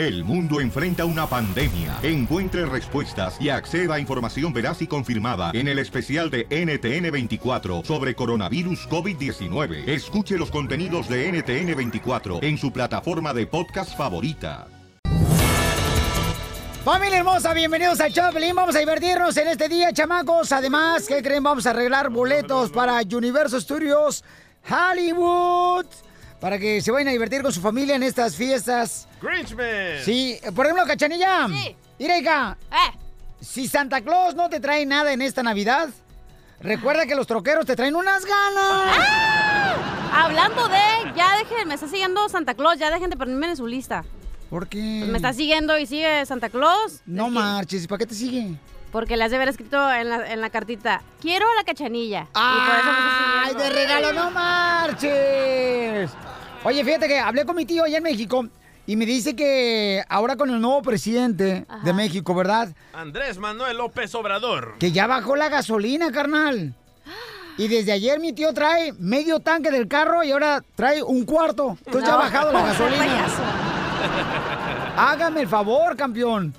[0.00, 1.98] El mundo enfrenta una pandemia.
[2.02, 8.14] Encuentre respuestas y acceda a información veraz y confirmada en el especial de NTN24 sobre
[8.14, 9.86] coronavirus COVID-19.
[9.86, 14.68] Escuche los contenidos de NTN24 en su plataforma de podcast favorita.
[16.82, 18.56] Familia hermosa, bienvenidos a Chaplin.
[18.56, 20.50] Vamos a divertirnos en este día, chamacos.
[20.52, 21.42] Además, ¿qué creen?
[21.42, 24.24] Vamos a arreglar boletos para Universo Studios
[24.66, 25.84] Hollywood.
[26.40, 29.06] Para que se vayan a divertir con su familia en estas fiestas.
[29.20, 30.02] Grinchman.
[30.04, 31.48] Sí, por ejemplo, Cachanilla.
[31.48, 31.76] Sí.
[31.98, 32.98] Mira, hija, Eh,
[33.40, 35.90] si Santa Claus no te trae nada en esta Navidad,
[36.60, 38.96] recuerda que los troqueros te traen unas ganas.
[40.12, 43.66] hablando de, ya dejen, me está siguiendo Santa Claus, ya dejen de ponerme en su
[43.66, 44.04] lista.
[44.48, 44.96] ¿Por qué?
[45.00, 47.00] Pues me está siguiendo y sigue Santa Claus.
[47.06, 48.54] No marches, ¿y para qué te sigue?
[48.92, 52.22] Porque le has de haber escrito en la, en la cartita, quiero la cachanilla.
[52.22, 52.90] y por eso
[53.44, 56.10] ¡Ay, de regalo, no marches!
[56.64, 58.46] Oye, fíjate que hablé con mi tío allá en México
[58.86, 62.68] y me dice que ahora con el nuevo presidente de México, ¿verdad?
[62.92, 64.76] Andrés Manuel López Obrador.
[64.78, 66.74] Que ya bajó la gasolina, carnal.
[67.56, 71.76] Y desde ayer mi tío trae medio tanque del carro y ahora trae un cuarto.
[71.86, 73.26] Entonces ya ha No, bajado la gasolina.
[74.96, 76.54] Hágame el favor, campeón.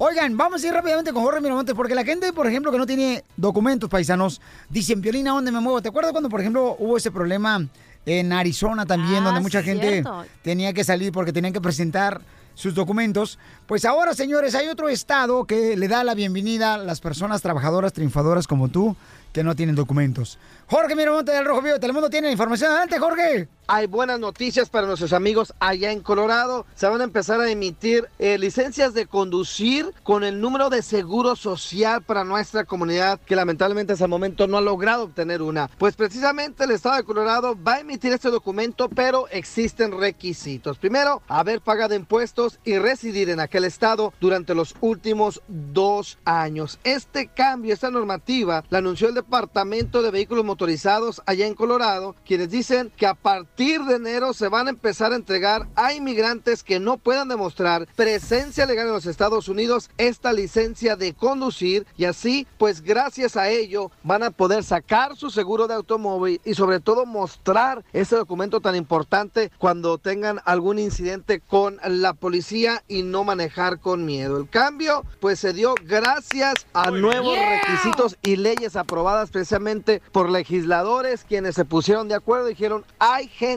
[0.00, 2.86] Oigan, vamos a ir rápidamente con Jorge Miramontes, porque la gente, por ejemplo, que no
[2.86, 5.82] tiene documentos paisanos, dicen, Piolina, ¿dónde me muevo?
[5.82, 7.66] ¿Te acuerdas cuando, por ejemplo, hubo ese problema
[8.06, 10.24] en Arizona también, Ah, donde mucha sí, gente cierto.
[10.42, 12.20] tenía que salir porque tenían que presentar
[12.54, 13.40] sus documentos?
[13.66, 17.92] Pues ahora, señores, hay otro estado que le da la bienvenida a las personas trabajadoras,
[17.92, 18.94] triunfadoras como tú,
[19.32, 20.38] que no tienen documentos.
[20.68, 22.70] Jorge Miramontes del Rojo Vivo de Telemundo tiene la información.
[22.70, 23.48] Adelante, Jorge.
[23.70, 26.64] Hay buenas noticias para nuestros amigos allá en Colorado.
[26.74, 31.36] Se van a empezar a emitir eh, licencias de conducir con el número de seguro
[31.36, 35.68] social para nuestra comunidad que lamentablemente hasta el momento no ha logrado obtener una.
[35.76, 40.78] Pues precisamente el estado de Colorado va a emitir este documento, pero existen requisitos.
[40.78, 46.78] Primero, haber pagado impuestos y residir en aquel estado durante los últimos dos años.
[46.84, 52.48] Este cambio, esta normativa, la anunció el Departamento de Vehículos Motorizados allá en Colorado, quienes
[52.48, 56.78] dicen que a partir de enero se van a empezar a entregar a inmigrantes que
[56.78, 62.46] no puedan demostrar presencia legal en los Estados Unidos esta licencia de conducir y así,
[62.56, 67.04] pues gracias a ello van a poder sacar su seguro de automóvil y sobre todo
[67.04, 73.80] mostrar ese documento tan importante cuando tengan algún incidente con la policía y no manejar
[73.80, 74.36] con miedo.
[74.36, 81.24] El cambio pues se dio gracias a nuevos requisitos y leyes aprobadas precisamente por legisladores
[81.28, 83.47] quienes se pusieron de acuerdo y dijeron hay gente,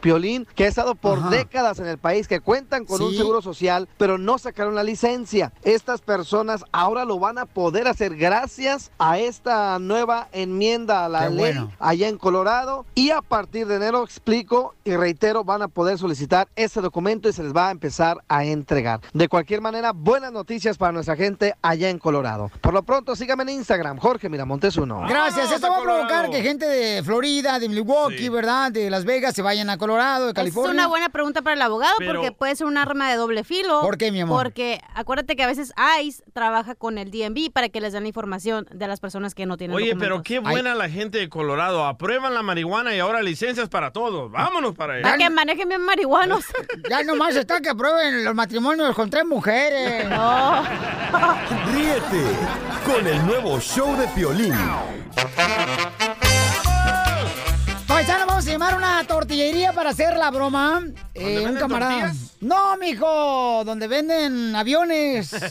[0.00, 1.30] Piolín, que ha estado por Ajá.
[1.30, 5.52] décadas en el país que cuentan con un seguro social pero no sacaron la licencia.
[5.62, 11.24] Estas personas ahora lo van a poder hacer gracias a esta nueva enmienda a la
[11.24, 11.72] Qué ley bueno.
[11.78, 16.48] allá en Colorado y a partir de enero explico y reitero van a poder solicitar
[16.56, 19.00] ese documento y se les va a empezar a entregar.
[19.12, 22.50] De cualquier manera, buenas noticias para nuestra gente allá en Colorado.
[22.60, 25.04] Por lo pronto, síganme en Instagram, Jorge Miramontes uno.
[25.08, 25.50] Gracias.
[25.50, 28.28] Esto va a provocar que gente de Florida, de Milwaukee, Sí.
[28.28, 28.70] ¿verdad?
[28.70, 30.72] De Las Vegas se vayan a Colorado, de Es California.
[30.72, 33.80] una buena pregunta para el abogado Pero- porque puede ser un arma de doble filo.
[33.82, 34.42] ¿Por qué, mi amor?
[34.42, 38.08] Porque acuérdate que a veces ICE trabaja con el DMV para que les den la
[38.08, 41.84] información de las personas que no tienen Oye, pero qué buena la gente de Colorado.
[41.86, 44.30] Aprueban la marihuana y ahora licencias para todos.
[44.30, 45.02] Vámonos para allá.
[45.02, 46.44] Para que manejen bien marihuanos.
[46.90, 50.08] Ya nomás está que aprueben los matrimonios con tres mujeres.
[50.08, 50.62] no.
[51.72, 52.36] Ríete
[52.84, 54.54] con el nuevo show de Piolín.
[57.94, 60.82] Paisano, vamos a llamar a una tortillería para hacer la broma.
[61.14, 62.00] Eh, un camarada.
[62.08, 62.36] tortillas?
[62.40, 65.30] No, mijo, donde venden aviones.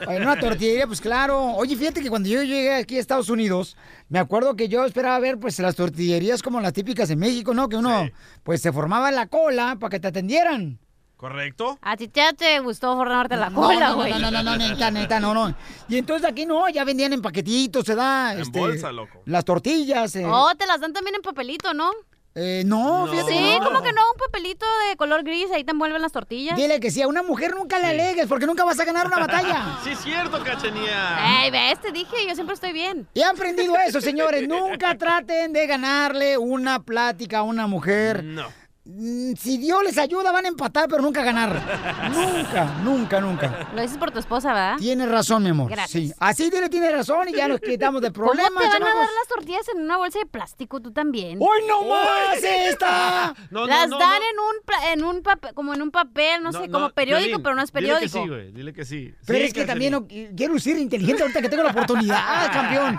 [0.00, 1.52] En una tortillería, pues claro.
[1.54, 3.76] Oye, fíjate que cuando yo llegué aquí a Estados Unidos,
[4.08, 7.68] me acuerdo que yo esperaba ver pues las tortillerías como las típicas en México, ¿no?
[7.68, 8.12] Que uno Sí.
[8.42, 10.80] pues se formaba en la cola para que te atendieran.
[11.16, 11.78] ¿Correcto?
[11.80, 14.12] A ti ya te gustó formarte la No, cola, no, güey.
[14.12, 15.54] no, no, no, no, neta, neta, no, no.
[15.88, 18.34] Y entonces aquí no, ya vendían en paquetitos, se da.
[18.34, 19.22] En este, bolsa, loco.
[19.24, 20.14] Las tortillas.
[20.16, 20.24] eh.
[20.26, 21.90] Oh, te las dan también en papelito, ¿no?
[22.38, 23.10] Eh, no, No.
[23.12, 23.32] fíjate.
[23.32, 23.64] Sí, no.
[23.64, 26.54] como que no, un papelito de color gris, ahí te envuelven las tortillas.
[26.54, 29.16] Dile que sí, a una mujer nunca le alegues porque nunca vas a ganar una
[29.20, 29.78] batalla.
[29.84, 31.44] Sí, es cierto, cachanía.
[31.44, 33.08] Ey, ves, te dije, yo siempre estoy bien.
[33.14, 34.46] Y han aprendido eso, señores.
[34.46, 38.22] Nunca traten de ganarle una plática a una mujer.
[38.22, 38.46] No.
[38.88, 41.50] Mm, Si Dios les ayuda, van a empatar, pero nunca ganar.
[42.14, 43.68] nunca, nunca, nunca.
[43.74, 44.76] Lo dices por tu esposa, ¿verdad?
[44.78, 45.68] Tienes razón, mi amor.
[45.70, 45.90] Gracias.
[46.04, 46.12] Sí.
[46.20, 49.28] Así dile, tiene razón y ya nos quitamos de ¿Cómo te van a dar las
[49.28, 50.80] tortillas en una bolsa de plástico?
[50.80, 51.38] Tú también.
[51.40, 53.34] ¡Hoy no más esta!
[53.50, 54.26] No, no, las no, dan no.
[54.26, 54.56] en un
[54.92, 57.72] en un papel, como en un papel, no, sé, como periódico, Piolín, pero no es
[57.72, 58.22] Dile que periódico.
[58.22, 58.52] sí, güey.
[58.52, 59.14] Dile que sí.
[59.26, 62.98] Pero Sí, es que también no- quiero lucir inteligente ahorita que tengo la oportunidad, campeón.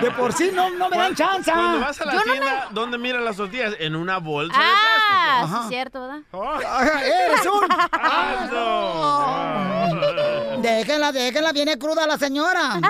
[0.00, 1.50] De por sí no, no me dan chance.
[1.50, 3.74] Cuando vas a la Yo no tienda, ¿dónde miran las tortillas?
[3.78, 5.27] En una bolsa Ah, Ajá.
[5.62, 6.18] Es cierto, ¿verdad?
[6.30, 6.68] plástico.
[6.70, 7.68] Ajá, ¡Eres un!
[7.92, 9.88] ¡Ah!
[10.60, 12.80] Déjenla, déjenla, viene cruda la señora.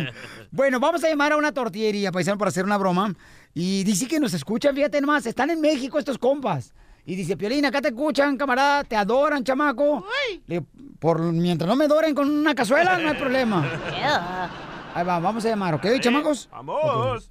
[0.50, 3.14] bueno, vamos a llamar a una tortillería, paisano, para hacer una broma.
[3.54, 6.72] Y dice que nos escuchan, fíjate nomás, están en México estos compas.
[7.06, 10.04] Y dice, Piolín, acá te escuchan, camarada, te adoran, chamaco.
[10.46, 10.62] Le-
[10.98, 13.64] por, mientras no me adoren con una cazuela, no hay problema.
[14.94, 16.48] Ahí va, vamos a llamar, ¿ok, chamacos?
[16.50, 17.28] ¡Vamos!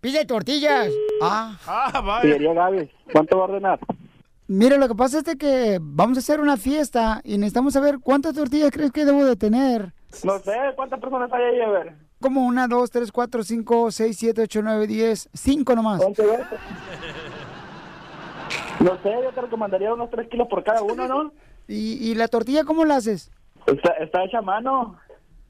[0.00, 0.88] Pide tortillas.
[1.22, 1.56] Ah.
[1.66, 2.22] Ah, vaya.
[2.22, 3.78] Pillería Gaby, ¿cuánto va a ordenar?
[4.48, 7.98] Mira, lo que pasa es de que vamos a hacer una fiesta y necesitamos saber
[8.02, 9.92] cuántas tortillas crees que debo de tener.
[10.24, 11.60] No sé, ¿cuántas personas hay ahí?
[11.60, 11.94] A ver.
[12.20, 16.00] Como una, dos, tres, cuatro, cinco, seis, siete, ocho, nueve, diez, cinco nomás.
[16.02, 16.40] ¿Cuánto es?
[18.80, 21.32] No sé, yo te recomendaría unos 3 kilos por cada uno, ¿no?
[21.68, 23.30] ¿Y, y la tortilla cómo la haces?
[23.66, 24.98] Está, está hecha a mano.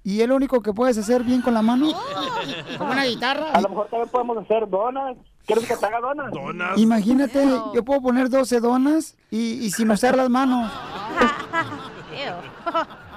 [0.03, 1.89] ¿Y es lo único que puedes hacer bien con la mano?
[2.79, 3.61] Como una A guitarra.
[3.61, 5.17] lo mejor también podemos hacer donas.
[5.47, 6.33] ¿Quieres que te haga donas?
[6.33, 6.79] Donas.
[6.79, 7.45] Imagínate,
[7.75, 10.71] yo puedo poner 12 donas y, y sin usar las manos.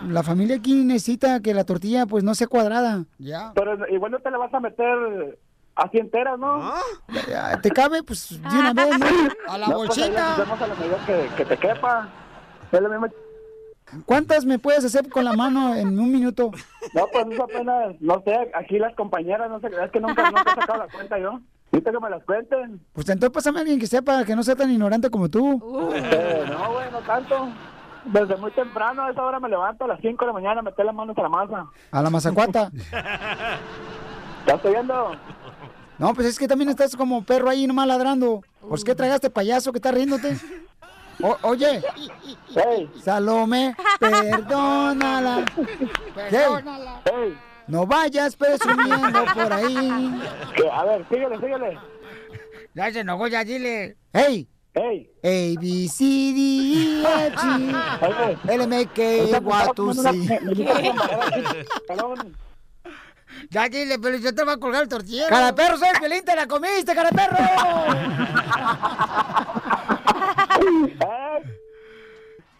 [0.07, 3.05] La familia aquí necesita que la tortilla pues no sea cuadrada.
[3.19, 3.51] Ya.
[3.55, 5.39] Pero igual no te la vas a meter
[5.75, 6.73] así entera, ¿no?
[7.29, 8.03] Ya, ¿Te cabe?
[8.03, 9.05] Pues de una vez, ¿no?
[9.47, 10.33] A la No, pues, bolsita.
[10.33, 12.09] hacemos a la medida que, que te quepa.
[12.71, 13.07] Es lo mismo.
[14.05, 16.51] ¿Cuántas me puedes hacer con la mano en un minuto?
[16.93, 20.51] No, pues eso apenas, no sé, aquí las compañeras, no sé, es que nunca, nunca
[20.51, 21.39] he sacado la cuenta yo.
[21.71, 22.81] Ahorita que me las cuenten.
[22.93, 25.91] Pues entonces pásame a alguien que sepa, que no sea tan ignorante como tú.
[25.95, 27.49] Eh, no, güey, no tanto.
[28.05, 30.63] Desde muy temprano, a esa hora me levanto a las 5 de la mañana a
[30.63, 31.65] meter las manos a la masa.
[31.89, 32.69] A la mazacuata.
[34.47, 35.15] ¿Ya estoy viendo?
[35.97, 38.41] No, pues es que también estás como perro ahí nomás ladrando.
[38.67, 40.37] Pues qué tragaste payaso que estás riéndote.
[41.21, 41.81] O- oye,
[42.55, 45.45] Hey, Salome, perdónala.
[46.15, 47.37] Hey,
[47.67, 50.21] no vayas presumiendo por ahí.
[50.71, 51.77] a ver, síguele, síguele.
[52.73, 53.95] Ya se enojó, ya dile.
[54.11, 58.39] Hey, Hey, A, B, C, D, E, F, G.
[58.49, 60.17] L, M, K, Y, estaba 2, comiendo una- C.
[63.51, 65.29] Ya dile, pero yo te voy a colgar el tortillero.
[65.29, 67.37] Cara perro, soy feliz, te la comiste, cara perro.
[70.63, 71.59] Eh,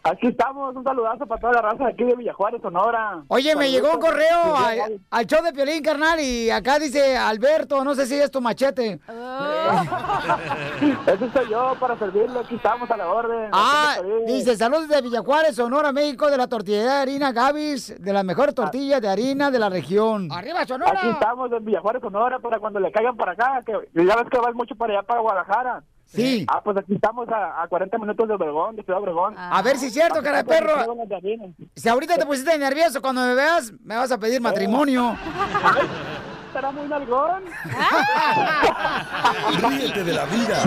[0.06, 3.24] Aquí estamos, un saludazo para toda la raza de aquí de Villajuárez, Sonora.
[3.30, 7.86] Oye, me llegó un correo al, al show de Piolín, carnal, y acá dice Alberto,
[7.86, 9.00] no sé si es tu machete.
[11.08, 13.50] Ese soy yo para servirle, aquí estamos a la orden.
[13.54, 13.96] Ah,
[14.28, 18.54] dice, saludos de Villajuárez, Sonora, México, de la tortillería de harina Gavis, de las mejores
[18.54, 20.28] tortillas de harina de la región.
[20.34, 21.00] ¡Arriba, Sonora!
[21.00, 24.26] Aquí estamos en Villajuárez, Sonora, para cuando le caigan para acá, que que ya ves
[24.30, 25.82] que vas mucho para allá, para Guadalajara.
[26.06, 26.46] Sí.
[26.48, 29.36] Ah, pues aquí estamos a, a 40 minutos de Obregón, de Ciudad Obregón.
[29.38, 30.96] A ver si es cierto, cara de perro.
[30.96, 31.50] Las harinas.
[31.76, 35.16] Si ahorita te pusiste nervioso, cuando me veas, me vas a pedir matrimonio.
[36.48, 37.44] Estará muy nalgón.
[39.70, 40.62] Ríete de la vida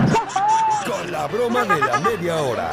[0.85, 2.71] con la broma de la media hora.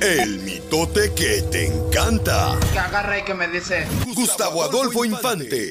[0.00, 2.56] El mitote que te encanta.
[2.72, 3.86] Que agarra y que me dice.
[4.16, 5.68] Gustavo Adolfo Infante.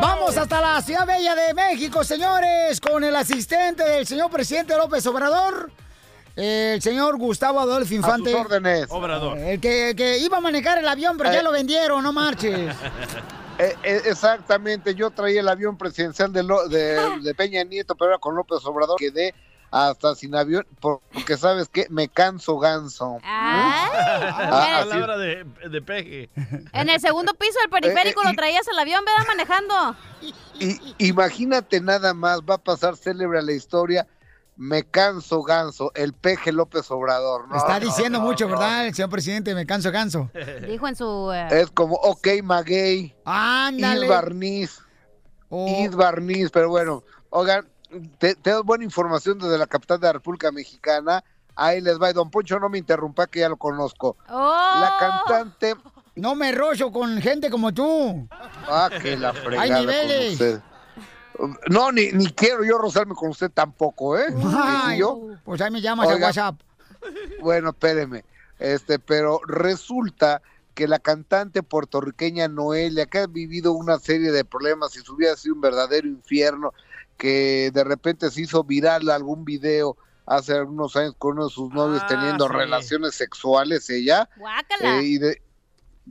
[0.00, 5.06] Vamos hasta la Ciudad Bella de México, señores, con el asistente del señor presidente López
[5.06, 5.70] Obrador,
[6.36, 8.34] el señor Gustavo Adolfo Infante.
[8.34, 8.86] órdenes.
[8.90, 9.36] Obrador.
[9.38, 11.42] El que, el que iba a manejar el avión, pero ya Eh.
[11.42, 12.74] lo vendieron, no marches.
[13.62, 18.12] Eh, eh, exactamente, yo traía el avión presidencial de, Lo- de, de Peña Nieto, pero
[18.12, 19.34] ahora con López Obrador quedé
[19.70, 23.18] hasta sin avión, por- porque sabes que me canso ganso.
[23.22, 26.28] Ah, Ah, Palabra de, de peje.
[26.72, 29.26] en el segundo piso del periférico Eh, eh, lo traías al avión, ¿verdad?
[29.28, 29.96] Manejando.
[30.58, 30.74] Y,
[31.08, 34.06] imagínate nada más, va a pasar célebre a la historia,
[34.56, 37.48] me canso ganso, el peje López Obrador.
[37.48, 37.56] ¿no?
[37.56, 38.50] Está diciendo no, mucho, no.
[38.58, 38.86] ¿verdad?
[38.86, 40.30] El señor presidente, me canso, canso.
[40.66, 41.30] Dijo en su...
[41.32, 44.02] eh, Es como, ok, maguey, Ándale.
[44.04, 44.78] Is Barniz,
[45.48, 47.66] Oh, Barniz, pero bueno, oigan,
[48.18, 51.22] te, te doy buena información desde la capital de la República Mexicana.
[51.56, 54.16] Ahí les va, y don Poncho no me interrumpa que ya lo conozco.
[54.28, 54.70] ¡Oh!
[54.80, 55.74] La cantante,
[56.14, 58.26] no me rollo con gente como tú.
[58.30, 60.32] ah, que la fregada con niveles.
[60.32, 60.60] usted.
[61.68, 64.26] No, ni, ni quiero yo rozarme con usted tampoco, ¿eh?
[64.54, 65.20] Ay, ¿Y yo?
[65.44, 66.26] Pues ahí me llamas al Oiga.
[66.28, 66.60] WhatsApp.
[67.40, 68.24] Bueno, espéreme.
[68.58, 70.42] Este, pero resulta
[70.74, 75.32] que la cantante puertorriqueña Noelia, que ha vivido una serie de problemas y su vida
[75.32, 76.72] ha sido un verdadero infierno,
[77.20, 81.70] que de repente se hizo viral algún video hace algunos años con uno de sus
[81.70, 82.54] novios Ah, teniendo sí.
[82.54, 84.98] relaciones sexuales ella, Guácala.
[85.00, 85.42] eh, y de,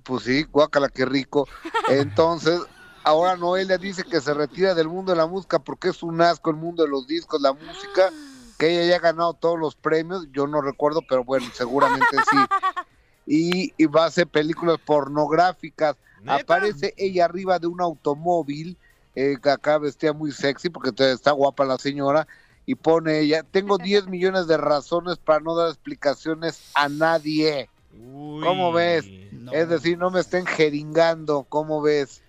[0.03, 1.47] pues sí, guácala, qué rico.
[1.89, 2.59] Entonces,
[3.03, 6.51] ahora Noelia dice que se retira del mundo de la música porque es un asco
[6.51, 8.11] el mundo de los discos, la música,
[8.59, 12.37] que ella ya ha ganado todos los premios, yo no recuerdo, pero bueno, seguramente sí.
[13.31, 15.95] Y, y va a hacer películas pornográficas.
[16.21, 16.35] ¿Neta?
[16.35, 18.75] Aparece ella arriba de un automóvil,
[19.19, 22.27] eh, acá vestía muy sexy porque está guapa la señora,
[22.65, 27.69] y pone ella, tengo 10 millones de razones para no dar explicaciones a nadie.
[27.99, 28.43] Uy.
[28.43, 29.05] ¿Cómo ves?
[29.51, 32.21] Es decir, no me estén jeringando, ¿cómo ves?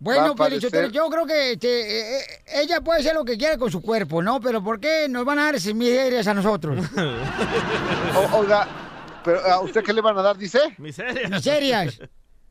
[0.00, 2.24] Bueno, Pelichotelo, aparecer- yo creo que este, eh, eh,
[2.62, 4.40] ella puede hacer lo que quiera con su cuerpo, ¿no?
[4.40, 6.86] Pero ¿por qué nos van a dar esas miserias a nosotros?
[8.14, 8.68] O- oiga,
[9.24, 10.60] pero ¿a usted qué le van a dar, dice?
[10.78, 11.30] Miserias.
[11.32, 12.00] Miserias.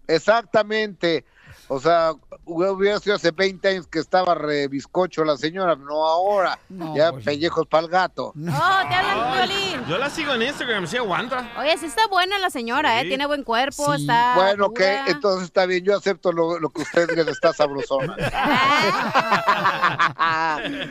[0.08, 1.24] Exactamente.
[1.70, 2.14] O sea,
[2.46, 6.58] hubiera sido hace 20 años que estaba re bizcocho la señora, no ahora.
[6.70, 8.28] No, ya pues- pellejos para el gato.
[8.28, 8.50] Oh, te
[8.96, 9.86] hablan, Piolín.
[9.86, 11.50] Yo la sigo en Instagram, sí aguanta.
[11.60, 13.06] Oye, sí está buena la señora, ¿eh?
[13.08, 14.02] Tiene buen cuerpo, Sí.
[14.02, 18.16] está Bueno, que entonces está bien, yo acepto lo, lo que usted le está sabrosona.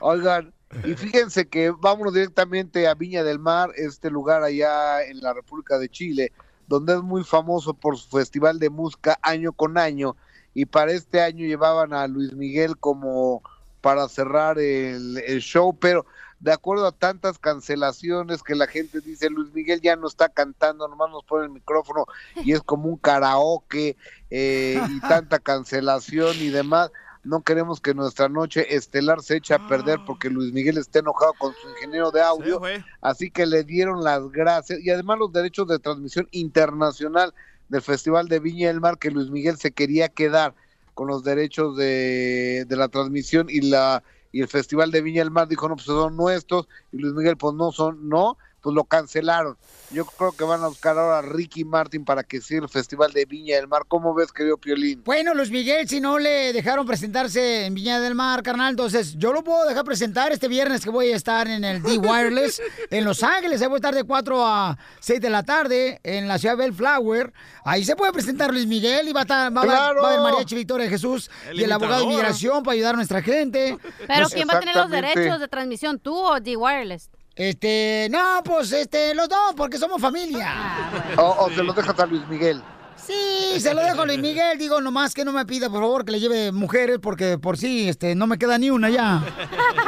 [0.00, 0.52] Oigan,
[0.84, 5.76] y fíjense que vámonos directamente a Viña del Mar, este lugar allá en la República
[5.78, 6.32] de Chile,
[6.70, 10.14] donde es muy famoso por su festival de música año con año,
[10.54, 13.42] y para este año llevaban a Luis Miguel como
[13.80, 16.06] para cerrar el, show, pero
[16.38, 20.86] de acuerdo a tantas cancelaciones que la gente dice, Luis Miguel ya no está cantando,
[20.86, 23.96] nomás nos pone el micrófono y es como un karaoke
[24.30, 26.92] eh, y tanta cancelación y demás.
[27.22, 31.34] No queremos que nuestra noche estelar se eche a perder porque Luis Miguel está enojado
[31.38, 32.60] con su ingeniero de audio.
[33.02, 34.80] Así que le dieron las gracias.
[34.80, 37.34] Y además los derechos de transmisión internacional
[37.68, 40.54] del Festival de Viña del Mar que Luis Miguel se quería quedar
[40.94, 45.30] con los derechos de, de la transmisión y la y el Festival de Viña del
[45.30, 48.84] Mar dijo no pues son nuestros y Luis Miguel pues no son no pues lo
[48.84, 49.56] cancelaron
[49.92, 53.12] yo creo que van a buscar ahora a Ricky Martin para que siga el Festival
[53.12, 55.02] de Viña del Mar ¿cómo ves querido Piolín?
[55.04, 59.32] Bueno, Luis Miguel, si no le dejaron presentarse en Viña del Mar, carnal, entonces yo
[59.32, 63.22] lo puedo dejar presentar este viernes que voy a estar en el D-Wireless en Los
[63.24, 63.60] Ángeles.
[63.62, 66.62] Ahí voy a estar de 4 a 6 de la tarde en la ciudad de
[66.64, 67.32] Bellflower.
[67.64, 70.02] Ahí se puede presentar Luis Miguel y va a, estar, va, a haber- ¡Claro!
[70.02, 72.24] va a haber Mariachi Victoria de Jesús El y el abogado de imitador.
[72.26, 73.76] migración para ayudar a nuestra gente.
[74.06, 75.98] Pero ¿quién va a tener los derechos de transmisión?
[75.98, 77.10] ¿Tú o The Wireless?
[77.40, 80.44] Este, no, pues este, los dos, porque somos familia.
[80.46, 81.22] Ah, bueno.
[81.22, 82.62] o, o se lo dejas a Luis Miguel
[82.96, 84.58] Sí, se lo dejo a Luis Miguel.
[84.58, 87.88] Digo, nomás que no me pida, por favor, que le lleve mujeres, porque por sí,
[87.88, 89.24] este, no me queda ni una ya.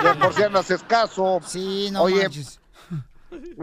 [0.02, 2.59] de por si no haces caso Sí, no Oye, manches.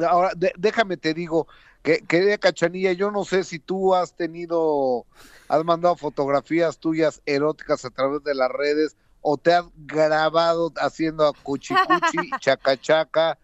[0.08, 1.48] Ahora, de- déjame te digo,
[1.81, 5.08] que querida Cachanilla, yo no sé si tú has tenido,
[5.48, 11.25] has mandado fotografías tuyas eróticas a través de las redes o te has grabado haciendo
[11.27, 13.39] a cuchicuchi, chacachaca.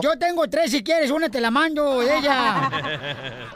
[0.00, 2.70] Yo tengo tres si quieres, una te la mando ella.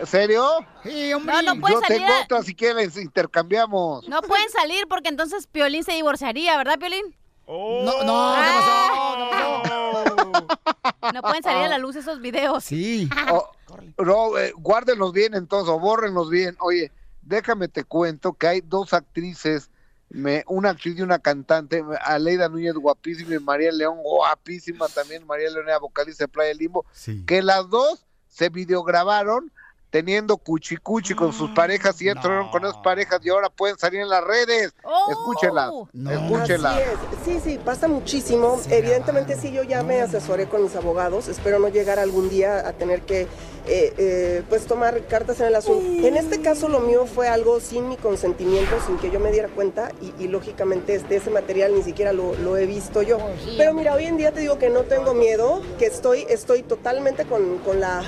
[0.01, 0.45] ¿En serio?
[0.83, 1.35] Sí, hombre.
[1.43, 1.99] No, no puede Yo salir.
[1.99, 4.09] tengo a- otra si quieres, intercambiamos.
[4.09, 7.15] No pueden salir porque entonces Piolín se divorciaría, ¿verdad, Piolín?
[7.47, 7.83] Oh.
[7.85, 9.63] No, no, ¿qué pasó?
[9.63, 11.13] ¿Qué pasó?
[11.15, 12.65] No pueden salir a la luz esos videos.
[12.65, 13.09] Sí.
[13.31, 13.51] O-
[13.99, 16.57] no, eh, guárdenlos bien entonces, o bórrenlos bien.
[16.61, 16.91] Oye,
[17.23, 19.71] déjame te cuento que hay dos actrices,
[20.11, 25.51] me, una actriz y una cantante, Aleida Núñez guapísima y María León guapísima también, María
[25.51, 27.25] León era vocalista de Playa Limbo, Sí.
[27.27, 29.51] que las dos se videograbaron
[29.95, 34.09] teniendo cuchicuchi con sus parejas y entraron con esas parejas y ahora pueden salir en
[34.09, 34.75] las redes.
[34.83, 35.09] Oh.
[35.09, 36.11] Escúchenlas, No.
[36.11, 36.75] escúchenlas.
[36.75, 37.41] Así es.
[37.45, 38.61] Sí, sí, pasa muchísimo.
[38.71, 41.29] Evidentemente sí, yo ya me asesoré con mis abogados.
[41.29, 43.29] Espero no llegar algún día a tener que
[43.67, 46.05] eh, eh, pues tomar cartas en el asunto.
[46.05, 49.49] En este caso lo mío fue algo sin mi consentimiento, sin que yo me diera
[49.49, 53.19] cuenta y, y lógicamente este, ese material ni siquiera lo, lo he visto yo.
[53.57, 57.25] Pero mira, hoy en día te digo que no tengo miedo, que estoy, estoy totalmente
[57.27, 58.03] con, con la,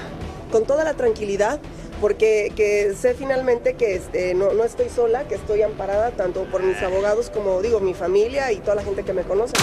[0.50, 1.60] con toda la tranquilidad
[2.00, 6.62] porque que sé finalmente que este, no, no estoy sola, que estoy amparada tanto por
[6.62, 9.54] mis abogados como digo, mi familia y toda la gente que me conoce.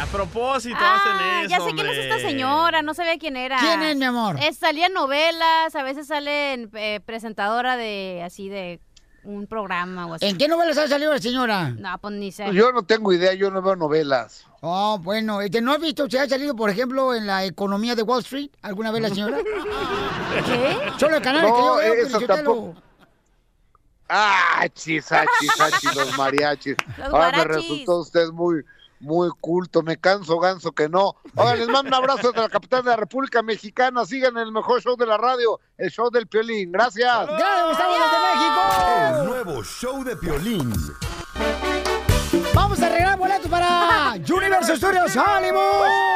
[0.00, 3.58] A propósito Ah, hacen eso, ya sé quién es esta señora, no sabía quién era.
[3.58, 4.36] ¿Quién es, mi amor?
[4.40, 8.80] Es, salía en novelas, a veces sale en, eh, presentadora de así de
[9.24, 10.26] un programa o así.
[10.26, 11.70] ¿En qué novelas ha salido la señora?
[11.70, 12.52] No, pues ni sé.
[12.52, 14.44] Yo no tengo idea, yo no veo novelas.
[14.62, 18.02] Oh, bueno, este, ¿no has visto si ha salido, por ejemplo, en la economía de
[18.02, 19.38] Wall Street alguna vez la señora?
[20.46, 20.76] ¿Qué?
[20.98, 22.34] Solo el canal que yo No, veo, eso Pelichotelo.
[22.36, 22.74] tampoco.
[24.08, 26.76] Ah, chis, ah, chis, ah, chis, los mariachis.
[26.98, 28.64] Los Ahora me resultó usted muy,
[29.00, 29.82] muy culto.
[29.82, 31.16] Me canso, ganso, que no.
[31.36, 34.04] Ahora les mando un abrazo de la capital de la República Mexicana.
[34.04, 36.70] Sigan el mejor show de la radio, el show del Piolín.
[36.72, 37.26] Gracias.
[37.26, 39.24] ¡Gracias, estamos desde El México!
[39.24, 40.72] nuevo show de Piolín.
[42.54, 46.10] Vamos a arreglar boletos para Universo Studios Hollywood.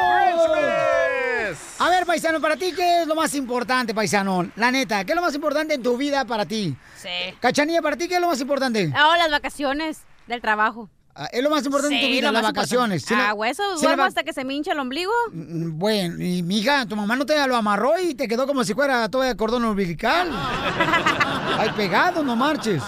[1.78, 4.48] A ver, paisano, para ti, ¿qué es lo más importante, paisano?
[4.56, 6.76] La neta, ¿qué es lo más importante en tu vida para ti?
[6.96, 7.08] Sí.
[7.40, 8.92] Cachanilla, ¿para ti qué es lo más importante?
[8.94, 10.88] Ah, las vacaciones del trabajo.
[11.16, 13.04] Ah, Es lo más importante en tu vida, las más vacaciones.
[13.04, 15.12] Sí, la- Ah, hueso, sí, la duermo hasta que se me hincha el ombligo.
[15.32, 18.74] Mm, Bueno, y mija, tu mamá no te lo amarró y te quedó como si
[18.74, 20.28] fuera todo de cordón umbilical.
[21.58, 22.82] Ay, pegado, no marches.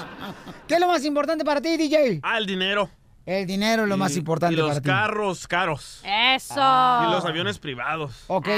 [0.67, 2.19] ¿Qué es lo más importante para ti, DJ?
[2.25, 2.91] Ah, el dinero.
[3.25, 4.89] El dinero es lo más Y- importante Y los para ti.
[4.89, 6.01] carros caros.
[6.05, 6.55] Eso.
[6.55, 8.25] Y los aviones privados.
[8.27, 8.49] Ok,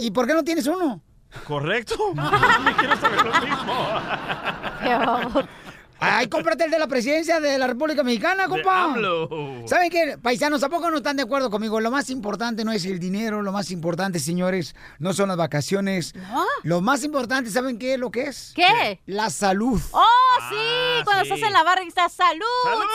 [0.00, 1.00] ¿y por qué no tienes uno?
[1.46, 1.96] ¿Correcto?
[2.14, 3.74] Me quiero saber lo mismo.
[5.98, 8.84] Ay, cómprate el de la presidencia de la República Mexicana, compa.
[8.84, 9.66] AMLO.
[9.66, 10.18] ¿Saben qué?
[10.20, 11.80] Paisanos, ¿a poco no están de acuerdo conmigo?
[11.80, 16.14] Lo más importante no es el dinero, lo más importante, señores, no son las vacaciones.
[16.62, 18.52] Lo más importante, ¿saben qué es lo que es?
[18.54, 19.00] ¿Qué?
[19.06, 19.80] La salud.
[19.92, 20.04] ¡Oh,
[20.50, 21.04] sí!
[21.04, 22.44] Cuando estás en la barra y estás ¡Salud!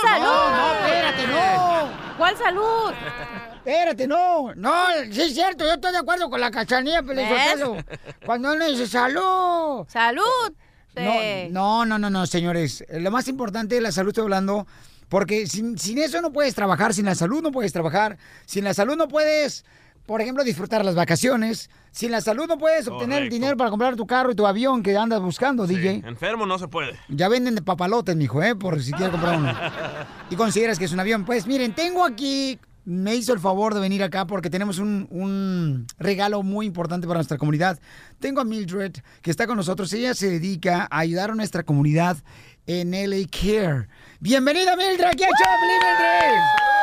[0.02, 0.26] ¡Salud!
[0.26, 2.18] No, no, espérate, no.
[2.18, 2.94] ¿Cuál salud?
[3.64, 4.56] Espérate, no.
[4.56, 4.74] No,
[5.12, 7.04] sí es cierto, yo estoy de acuerdo con la cachanilla.
[7.04, 7.78] Pelizotelo.
[8.26, 9.86] Cuando uno dice salud.
[9.88, 10.52] ¡Salud!
[10.96, 12.84] No, no, no, no, no, señores.
[12.92, 14.68] Lo más importante de la salud estoy hablando,
[15.10, 18.74] porque sin, sin eso no puedes trabajar, sin la salud no puedes trabajar, sin la
[18.74, 19.64] salud no puedes,
[20.06, 23.34] por ejemplo, disfrutar las vacaciones, sin la salud no puedes obtener el Correcto.
[23.36, 26.04] dinero para comprar tu carro y tu avión que andas buscando, Sí, DJ.
[26.08, 26.98] Enfermo no se puede.
[27.10, 28.56] Ya venden de papalotes, mijo, ¿eh?
[28.56, 29.54] Por si quieres comprar uno.
[30.30, 31.26] Y consideras que es un avión.
[31.26, 35.88] Pues miren, tengo aquí, me hizo el favor de venir acá porque tenemos un, un
[36.00, 37.80] regalo muy importante para nuestra comunidad.
[38.20, 39.92] Tengo a Mildred, que está con nosotros.
[39.94, 42.18] Ella se dedica a ayudar a nuestra comunidad
[42.66, 43.88] en LA Care.
[44.20, 46.81] Bienvenida, Mildred, aquí a Mildred.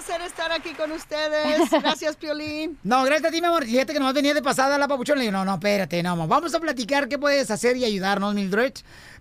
[0.00, 1.70] Placer estar aquí con ustedes.
[1.82, 2.78] Gracias, Piolín.
[2.82, 3.66] No, gracias a ti, mi amor.
[3.66, 5.18] Fíjate que nomás venía de pasada la papuchón.
[5.18, 8.72] Le digo, no, no, espérate, no, vamos a platicar qué puedes hacer y ayudarnos, Mildred,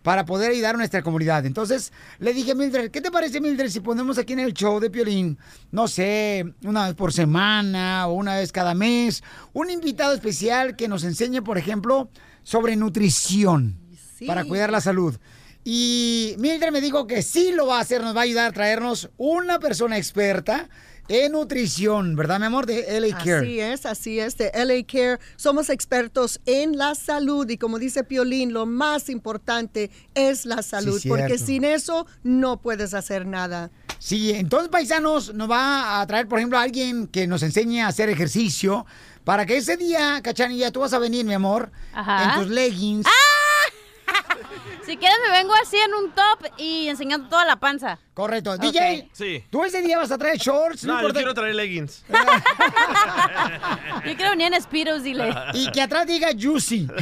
[0.04, 1.46] para poder ayudar a nuestra comunidad.
[1.46, 4.90] Entonces, le dije Mildred, ¿qué te parece, Mildred, si ponemos aquí en el show de
[4.90, 5.38] Piolín,
[5.70, 9.22] no sé, una vez por semana o una vez cada mes,
[9.52, 12.10] un invitado especial que nos enseñe, por ejemplo,
[12.44, 13.78] sobre nutrición
[14.26, 15.18] para cuidar la salud?
[15.64, 18.52] Y Mildred me dijo que sí lo va a hacer, nos va a ayudar a
[18.52, 20.70] traernos una persona experta
[21.10, 22.68] en nutrición, ¿verdad, mi amor?
[22.68, 23.40] De LA Care.
[23.40, 25.20] Así es, así es, de LA Care.
[25.36, 31.02] Somos expertos en la salud y como dice Piolín, lo más importante es la salud,
[31.08, 31.46] porque cierto.
[31.46, 33.72] sin eso no puedes hacer nada.
[33.98, 37.88] Sí, entonces, paisanos, nos va a traer, por ejemplo, a alguien que nos enseñe a
[37.88, 38.86] hacer ejercicio
[39.24, 42.36] para que ese día, Cachanilla, tú vas a venir, mi amor, Ajá.
[42.36, 43.08] en tus leggings.
[44.90, 48.00] Si quieres me vengo así en un top y enseñando toda la panza.
[48.16, 48.58] Correcto.
[48.58, 49.44] DJ, Sí.
[49.52, 52.04] tú ese día vas a traer shorts, no, No, yo quiero traer leggings.
[52.10, 55.32] Yo quiero venir en Speedos, dile.
[55.54, 56.88] Y que atrás diga juicy.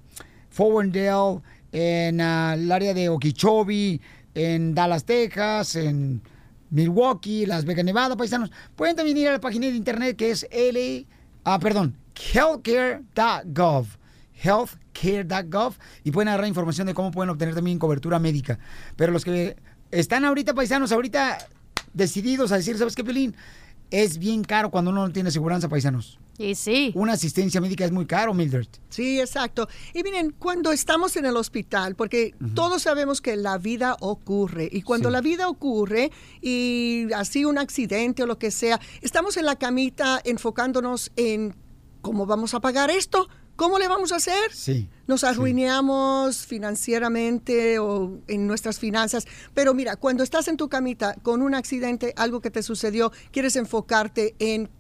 [0.56, 4.00] Worth, en ah, el área de Okeechobee,
[4.34, 6.22] en Dallas, Texas, en
[6.70, 8.50] Milwaukee, Las Vegas, Nevada, paisanos.
[8.76, 11.06] Pueden también ir a la página de internet que es L,
[11.44, 13.86] ah, perdón, healthcare.gov.
[14.40, 18.58] Healthcare.gov y pueden agarrar información de cómo pueden obtener también cobertura médica.
[18.94, 19.56] Pero los que
[19.90, 21.38] están ahorita, paisanos, ahorita
[21.92, 23.34] decididos a decir, ¿sabes qué, Pelín?
[23.90, 26.20] Es bien caro cuando uno no tiene seguridad, paisanos.
[26.38, 26.92] Y sí.
[26.94, 28.68] Una asistencia médica es muy caro, Mildred.
[28.90, 29.68] Sí, exacto.
[29.92, 34.82] Y miren, cuando estamos en el hospital, porque todos sabemos que la vida ocurre, y
[34.82, 35.12] cuando Sí.
[35.12, 40.20] la vida ocurre y así un accidente o lo que sea, estamos en la camita
[40.24, 41.56] enfocándonos en
[42.02, 44.52] cómo vamos a pagar esto, cómo le vamos a hacer.
[44.52, 44.88] Sí.
[45.08, 49.26] Nos arruinamos financieramente o en nuestras finanzas.
[49.54, 53.56] Pero mira, cuando estás en tu camita con un accidente, algo que te sucedió, quieres
[53.56, 54.70] enfocarte en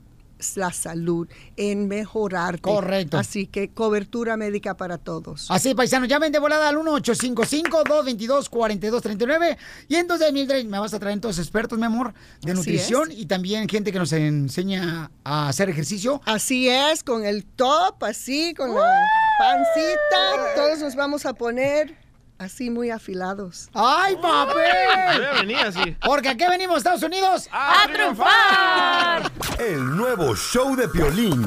[0.54, 2.62] la salud, en mejorarte.
[2.62, 3.18] Correcto.
[3.18, 5.50] Así que cobertura médica para todos.
[5.50, 9.56] Así, paisanos, llamen de volada al 1-855-222-4239.
[9.88, 13.26] Y entonces, Mildred, me vas a traer entonces expertos, mi amor, de Así nutrición y
[13.26, 16.22] también gente que nos enseña a hacer ejercicio.
[16.24, 22.07] Así es, con el top, así, con la pancita, todos nos vamos a poner
[22.38, 23.68] así muy afilados.
[23.74, 25.20] ¡Ay, Yo papel!
[25.20, 25.96] ya venía así.
[26.04, 27.48] Porque aquí venimos, Estados Unidos.
[27.52, 29.30] ¡A triunfar!
[29.58, 31.44] El nuevo show de Piolín.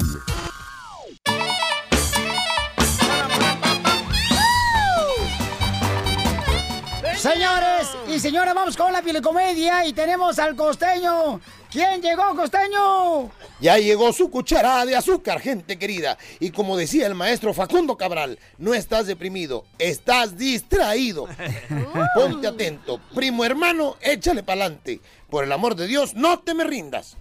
[7.22, 11.40] Señores y señoras, vamos con la pilecomedia y tenemos al costeño.
[11.70, 13.30] ¿Quién llegó, costeño?
[13.60, 16.18] Ya llegó su cucharada de azúcar, gente querida.
[16.40, 21.28] Y como decía el maestro Facundo Cabral, no estás deprimido, estás distraído.
[22.16, 23.00] Ponte atento.
[23.14, 25.00] Primo hermano, échale pa'lante.
[25.30, 27.18] Por el amor de Dios, no te me rindas.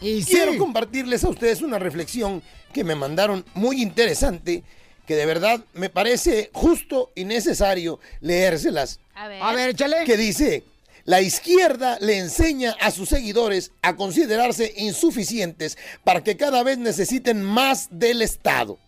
[0.00, 0.32] Y sí.
[0.32, 4.64] Quiero compartirles a ustedes una reflexión que me mandaron muy interesante,
[5.06, 9.00] que de verdad me parece justo y necesario leérselas.
[9.14, 9.42] A ver.
[9.42, 10.04] A ver, échale.
[10.04, 10.64] Que dice,
[11.04, 17.42] la izquierda le enseña a sus seguidores a considerarse insuficientes para que cada vez necesiten
[17.42, 18.78] más del Estado.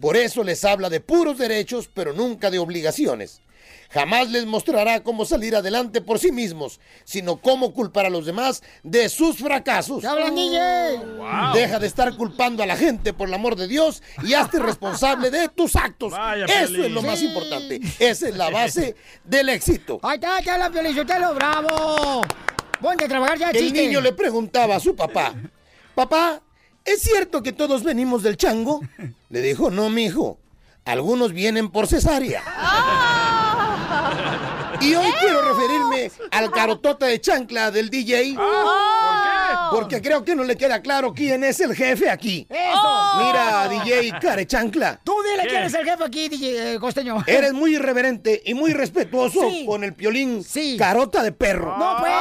[0.00, 3.40] Por eso les habla de puros derechos, pero nunca de obligaciones.
[3.92, 8.62] Jamás les mostrará cómo salir adelante por sí mismos, sino cómo culpar a los demás
[8.84, 10.00] de sus fracasos.
[10.00, 10.96] ¿Qué hablan, DJ?
[11.16, 11.54] Wow.
[11.54, 15.30] Deja de estar culpando a la gente por el amor de Dios y hazte responsable
[15.30, 16.12] de tus actos.
[16.12, 17.26] Vaya, Eso es lo más Sí.
[17.26, 17.80] importante.
[17.98, 19.98] Esa es la base del éxito.
[20.02, 22.22] Ahí está, ya la Piolichotelo, bravo.
[22.80, 23.86] Ponte a trabajar ya, El chiste.
[23.86, 25.34] niño le preguntaba a su papá,
[25.94, 26.40] papá,
[26.84, 28.80] ¿es cierto que todos venimos del chango?
[29.28, 30.38] Le dijo, no, mijo,
[30.86, 32.42] algunos vienen por cesárea.
[34.80, 38.36] Y hoy quiero referirme al carotota de chancla del DJ.
[39.70, 42.46] Porque creo que no le queda claro quién es el jefe aquí.
[42.48, 43.22] ¡Eso!
[43.24, 45.00] Mira, DJ Care Chancla.
[45.04, 45.48] Tú dile ¿Qué?
[45.48, 47.22] quién es el jefe aquí, DJ eh, Costeño.
[47.26, 49.64] Eres muy irreverente y muy respetuoso Sí.
[49.66, 50.76] con el piolín Sí.
[50.78, 51.76] carota de perro.
[51.78, 52.12] No, pues,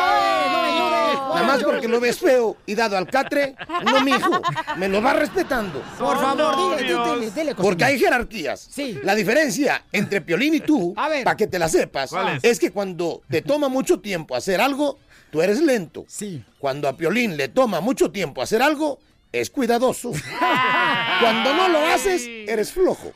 [0.52, 0.99] no me ayudes.
[1.28, 3.56] Nada más porque lo ves feo y dado al catre,
[3.86, 4.42] no, mijo,
[4.78, 5.82] me lo vas respetando.
[5.98, 8.68] Por favor, dile, dile, dile, Porque hay jerarquías.
[8.70, 9.00] Sí.
[9.04, 12.44] La diferencia entre Piolín y tú, para que te la sepas, ¿Cuál es?
[12.44, 14.98] es que cuando te toma mucho tiempo hacer algo,
[15.32, 16.06] tú eres lento.
[16.08, 16.44] Sí.
[16.58, 19.00] Cuando a Piolín le toma mucho tiempo hacer algo,
[19.32, 20.12] es cuidadoso.
[21.22, 23.12] Cuando no lo haces, eres flojo.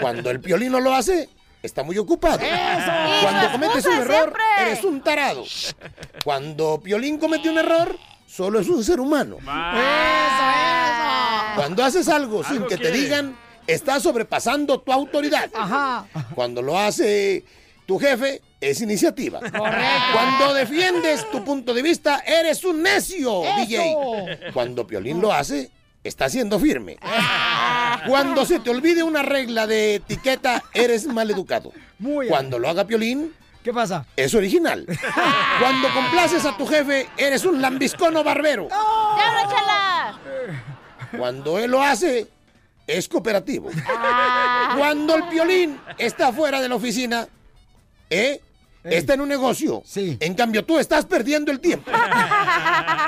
[0.00, 1.28] Cuando el Piolín no lo hace,
[1.66, 2.38] está muy ocupado.
[2.40, 2.90] ¡Eso!
[3.22, 4.42] Cuando cometes un error, siempre.
[4.60, 5.44] eres un tarado.
[6.24, 9.36] Cuando Piolín comete un error, solo es un ser humano.
[9.40, 11.56] ¡Eso, eso!
[11.56, 15.50] Cuando haces algo sin Algo que te digan, estás sobrepasando tu autoridad.
[15.54, 16.06] Ajá.
[16.34, 17.44] Cuando lo hace
[17.86, 19.40] tu jefe, es iniciativa.
[19.40, 20.12] Correcto.
[20.12, 23.56] Cuando defiendes tu punto de vista, eres un necio, Eso.
[23.58, 24.50] DJ.
[24.52, 25.70] Cuando Piolín lo hace,
[26.06, 26.96] está siendo firme.
[28.06, 31.72] Cuando se te olvide una regla de etiqueta, eres maleducado.
[31.98, 32.28] Muy.
[32.28, 34.06] Cuando lo haga Piolín, ¿Qué pasa?
[34.16, 34.86] es original.
[35.58, 38.68] Cuando complaces a tu jefe, eres un lambiscono barbero.
[41.16, 42.28] Cuando él lo hace,
[42.86, 43.70] es cooperativo.
[44.76, 47.26] Cuando el piolín está fuera de la oficina,
[48.10, 48.40] ¿eh?
[48.84, 49.82] Está en un negocio.
[49.84, 50.16] Sí.
[50.20, 51.90] En cambio, tú estás perdiendo el tiempo.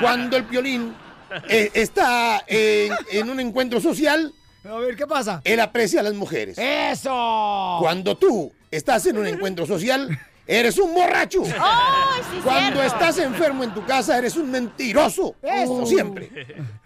[0.01, 0.93] Cuando el piolín
[1.49, 5.41] eh, está en, en un encuentro social, A ver, ¿qué pasa?
[5.43, 6.57] él aprecia a las mujeres.
[6.57, 7.77] ¡Eso!
[7.79, 11.43] Cuando tú estás en un encuentro social, eres un borracho.
[11.45, 12.83] ¡Ay, sí, Cuando cierto!
[12.95, 15.35] estás enfermo en tu casa, eres un mentiroso.
[15.41, 15.65] Eso.
[15.67, 16.29] Como siempre.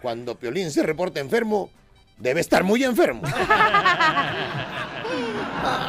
[0.00, 1.70] Cuando Piolín se reporta enfermo,
[2.18, 3.22] debe estar muy enfermo.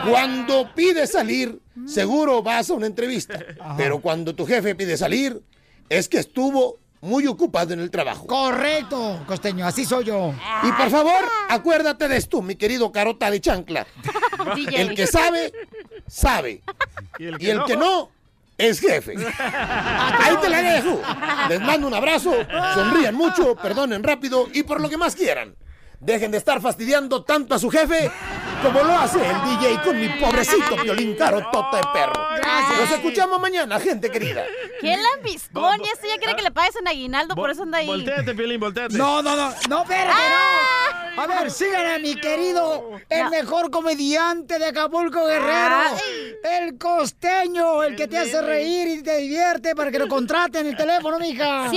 [0.09, 3.39] Cuando pides salir, seguro vas a una entrevista.
[3.77, 5.41] Pero cuando tu jefe pide salir,
[5.89, 8.25] es que estuvo muy ocupado en el trabajo.
[8.27, 10.33] Correcto, Costeño, así soy yo.
[10.63, 13.85] Y por favor, acuérdate de esto, mi querido carota de chancla.
[14.73, 15.51] El que sabe,
[16.07, 16.61] sabe.
[17.17, 18.09] Y el Y el que no,
[18.57, 19.15] es jefe.
[19.39, 21.01] Ahí te la dejo.
[21.49, 22.33] Les mando un abrazo,
[22.73, 25.55] sonrían mucho, perdonen rápido y por lo que más quieran.
[26.05, 28.11] Dejen de estar fastidiando tanto a su jefe
[28.61, 32.13] como lo hace el DJ con mi pobrecito violín carotota de perro.
[32.37, 32.79] Gracias.
[32.79, 34.43] Nos escuchamos mañana, gente querida.
[34.79, 35.81] ¡Qué lambiscón!
[35.83, 37.87] Y este ya quiere que le pagues en aguinaldo, por eso anda ahí.
[37.87, 38.95] Volteate, Piolín, volteate.
[38.95, 41.04] No, no, no, no, espérate, no.
[41.17, 45.95] A ver, sigan a mi querido, el mejor comediante de Acapulco Guerrero,
[46.43, 50.71] el costeño, el que te hace reír y te divierte para que lo contraten en
[50.73, 51.71] el teléfono, mija.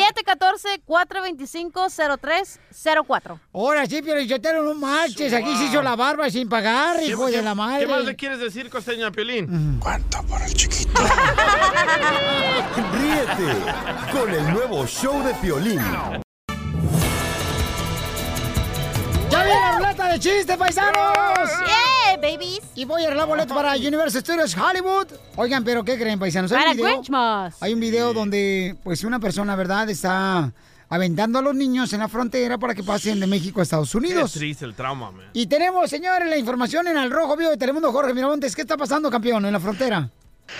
[0.88, 3.40] 714-425-0304.
[3.52, 7.26] Ahora sí, pero yo te no marches, aquí se hizo la barba sin pagar, hijo
[7.26, 7.86] ¿Qué- de la madre.
[7.86, 9.78] ¿Qué más le quieres decir, costeño a Piolín?
[9.80, 10.90] ¿Cuánto por el chiquito?
[12.92, 13.54] Ríete
[14.12, 15.80] con el nuevo show de Piolín.
[20.10, 21.12] De chistes, paisanos!
[21.66, 22.60] ¡Yeah, babies!
[22.74, 25.06] Y voy a arreglar boleto para Universal Studios Hollywood.
[25.36, 26.50] Oigan, pero ¿qué creen, paisanos?
[26.52, 27.56] Hay Para un video, Christmas.
[27.60, 30.52] hay un video donde, pues, una persona, ¿verdad?, está
[30.88, 33.98] aventando a los niños en la frontera para que pasen de México a Estados Qué
[33.98, 34.32] Unidos.
[34.32, 35.26] triste el trauma, man.
[35.34, 38.56] Y tenemos, señores, la información en el rojo vivo de Telemundo Jorge Miramontes.
[38.56, 40.08] ¿Qué está pasando, campeón, en la frontera?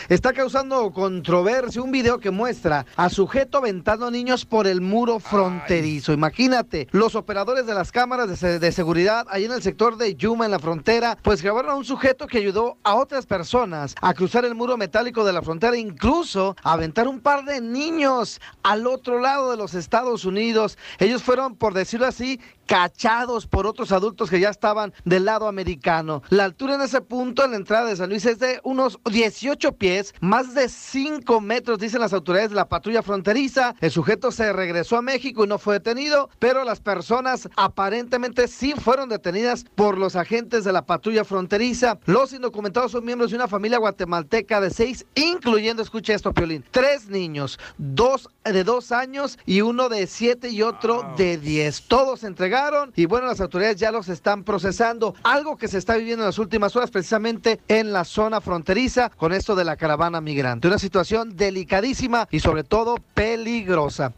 [0.08, 6.12] Está causando controversia un video que muestra a sujeto aventando niños por el muro fronterizo.
[6.12, 10.14] Imagínate, los operadores de las cámaras de, se- de seguridad ahí en el sector de
[10.14, 14.14] Yuma, en la frontera, pues grabaron a un sujeto que ayudó a otras personas a
[14.14, 18.86] cruzar el muro metálico de la frontera, incluso a aventar un par de niños al
[18.86, 20.78] otro lado de los Estados Unidos.
[20.98, 26.22] Ellos fueron, por decirlo así, cachados por otros adultos que ya estaban del lado americano.
[26.28, 29.72] La altura en ese punto en la entrada de San Luis es de unos 18
[29.72, 33.74] pies, más de 5 metros, dicen las autoridades de la patrulla fronteriza.
[33.80, 38.74] El sujeto se regresó a México y no fue detenido, pero las personas aparentemente sí
[38.74, 41.98] fueron detenidas por los agentes de la patrulla fronteriza.
[42.04, 47.08] Los indocumentados son miembros de una familia guatemalteca de seis, incluyendo, escucha esto, Piolín, tres
[47.08, 51.82] niños, dos de dos años y uno de siete y otro de diez.
[51.88, 52.26] Todos se
[52.96, 55.14] y bueno, las autoridades ya los están procesando.
[55.22, 59.32] Algo que se está viviendo en las últimas horas precisamente en la zona fronteriza con
[59.32, 60.68] esto de la caravana migrante.
[60.68, 64.12] Una situación delicadísima y sobre todo peligrosa.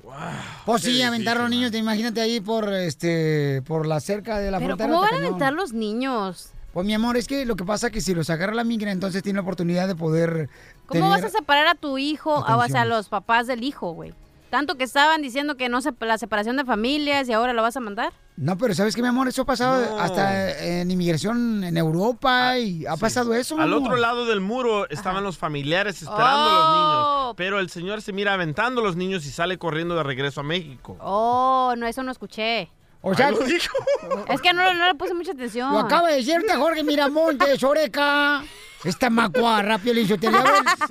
[0.65, 4.77] Pues sí, aventaron niños, te imagínate ahí por este por la cerca de la Pero
[4.77, 4.89] frontera.
[4.89, 6.51] ¿cómo van a aventar los niños?
[6.73, 8.93] Pues mi amor, es que lo que pasa es que si los agarra la migra,
[8.93, 10.49] entonces tiene la oportunidad de poder
[10.87, 13.93] ¿Cómo vas a separar a tu hijo, a, o sea, a los papás del hijo,
[13.93, 14.15] güey?
[14.51, 17.77] Tanto que estaban diciendo que no se, la separación de familias y ahora lo vas
[17.77, 18.13] a mandar.
[18.41, 19.29] No, pero ¿sabes qué, mi amor?
[19.29, 23.83] Eso ha pasado hasta en inmigración en Europa y ha pasado eso, mi Al amor.
[23.89, 27.35] otro lado del muro estaban los familiares esperando a los niños.
[27.37, 30.43] Pero el señor se mira aventando a los niños y sale corriendo de regreso a
[30.43, 30.97] México.
[31.01, 32.71] Oh, no, eso no escuché.
[33.03, 33.77] O sea, lo dijo.
[34.29, 35.71] Es que no, no le puse mucha atención.
[35.71, 38.43] Lo acaba de decirte Jorge Miramontes, Oreca.
[38.83, 40.31] Esta macuarra, Piolín, te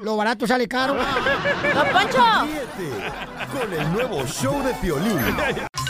[0.03, 0.93] lo barato sale caro.
[0.93, 2.45] ¡Don Poncho!
[2.45, 3.11] Ríete
[3.59, 5.17] con el nuevo show de Piolín.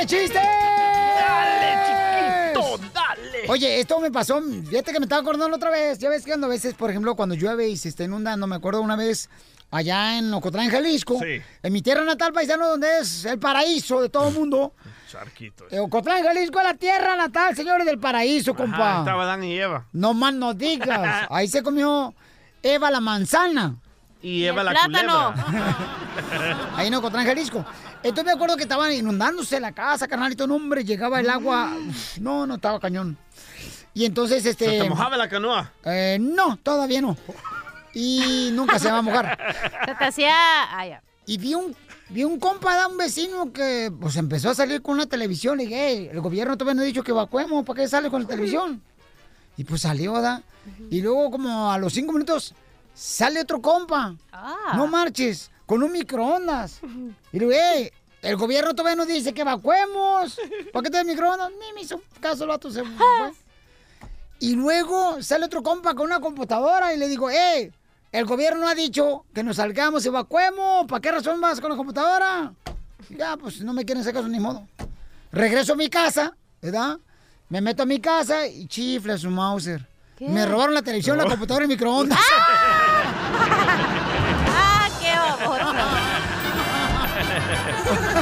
[0.00, 0.42] de chistes!
[0.42, 3.44] ¡Dale, chiquito, dale!
[3.48, 5.98] Oye, esto me pasó, fíjate que me estaba acordando otra vez.
[5.98, 8.56] Ya ves que cuando a veces, por ejemplo, cuando llueve y se está inundando, me
[8.56, 9.28] acuerdo una vez
[9.70, 11.40] allá en Ocotlán, Jalisco, Sí.
[11.62, 14.72] en mi tierra natal, paisano, donde es el paraíso de todo el mundo.
[15.10, 15.64] Charquito.
[15.70, 18.90] Eh, Ocotlán, Jalisco es la tierra natal, señores del paraíso, compa.
[18.90, 19.86] Ajá, estaba Dan y Eva.
[19.92, 21.26] No más no digas.
[21.30, 22.14] Ahí se comió
[22.62, 23.76] Eva la manzana.
[24.22, 25.32] Y Eva la plátano.
[25.34, 26.70] culebra.
[26.76, 27.64] Ahí en Ocotlán, Jalisco.
[28.02, 30.46] Entonces me acuerdo que estaban inundándose la casa, carnalito.
[30.46, 31.72] No, hombre, llegaba el agua.
[31.88, 33.16] Uf, no, no estaba cañón.
[33.92, 34.64] Y entonces, este.
[34.64, 35.72] ¿Se te mojaba la canoa?
[35.84, 37.16] eh, no, todavía no.
[37.92, 39.36] Y nunca se va a mojar.
[39.86, 40.32] Se te hacía...
[40.32, 41.02] Ah, ya.
[41.26, 41.74] Y vi un,
[42.08, 45.58] vi un compa de un vecino que pues empezó a salir con una televisión.
[45.58, 47.64] Le dije, "Ey, el gobierno todavía no ha dicho que evacuemos.
[47.64, 48.80] ¿Para qué sale con la televisión?
[49.56, 50.42] Y pues salió, ¿verdad?
[50.90, 52.54] Y luego como a los cinco minutos
[52.94, 54.14] sale otro compa.
[54.32, 54.74] Ah.
[54.76, 56.80] No marches, con un microondas.
[57.32, 60.36] Y le digo, "Ey, el gobierno todavía nos dice que evacuemos.
[60.72, 61.48] ¿Para qué te microondas?
[61.52, 62.90] Ni me hizo caso el vato, se fue.
[64.40, 67.70] Y luego sale otro compa con una computadora y le digo, ¡eh!
[68.10, 70.86] El gobierno ha dicho que nos salgamos, evacuemos.
[70.88, 72.52] ¿Para qué razón vas con la computadora?
[73.10, 74.66] Y Ya, pues no me quieren hacer caso ni modo.
[75.30, 76.98] Regreso a mi casa, ¿verdad?
[77.50, 79.86] Me meto a mi casa y chifla su Mauser.
[80.16, 80.26] ¿Qué?
[80.26, 82.18] Me robaron la televisión, la computadora y el microondas.
[82.18, 84.06] ¡Ah,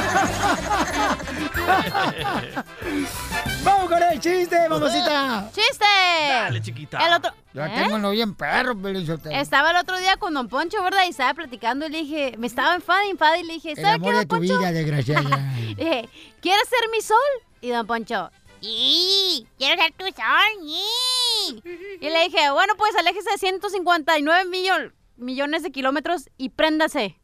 [3.63, 5.49] ¡Vamos con el chiste, mamacita!
[5.53, 5.85] ¡Chiste!
[6.27, 7.05] Dale, chiquita.
[7.05, 7.31] El otro...
[7.53, 7.87] Ya ¿Eh?
[7.89, 9.35] tengo el bien perro, Pelizotelo.
[9.35, 11.03] Estaba el otro día con Don Poncho, ¿verdad?
[11.05, 12.35] Y estaba platicando y le dije...
[12.37, 13.71] Me estaba enfada, enfada y le dije...
[13.71, 14.59] El ¿Sabe amor qué, de Don tu Poncho?
[14.59, 15.29] vida, desgraciada.
[15.77, 16.09] Le dije...
[16.41, 17.17] ¿Quieres ser mi sol?
[17.61, 18.31] Y Don Poncho...
[18.61, 19.47] ¡Y!
[19.57, 20.63] ¡Quiero ser tu sol!
[20.63, 21.63] ¡Y!
[22.01, 22.49] Y le dije...
[22.51, 27.19] Bueno, pues aléjese de 159 millon- millones de kilómetros y préndase.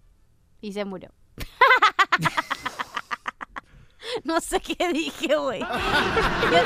[0.61, 1.11] Y se murió.
[4.23, 5.59] No sé qué dije, güey.
[5.59, 5.67] Yo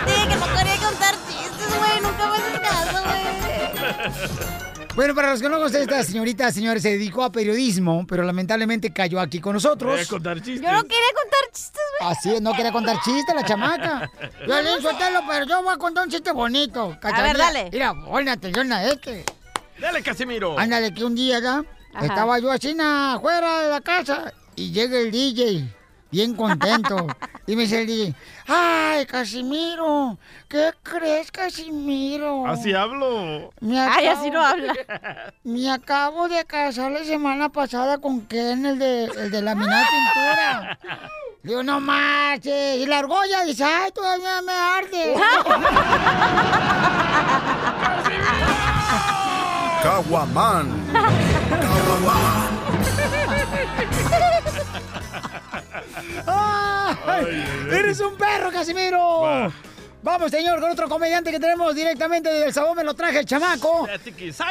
[0.05, 2.01] te dije que no quería contar chistes, güey.
[2.01, 4.69] Nunca me haces caso, güey.
[4.95, 8.91] Bueno, para los que no conocen, esta señorita, señores, se dedicó a periodismo, pero lamentablemente
[8.91, 9.93] cayó aquí con nosotros.
[9.93, 10.62] Voy a contar chistes.
[10.62, 11.81] Yo no quería contar chistes.
[12.01, 14.09] Así es, no quería contar chiste la chamaca.
[14.47, 16.97] Yo le Sotelo, pero yo voy a contar un chiste bonito.
[17.01, 17.69] A ver, dale.
[17.71, 19.25] Mira, pon atención a este.
[19.79, 20.57] Dale, Casimiro.
[20.59, 22.05] Ándale, que un día ya Ajá.
[22.05, 25.65] estaba yo así na, afuera de la casa y llega el DJ,
[26.12, 27.08] bien contento.
[27.48, 28.15] y me dice el DJ,
[28.48, 30.17] ¡ay, Casimiro!
[30.48, 32.45] ¿Qué crees, Casimiro?
[32.48, 33.52] Así hablo.
[33.60, 34.74] Me Ay, así no habla.
[35.43, 40.80] Me acabo de casar la semana pasada con Ken, el de, el de laminada pintura.
[41.43, 42.78] Digo, no marches.
[42.78, 45.15] Y la argolla dice, ay, todavía me arde.
[49.82, 50.67] Caguaman.
[57.05, 57.45] ¡Ay!
[57.71, 59.51] ¡Eres un perro, Casimiro!
[60.01, 63.85] Vamos, señor, con otro comediante que tenemos directamente del sabor me lo traje el chamaco.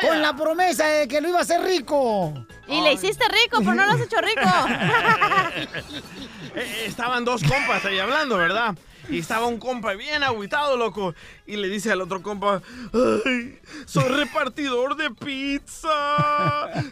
[0.02, 2.34] Con la promesa de que lo iba a hacer rico.
[2.66, 4.40] Y le hiciste rico, pero no lo has hecho rico.
[6.54, 8.74] Eh, Estaban dos compas ahí hablando, ¿verdad?
[9.09, 11.14] Y estaba un compa bien agüitado, loco.
[11.47, 12.61] Y le dice al otro compa,
[12.92, 13.59] ¡ay!
[13.87, 15.88] Soy repartidor de pizza.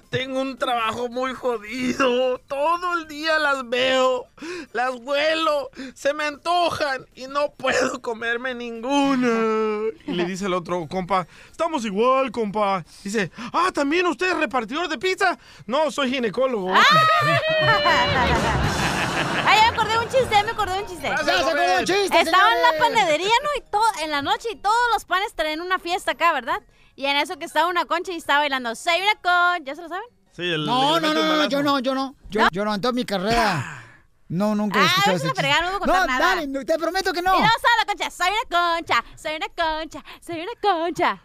[0.09, 2.38] Tengo un trabajo muy jodido.
[2.38, 4.26] Todo el día las veo,
[4.72, 9.90] las huelo, se me antojan y no puedo comerme ninguna.
[10.07, 12.85] Y le dice el otro compa, estamos igual, compa.
[13.05, 15.38] Dice, ah, ¿también usted es repartidor de pizza?
[15.66, 16.72] No, soy ginecólogo.
[19.46, 21.09] Ay, me acordé de un chiste, me acordé de un chiste.
[21.09, 22.81] Ya se acordó de un chiste, Estaba en la señores.
[22.94, 23.48] panadería, ¿no?
[23.57, 26.61] Y todo, en la noche y todos los panes traen una fiesta acá, ¿verdad?
[26.94, 29.83] Y en eso que estaba una concha y estaba bailando, soy una concha, ¿ya se
[29.83, 30.05] lo saben?
[30.33, 32.14] Sí, el- No, le no, no, no, yo no, yo no.
[32.31, 33.83] Yo, yo no, en toda mi carrera.
[34.29, 36.26] No, nunca he Ah, escuchado es ese una fregada, no contar nada.
[36.26, 37.33] dale, no, te prometo que no.
[37.37, 41.18] Y luego estaba la concha, soy una concha, soy una concha, soy una concha.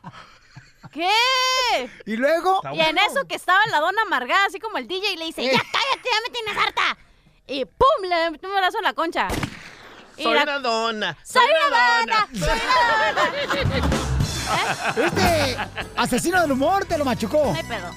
[0.91, 1.09] ¿Qué?
[2.05, 2.61] Y luego.
[2.73, 5.41] Y en eso que estaba la dona amargada, así como el DJ, y le dice,
[5.41, 5.51] Eh.
[5.51, 6.97] ya cállate, ya me tienes harta.
[7.51, 9.27] Y pum, le metió un brazo en la concha.
[10.15, 11.17] Y Soy la- una dona.
[11.23, 13.31] Soy una dona, soy una dona.
[14.97, 15.57] Este
[15.95, 17.43] asesino del humor te lo machucó.
[17.45, 17.89] No hay pedo.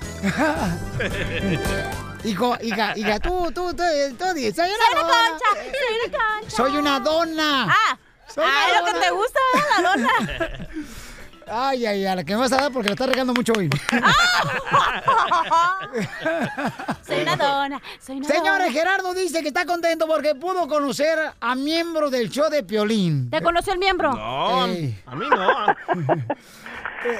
[2.24, 3.82] Hijo, hija, hija, tú, tú, tú,
[4.18, 5.30] tú, soy una Soy una dona.
[5.30, 6.56] concha, soy una concha.
[6.56, 7.66] Soy una dona.
[7.70, 7.98] Ah,
[8.34, 9.68] Soy ah, una es lo que te gusta, ¿verdad?
[9.82, 10.68] La dona.
[11.46, 13.68] Ay, ay, a la que me vas a dar porque la estás regando mucho hoy.
[17.06, 18.72] soy una dona, soy una Señores, dona.
[18.72, 23.30] Gerardo dice que está contento porque pudo conocer a miembros del show de Piolín.
[23.30, 24.12] ¿Te conoció el miembro?
[24.14, 24.98] No, Ey.
[25.06, 26.26] a mí no.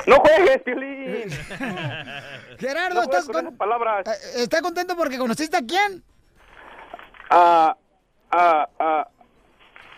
[0.07, 1.29] No juegues, Piolín.
[2.59, 4.07] Gerardo, No ¿estás con palabras.
[4.09, 6.03] eh, ¿está contento porque conociste a quién?
[7.29, 7.77] Ah,
[8.31, 9.07] ah,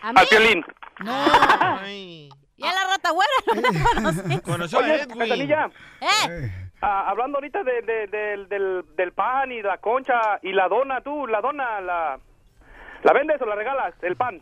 [0.02, 0.18] ¿A mí?
[0.18, 0.64] al Piolín.
[0.98, 2.28] Ay.
[2.56, 4.40] Y a la rata güera no la conocí.
[4.40, 5.18] Conoció a Edwin.
[5.18, 6.68] Cachanilla, ¿Eh?
[6.80, 11.00] ah, hablando ahorita de, de- del- del, del pan y la concha y la dona,
[11.02, 12.18] tú, la dona, la,
[13.02, 14.40] ¿la vendes o la regalas, el pan?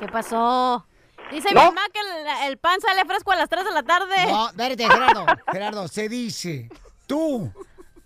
[0.00, 0.86] ¿Qué pasó?
[1.30, 1.60] Dice ¿No?
[1.60, 4.16] mi mamá que el, el pan sale fresco a las 3 de la tarde.
[4.26, 5.26] No, espérate, Gerardo.
[5.52, 6.68] Gerardo, se dice,
[7.06, 7.52] tú,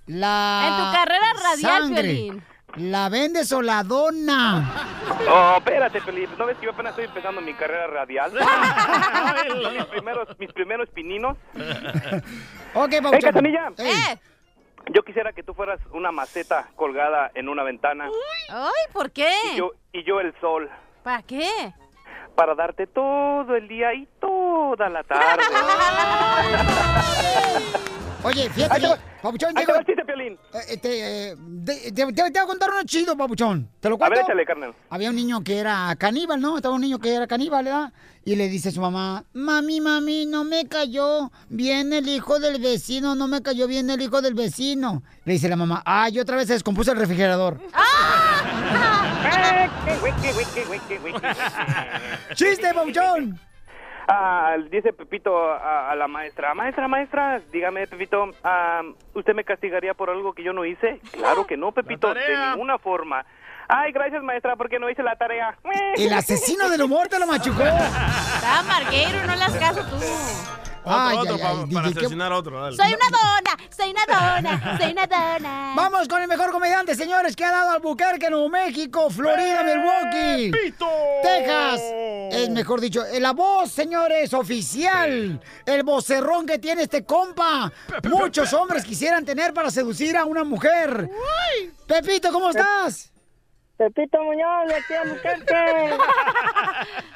[0.06, 2.44] la En tu carrera radial, sangre, Piolín.
[2.76, 4.70] ¿La vendes o la dona?
[5.30, 8.32] Oh, espérate, Piolín, ¿no ves que yo apenas estoy empezando mi carrera radial?
[9.62, 11.36] Son mis primeros, mis primeros pininos.
[12.76, 13.20] Ok, ¡Hey, Pauchón.
[13.20, 13.68] Cachanilla!
[13.78, 14.18] Ey, ¿Eh?
[14.92, 18.08] Yo quisiera que tú fueras una maceta colgada en una ventana
[18.50, 19.30] Ay, ¿por qué?
[19.52, 20.68] y yo, y yo el sol
[21.04, 21.48] ¿Para qué?
[22.34, 25.44] para darte todo el día y toda la tarde.
[28.24, 28.88] Oye, fíjate que,
[29.22, 30.32] Papuchón, Ahí te el chiste, Piolín.
[30.54, 33.68] eh, este, eh, de- te, te- te voy a contar uno chido, Papuchón.
[33.80, 34.16] ¿Te lo A cuento?
[34.16, 34.74] ver, échale, carnal.
[34.90, 36.56] Había un niño que era caníbal, ¿no?
[36.56, 37.92] Estaba un niño que era caníbal, ¿verdad?
[38.24, 42.60] Y le dice a su mamá, mami, mami, no me cayó bien el hijo del
[42.62, 45.02] vecino, no me cayó bien el hijo del vecino.
[45.26, 47.60] Le dice la mamá, ay, otra vez se descompuso el refrigerador.
[49.26, 51.14] Eh, qué güey, qué güey, qué güey, qué güey.
[52.34, 53.38] ¡Chiste, Papuchón!
[54.06, 58.82] Ah, dice Pepito a, a la maestra, maestra, maestra, dígame, Pepito, ah,
[59.14, 61.00] ¿usted me castigaría por algo que yo no hice?
[61.12, 63.24] Claro que no, Pepito, de ninguna forma.
[63.68, 65.56] Ay, gracias, maestra, porque no hice la tarea.
[65.96, 67.62] El asesino del humor te lo machucó.
[67.64, 69.96] Está marguero, no le hagas caso tú.
[70.86, 72.60] Otro, Ay, otro, ay, pa- ay, para DJ, asesinar a otro.
[72.62, 72.76] dale.
[72.76, 75.72] Soy una dona, soy una dona, soy una dona.
[75.76, 80.86] Vamos con el mejor comediante, señores, que ha dado Albuquerque, Nuevo México, Florida, Milwaukee, ¡Pepito!
[81.22, 81.80] Texas.
[82.32, 85.40] Es mejor dicho, eh, la voz, señores, oficial.
[85.64, 87.72] El vocerrón que tiene este compa.
[88.04, 91.08] Muchos hombres quisieran tener para seducir a una mujer.
[91.86, 93.10] Pepito, ¿cómo estás?
[93.76, 95.54] Pepito Muñoz, de aquí a Albuquerque.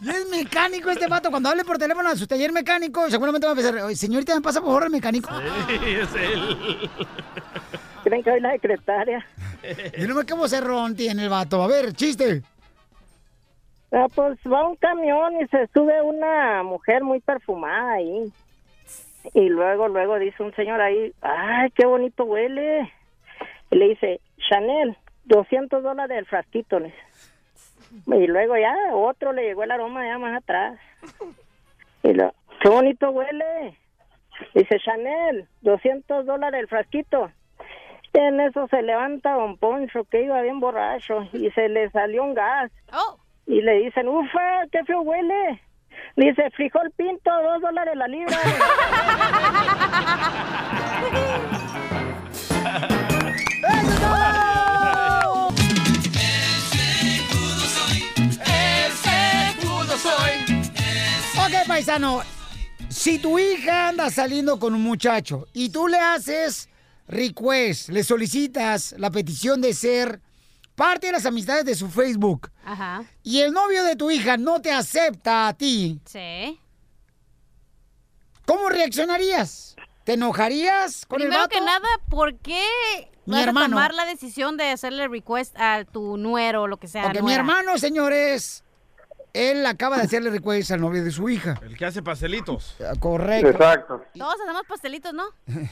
[0.00, 1.28] Y es mecánico este vato.
[1.30, 4.40] Cuando hable por teléfono a su taller mecánico, seguramente va a pensar, "Oye, señorita, ¿me
[4.40, 5.28] pasa por favor el mecánico?
[5.66, 6.90] Sí, es él.
[8.04, 9.26] creen que soy la secretaria.
[9.96, 11.62] Y no me qué vocerrón tiene el vato.
[11.62, 12.42] A ver, chiste.
[13.90, 18.32] Ah, pues va un camión y se sube una mujer muy perfumada ahí.
[19.34, 22.92] Y luego, luego dice un señor ahí, ay, qué bonito huele.
[23.70, 24.96] Y le dice, Chanel,
[25.28, 26.78] 200 dólares el frasquito.
[28.06, 30.78] Y luego ya otro le llegó el aroma ya más atrás.
[32.02, 33.78] Y lo, qué bonito huele.
[34.54, 37.30] Dice Chanel, 200 dólares el frasquito.
[38.14, 42.22] Y en eso se levanta don Poncho, que iba bien borracho, y se le salió
[42.24, 42.70] un gas.
[43.46, 45.60] Y le dicen, ufa, qué feo huele.
[46.16, 48.36] Dice, frijol pinto, dos dólares la libra.
[61.78, 62.22] paisano.
[62.88, 66.68] Si tu hija anda saliendo con un muchacho y tú le haces
[67.06, 70.20] request, le solicitas la petición de ser
[70.74, 73.04] parte de las amistades de su Facebook Ajá.
[73.22, 76.58] y el novio de tu hija no te acepta a ti, Sí.
[78.44, 79.76] ¿cómo reaccionarías?
[80.04, 81.54] ¿Te enojarías con el Primero vato?
[81.58, 82.64] que nada, ¿por qué
[83.26, 83.66] Mi vas hermano.
[83.66, 87.02] a tomar la decisión de hacerle request a tu nuero o lo que sea?
[87.04, 88.64] Porque mi hermano, señores,
[89.38, 91.58] él acaba de hacerle request al novio de su hija.
[91.62, 92.76] El que hace pastelitos.
[92.98, 93.48] Correcto.
[93.50, 94.02] Exacto.
[94.16, 95.24] Todos hacemos pastelitos, ¿no?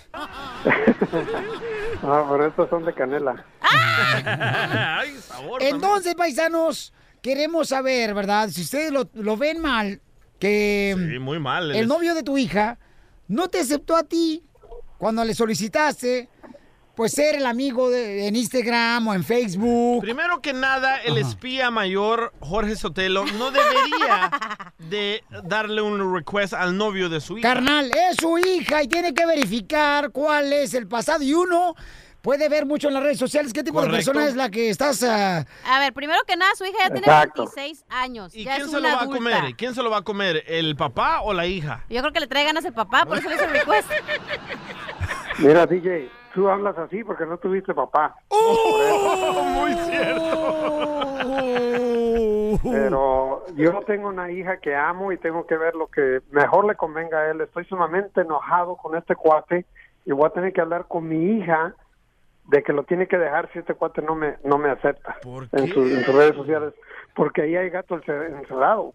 [2.02, 3.44] Ah, pero estos son de canela.
[3.60, 5.62] Ay, sabor.
[5.62, 6.92] Entonces, paisanos,
[7.22, 8.48] queremos saber, ¿verdad?
[8.50, 10.00] Si ustedes lo, lo ven mal,
[10.38, 11.74] que Sí, muy mal.
[11.74, 12.78] el novio de tu hija
[13.28, 14.44] no te aceptó a ti
[14.98, 16.28] cuando le solicitaste,
[16.96, 20.00] pues ser el amigo de, en Instagram o en Facebook.
[20.00, 24.30] Primero que nada, el espía mayor, Jorge Sotelo, no debería
[24.78, 27.46] de darle un request al novio de su hija.
[27.52, 31.22] Carnal, es su hija y tiene que verificar cuál es el pasado.
[31.22, 31.74] Y uno
[32.22, 35.02] puede ver mucho en las redes sociales qué tipo de persona es la que estás...
[35.02, 37.42] ah, A ver, primero que nada, su hija ya tiene Exacto.
[37.54, 38.34] 26 años.
[38.34, 39.54] ¿Y ya quién es se lo va a comer?
[39.56, 40.42] ¿Quién se lo va a comer?
[40.46, 41.84] ¿El papá o la hija?
[41.90, 43.88] Yo creo que le trae ganas el papá, por eso le hizo request.
[45.38, 48.14] Mira, DJ, tú hablas así porque no tuviste papá.
[48.30, 50.58] Muy cierto.
[52.62, 56.74] Pero yo tengo una hija que amo y tengo que ver lo que mejor le
[56.74, 57.40] convenga a él.
[57.40, 59.64] Estoy sumamente enojado con este cuate
[60.04, 61.74] y voy a tener que hablar con mi hija
[62.48, 65.16] de que lo tiene que dejar si este cuate no me no me acepta
[65.52, 66.74] en, sus- en sus redes sociales.
[67.14, 68.92] Porque ahí hay gato ence- encerrado.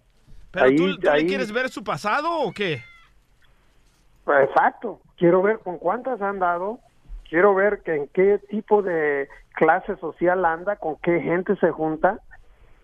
[0.51, 2.83] ¿Pero Ahí- tú, tú ahí- le quieres ver su pasado o qué?
[4.43, 5.01] Exacto.
[5.17, 6.79] Quiero ver con cuántas han dado.
[7.31, 12.19] Quiero ver que en qué tipo de clase social anda, con qué gente se junta.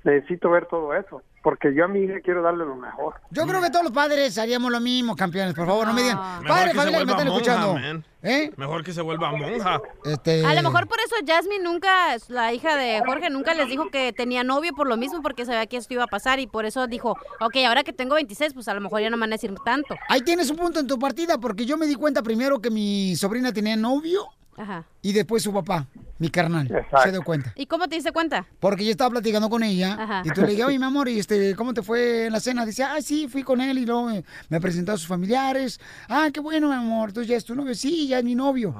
[0.06, 1.22] Necesito ver todo eso.
[1.44, 3.16] Porque yo a mi hija quiero darle lo mejor.
[3.30, 5.54] Yo creo que todos los padres haríamos lo mismo, campeones.
[5.54, 6.18] Por favor, no me digan.
[6.44, 8.04] Mejor Padre, familia, me están monja, escuchando.
[8.24, 8.52] ¿Eh?
[8.56, 9.82] Mejor que se vuelva monja.
[10.06, 10.46] Este...
[10.46, 14.14] A lo mejor por eso Jasmine nunca, la hija de Jorge, nunca les dijo que
[14.14, 16.88] tenía novio por lo mismo, porque sabía que esto iba a pasar y por eso
[16.88, 19.36] dijo, ok, ahora que tengo 26, pues a lo mejor ya no me van a
[19.36, 19.94] decir tanto.
[20.08, 23.18] Ahí tienes un punto en tu partida, porque yo me di cuenta primero que mi
[23.18, 24.86] sobrina tenía novio Ajá.
[25.02, 25.86] y después su papá,
[26.20, 26.68] mi carnal,
[27.04, 27.54] se dio cuenta.
[27.56, 28.46] ¿Y cómo te diste cuenta?
[28.60, 30.22] Porque yo estaba platicando con ella Ajá.
[30.26, 32.66] y tú le dije, oye, mi amor, ¿y este, cómo te fue en la cena?
[32.66, 35.80] Dice, ah, sí, fui con él y luego me, me presentó a sus familiares.
[36.10, 37.76] Ah, qué bueno, mi amor, entonces ya es tu novio.
[37.76, 38.74] Sí, ya es mi novio.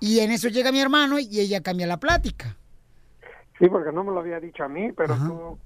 [0.00, 2.56] Y en eso llega mi hermano y ella cambia la plática.
[3.58, 5.58] Sí, porque no me lo había dicho a mí, pero tú,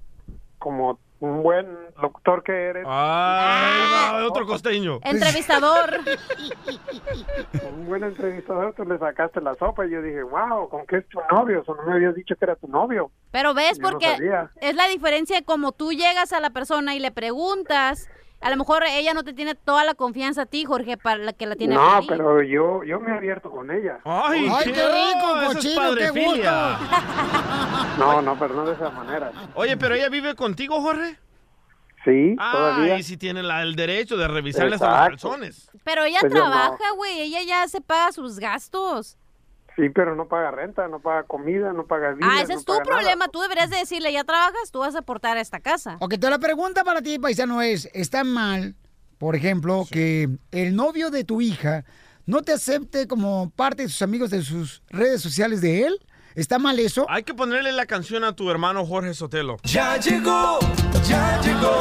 [0.57, 1.65] como un buen
[2.01, 4.99] locutor que eres, Ay, va, otro costeño.
[5.03, 5.99] Entrevistador.
[7.71, 11.07] un buen entrevistador, tú le sacaste la sopa y yo dije, wow, ¿con qué es
[11.07, 11.61] tu novio?
[11.61, 13.09] Eso no me habías dicho que era tu novio.
[13.31, 14.51] Pero ves, Yo no porque sabía.
[14.59, 18.09] es la diferencia de como tú llegas a la persona y le preguntas.
[18.43, 21.31] A lo mejor ella no te tiene toda la confianza a ti, Jorge, para la
[21.33, 22.07] que la tiene No, a ti.
[22.09, 23.99] pero yo, yo me he abierto con ella.
[24.03, 26.11] Ay, Ay, qué rico, es cochino, qué.
[27.97, 29.31] No, no, pero no de esa manera.
[29.55, 31.17] Oye, pero ella vive contigo, Jorge.
[32.03, 32.97] Sí, Ah, todavía.
[32.97, 35.69] y sí tiene la- el derecho de revisarle hasta los calzones.
[35.85, 37.21] Pero ella Pues trabaja, güey.
[37.21, 39.17] Ella ya se paga sus gastos.
[39.75, 42.65] Sí, pero no paga renta, no paga comida, no paga biles, Ah, ese no es
[42.65, 42.83] tu nada.
[42.83, 43.27] problema.
[43.27, 45.97] Tú deberías de decirle, ya trabajas, tú vas a aportar a esta casa.
[45.99, 48.75] Ok, entonces la pregunta para ti, paisano, es, ¿está mal,
[49.17, 51.85] por ejemplo, que el novio de tu hija
[52.25, 55.99] no te acepte como parte de sus amigos de sus redes sociales de él?
[56.35, 57.05] ¿Está mal eso?
[57.09, 59.57] Hay que ponerle la canción a tu hermano Jorge Sotelo.
[59.63, 60.59] Ya llegó,
[61.07, 61.77] ya llegó,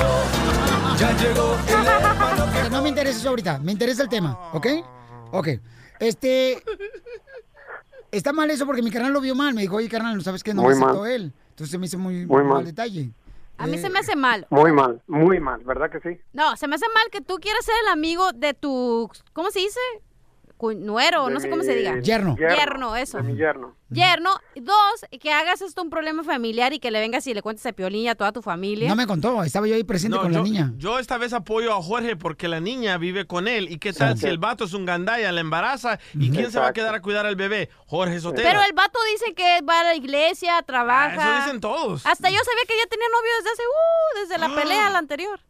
[0.98, 4.66] ya llegó el hermano Que no me interesa eso ahorita, me interesa el tema, ¿ok?
[5.32, 5.48] Ok,
[6.00, 6.62] este...
[8.12, 10.44] Está mal eso porque mi carnal lo vio mal, me dijo, oye carnal, ¿no sabes
[10.44, 10.52] qué?
[10.52, 11.10] No Muy me aceptó mal.
[11.10, 11.32] él.
[11.48, 12.64] Entonces se me hizo muy, Muy mal mal.
[12.66, 13.10] detalle.
[13.56, 14.46] A mí Eh, se me hace mal.
[14.50, 16.20] Muy mal, muy mal, ¿verdad que sí?
[16.34, 19.10] No, se me hace mal que tú quieras ser el amigo de tu...
[19.32, 19.80] ¿Cómo se dice?
[20.62, 21.98] Cu- nuero, De no sé cómo se diga.
[22.00, 22.36] Yerno.
[22.36, 23.16] Yerno, eso.
[23.18, 23.74] De mi yerno.
[23.90, 24.30] Yerno.
[24.54, 27.72] Dos, que hagas esto un problema familiar y que le vengas y le cuentes a
[27.72, 28.88] Piolín y a toda tu familia.
[28.88, 30.72] No me contó, estaba yo ahí presente No, con yo, la niña.
[30.78, 33.70] yo esta vez apoyo a Jorge porque la niña vive con él.
[33.70, 34.20] ¿Y qué tal Sí.
[34.22, 35.98] si el vato es un gandaya, la embaraza?
[36.14, 37.68] ¿Y quién se va a quedar a cuidar al bebé?
[37.86, 38.48] Jorge Sotelo.
[38.48, 41.16] Pero el vato dice que va a la iglesia, trabaja.
[41.18, 42.06] Ah, eso dicen todos.
[42.06, 45.40] Hasta yo sabía que ya tenía novio desde hace, uh, desde la pelea, la anterior.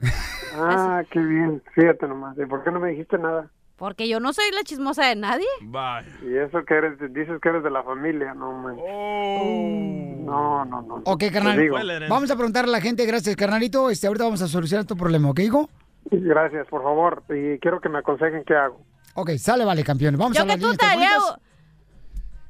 [0.55, 1.63] Ah, qué bien.
[1.75, 2.37] Fíjate nomás.
[2.39, 3.51] ¿Y por qué no me dijiste nada?
[3.83, 5.45] Porque yo no soy la chismosa de nadie.
[5.63, 6.07] Vaya.
[6.23, 10.21] Y eso que eres, dices que eres de la familia, no manches.
[10.25, 11.03] No, no, no.
[11.05, 11.59] Ok, carnal.
[11.59, 11.77] digo.
[12.09, 13.91] Vamos a preguntarle a la gente, gracias, carnalito.
[13.91, 15.69] Este, ahorita vamos a solucionar tu problema, ¿ok, hijo?
[16.13, 17.25] Gracias, por favor.
[17.31, 18.81] Y quiero que me aconsejen qué hago.
[19.15, 20.17] Ok, sale, vale, campeón.
[20.17, 20.87] Vamos yo a que las tú te.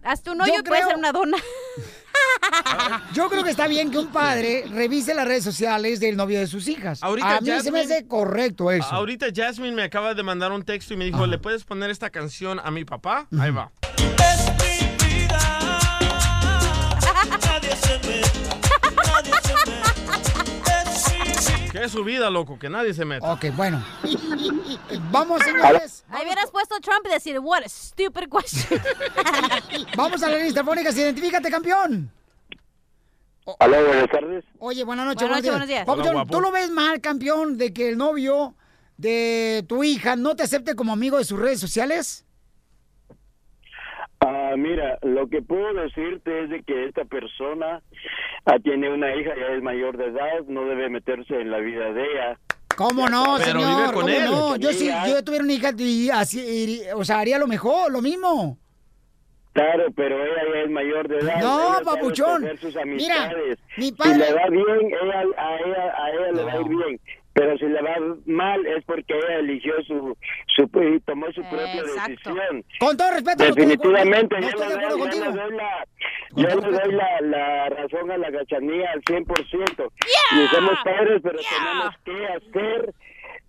[0.05, 1.39] Hazte un hoyo Yo y puede creo- ser una dona.
[3.13, 6.47] Yo creo que está bien que un padre revise las redes sociales del novio de
[6.47, 7.03] sus hijas.
[7.03, 8.89] Ahorita a mí se me hace correcto eso.
[8.91, 12.11] Ahorita Jasmine me acaba de mandar un texto y me dijo, ¿le puedes poner esta
[12.11, 13.27] canción a mi papá?
[13.39, 13.71] Ahí va.
[21.73, 22.59] ¿Qué es su vida, loco?
[22.59, 23.33] Que nadie se meta.
[23.33, 23.83] Ok, bueno.
[25.11, 26.05] Vamos, señores.
[26.11, 28.79] Ahí hubieras puesto Trump y decir, what a stupid question.
[29.97, 30.95] Vamos a las líneas telefónicas.
[30.99, 32.13] Identifícate, campeón.
[33.47, 34.45] Hola, buenas tardes.
[34.59, 35.23] Oye, buenas noches.
[35.23, 35.89] Buenas noches, buenos días.
[35.89, 36.31] Hola, guapo.
[36.31, 38.55] ¿tú lo ves mal, campeón, de que el novio
[38.99, 42.27] de tu hija no te acepte como amigo de sus redes sociales?
[44.25, 47.83] Ah, mira, lo que puedo decirte es de que esta persona
[48.47, 51.93] ah, tiene una hija, ya es mayor de edad, no debe meterse en la vida
[51.93, 52.39] de ella.
[52.77, 53.77] ¿Cómo no, Pero señor?
[53.77, 54.25] vive con ¿Cómo él.
[54.25, 54.57] no?
[54.57, 58.01] Yo si yo tuviera una hija, y así, iría- o sea, haría lo mejor, lo
[58.01, 58.59] mismo.
[59.53, 61.41] Claro, pero ella ya es mayor de edad.
[61.43, 62.43] No, papuchón.
[62.59, 63.31] sus Mira,
[63.77, 66.69] mi Si padre- le va bien, ella, a ella, a ella le va a ir
[66.69, 67.01] bien.
[67.35, 70.17] Pero si le va mal es porque ella eligió su,
[70.55, 72.65] su y tomó su propia decisión.
[72.79, 73.45] Con todo respeto.
[73.45, 75.43] Definitivamente, no yo estoy le de acuerdo doy, yo le contigo.
[75.43, 75.87] doy la,
[76.37, 79.93] yo le doy la, la razón a la gachanía al 100%.
[80.33, 82.95] Y somos padres, pero tenemos que hacer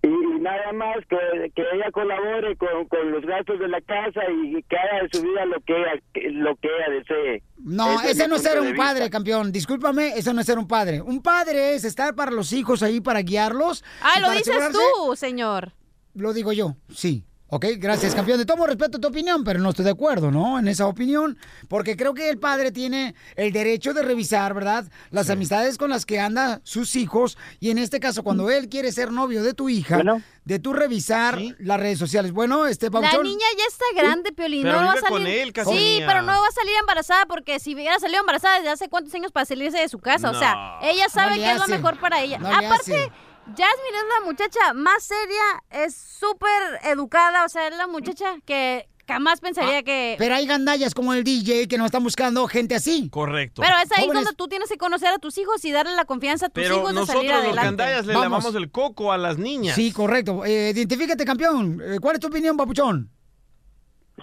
[0.03, 4.21] y, y nada más que, que ella colabore con, con los gastos de la casa
[4.31, 5.93] y que haga de su vida lo que ella,
[6.33, 7.43] lo que ella desee.
[7.57, 9.51] No, Ese no es ser un padre, campeón.
[9.51, 11.01] Discúlpame, eso no es ser un padre.
[11.01, 13.83] Un padre es estar para los hijos ahí, para guiarlos.
[14.01, 14.77] Ah, lo dices asegurarse-
[15.07, 15.71] tú, señor.
[16.13, 17.23] Lo digo yo, sí.
[17.55, 18.39] Ok, gracias, campeón.
[18.39, 20.57] De tomo respeto tu opinión, pero no estoy de acuerdo, ¿no?
[20.57, 21.37] En esa opinión,
[21.67, 24.85] porque creo que el padre tiene el derecho de revisar, ¿verdad?
[25.11, 27.37] Las amistades con las que anda sus hijos.
[27.59, 30.01] Y en este caso, cuando él quiere ser novio de tu hija,
[30.45, 32.31] de tú revisar las redes sociales.
[32.31, 33.21] Bueno, este La Pauchón.
[33.21, 34.63] niña ya está grande, Piolín.
[34.63, 35.37] Pero no va a vive con salir.
[35.37, 38.89] él, sí, pero no va a salir embarazada porque si hubiera salido embarazada desde hace
[38.89, 40.31] cuántos años para salirse de su casa.
[40.31, 42.39] O sea, ella sabe No que es lo mejor para ella.
[42.39, 43.11] No le Aparte, hace.
[43.45, 47.45] Jasmine es la muchacha más seria, es súper educada.
[47.45, 50.13] O sea, es la muchacha que jamás pensaría que.
[50.13, 53.09] Ah, Pero hay gandallas como el DJ que no están buscando gente así.
[53.09, 53.61] Correcto.
[53.61, 56.05] Pero es ahí Jóvenes- donde tú tienes que conocer a tus hijos y darle la
[56.05, 57.65] confianza a tus Pero hijos de nosotros salir los adelante.
[57.65, 58.29] gandallas le Vamos.
[58.29, 59.75] lavamos el coco a las niñas.
[59.75, 60.45] Sí, correcto.
[60.45, 61.81] Eh, identifícate, campeón.
[61.83, 63.09] Eh, ¿Cuál es tu opinión, papuchón?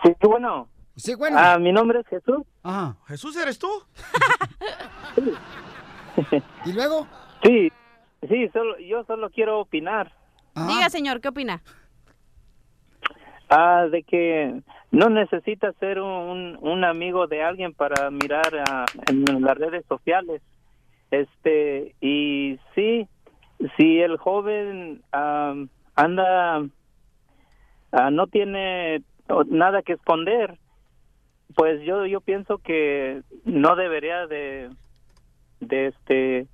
[0.02, 0.68] Sí, bueno.
[0.96, 1.36] Sí, bueno.
[1.38, 2.42] Ah, mi nombre es Jesús.
[2.62, 2.96] Ajá.
[3.06, 3.68] ¿Jesús eres tú?
[6.64, 7.06] ¿Y luego?
[7.42, 7.70] Sí,
[8.28, 10.12] sí, solo, yo solo quiero opinar.
[10.54, 11.62] Diga, señor, ¿qué opina?
[13.48, 19.42] Ah, de que no necesitas ser un, un amigo de alguien para mirar ah, en
[19.42, 20.42] las redes sociales.
[21.10, 23.08] Este, y sí,
[23.76, 25.54] si el joven ah,
[25.96, 26.62] anda,
[27.92, 29.02] ah, no tiene
[29.46, 30.58] nada que esconder,
[31.54, 34.70] pues yo, yo pienso que no debería de,
[35.60, 36.46] de este,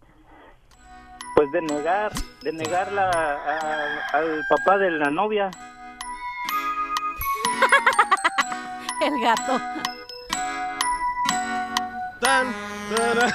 [1.37, 2.13] pues de negar,
[2.43, 5.51] de negarla a- al papá de la novia.
[9.03, 9.61] El gato.
[12.21, 12.47] Tan,
[12.97, 13.35] tara.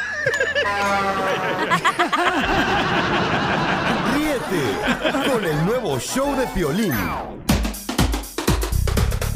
[4.15, 6.93] Ríete con el nuevo show de Piolín.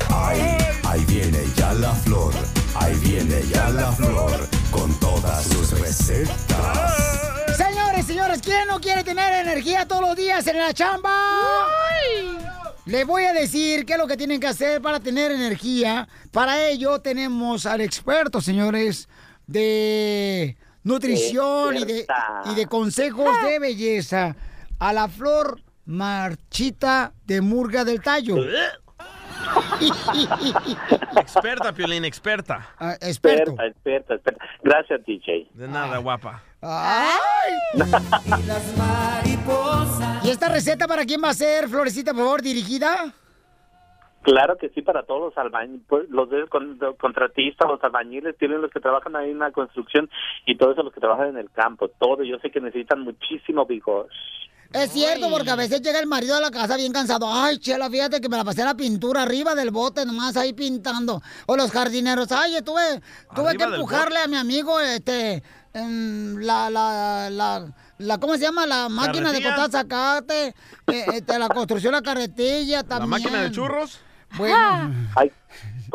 [0.09, 0.57] Ahí,
[0.87, 2.33] ahí viene ya la flor,
[2.79, 4.31] ahí viene ya la flor,
[4.71, 7.14] con todas sus recetas.
[7.95, 11.11] Señores, señores, ¿quién no quiere tener energía todos los días en la chamba?
[12.85, 16.05] Le voy a decir qué es lo que tienen que hacer para tener energía.
[16.33, 19.07] Para ello tenemos al experto, señores,
[19.47, 22.41] de nutrición y de, Experta.
[22.51, 24.35] y de consejos de belleza.
[24.77, 28.35] A la flor marchita de murga del tallo.
[31.17, 32.67] experta, Piolín, experta.
[32.99, 33.51] experto.
[33.51, 34.45] Experta, experta, experta.
[34.63, 35.47] Gracias, DJ.
[35.53, 36.43] De nada, guapa.
[40.23, 43.13] ¿Y esta receta para quién va a ser, Florecita, por favor, dirigida?
[44.23, 48.59] Claro que sí, para todos los albañiles, los de- con- de- contratistas, los albañiles, tienen
[48.61, 50.09] los que trabajan ahí en la construcción
[50.47, 52.23] y todos los que trabajan en el campo, todo.
[52.23, 54.07] Yo sé que necesitan muchísimo vigor.
[54.73, 57.27] Es cierto, porque a veces llega el marido a la casa bien cansado.
[57.31, 61.21] Ay, chela, fíjate que me la pasé la pintura arriba del bote, nomás ahí pintando.
[61.45, 62.99] O los jardineros, ay, tuve,
[63.35, 65.43] tuve ¿Arriba que empujarle a mi amigo, este,
[65.75, 67.67] em, la, la, la,
[67.97, 68.65] la, ¿cómo se llama?
[68.65, 70.47] La máquina de cortar zacate,
[70.87, 73.09] eh, este, la construcción, la carretilla ¿La también.
[73.09, 73.99] máquina de churros?
[74.37, 74.91] Bueno.
[75.15, 75.31] Ay,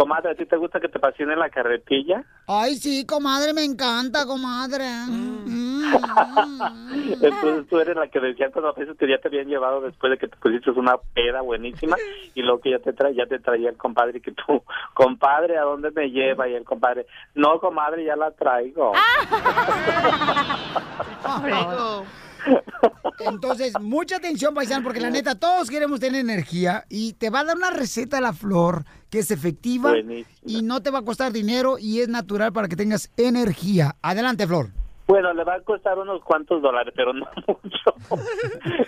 [0.01, 2.25] comadre, ¿a ti te gusta que te pasen en la carretilla?
[2.47, 4.87] Ay, sí, comadre, me encanta, comadre.
[5.07, 5.93] Mm.
[7.21, 10.17] Entonces tú eres la que decía cuando veces que ya te habían llevado después de
[10.17, 11.99] que te pusiste una peda buenísima
[12.35, 14.63] y luego que ya te traía, ya te traía el compadre que tú,
[14.95, 16.49] compadre, ¿a dónde me lleva?
[16.49, 18.95] Y el compadre, no, comadre, ya la traigo.
[23.21, 27.45] Entonces, mucha atención, paisano, porque la neta, todos queremos tener energía y te va a
[27.45, 29.95] dar una receta a la flor que es efectiva
[30.45, 33.97] y no te va a costar dinero y es natural para que tengas energía.
[34.03, 34.80] Adelante, Flor.
[35.11, 37.95] Bueno, le va a costar unos cuantos dólares, pero no mucho.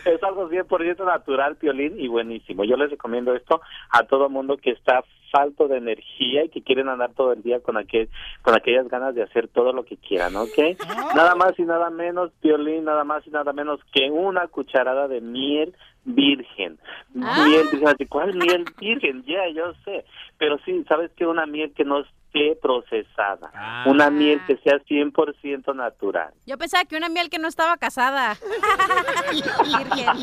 [0.05, 2.63] es algo 100% natural, piolín, y buenísimo.
[2.63, 3.61] Yo les recomiendo esto
[3.91, 5.03] a todo mundo que está
[5.33, 8.09] falto de energía y que quieren andar todo el día con aquel,
[8.43, 10.79] con aquellas ganas de hacer todo lo que quieran, ¿ok?
[11.17, 15.21] Nada más y nada menos, piolín, nada más y nada menos que una cucharada de
[15.21, 16.79] miel virgen.
[17.15, 19.25] Miel virgen, ¿cuál miel virgen?
[19.25, 20.05] Ya, yo sé.
[20.39, 21.27] Pero sí, ¿sabes qué?
[21.27, 23.85] Una miel que no esté procesada.
[23.87, 26.33] Una miel que sea 100% natural.
[26.47, 28.37] Yo pensaba que una miel que no estaba casada.
[29.33, 30.17] Virgen.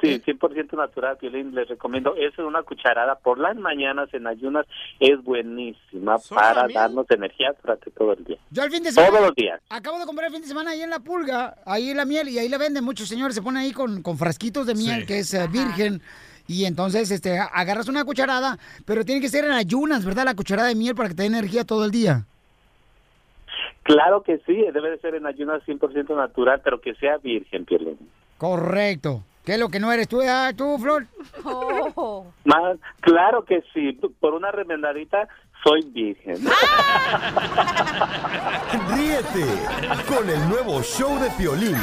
[0.00, 2.14] Sí, 100% natural, Piolín, les recomiendo.
[2.16, 4.66] Eso es una cucharada por las mañanas en ayunas.
[4.98, 8.38] Es buenísima para darnos energía durante todo el día.
[8.50, 9.10] Yo el fin de semana.
[9.10, 9.60] Todos los días.
[9.70, 12.38] Acabo de comprar el fin de semana ahí en la pulga, ahí la miel, y
[12.38, 12.84] ahí la venden.
[12.84, 15.06] Muchos señores se ponen ahí con, con frasquitos de miel, Sí.
[15.06, 16.02] que es eh, virgen.
[16.50, 20.24] Y entonces este, agarras una cucharada, pero tiene que ser en ayunas, ¿verdad?
[20.24, 22.24] La cucharada de miel para que te dé energía todo el día.
[23.84, 27.96] Claro que sí, debe de ser en ayunas 100% natural, pero que sea virgen, Piolín.
[28.36, 29.22] Correcto.
[29.44, 31.06] ¿Qué es lo que no eres tú, ah, tú, Flor?
[32.44, 35.28] Más, claro que sí, por una remendadita
[35.62, 36.34] soy virgen.
[38.96, 39.46] Ríete
[40.08, 41.78] con el nuevo show de Piolín.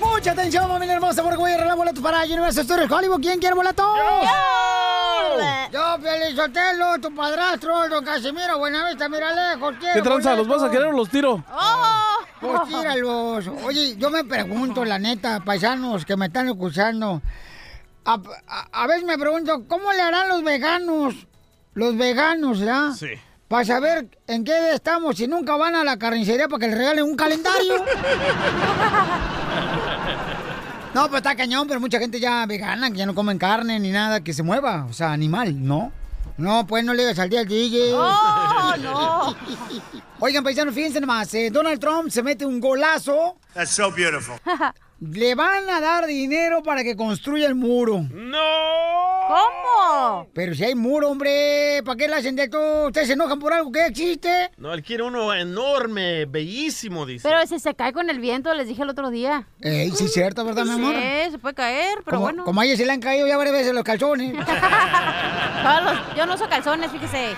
[0.00, 3.20] Mucha atención, familia hermosa, porque voy a arreglar boletos para Universal Studios Hollywood.
[3.20, 3.86] ¿Quién quiere boletos?
[3.96, 4.28] ¡Yo!
[5.72, 10.34] Yo, Pelizotelo, tu padrastro, don Casimiro, Buenavista, mira lejos, ¿Qué tranza?
[10.36, 11.42] ¿Los vas a querer o los tiro?
[12.40, 13.48] Pues tíralos.
[13.64, 17.20] Oye, yo me pregunto, la neta, paisanos que me están escuchando.
[18.04, 21.14] A, a- a veces me pregunto, ¿cómo le harán los veganos?
[21.72, 22.92] Los veganos, ¿ya?
[22.96, 23.08] Sí.
[23.48, 27.04] Para saber en qué estamos, si nunca van a la carnicería para que les regalen
[27.04, 27.84] un calendario.
[30.94, 33.90] No, pues está cañón, pero mucha gente ya vegana, que ya no comen carne ni
[33.90, 35.90] nada que se mueva, o sea, animal, ¿no?
[36.36, 37.92] No, pues no le digas al día al DJ.
[37.94, 39.36] ¡Oh, no!
[40.20, 43.36] Oigan, paisanos, fíjense nomás, eh, Donald Trump se mete un golazo.
[43.54, 44.36] That's so beautiful.
[45.00, 48.06] Le van a dar dinero para que construya el muro.
[48.12, 48.38] ¡No!
[49.26, 50.28] ¿Cómo?
[50.34, 52.86] Pero si hay muro, hombre, ¿para qué le hacen de todo?
[52.88, 54.50] ¿Ustedes se enojan por algo que existe?
[54.56, 57.26] No, él quiere uno enorme, bellísimo, dice.
[57.28, 59.46] Pero si se cae con el viento, les dije el otro día.
[59.60, 60.94] Ey, sí es cierto, ¿verdad, mi amor?
[60.94, 62.44] Sí, se puede caer, pero como, bueno.
[62.44, 64.32] como a ella se le han caído ya varias veces los calzones.
[66.16, 67.34] Yo no uso calzones, fíjese.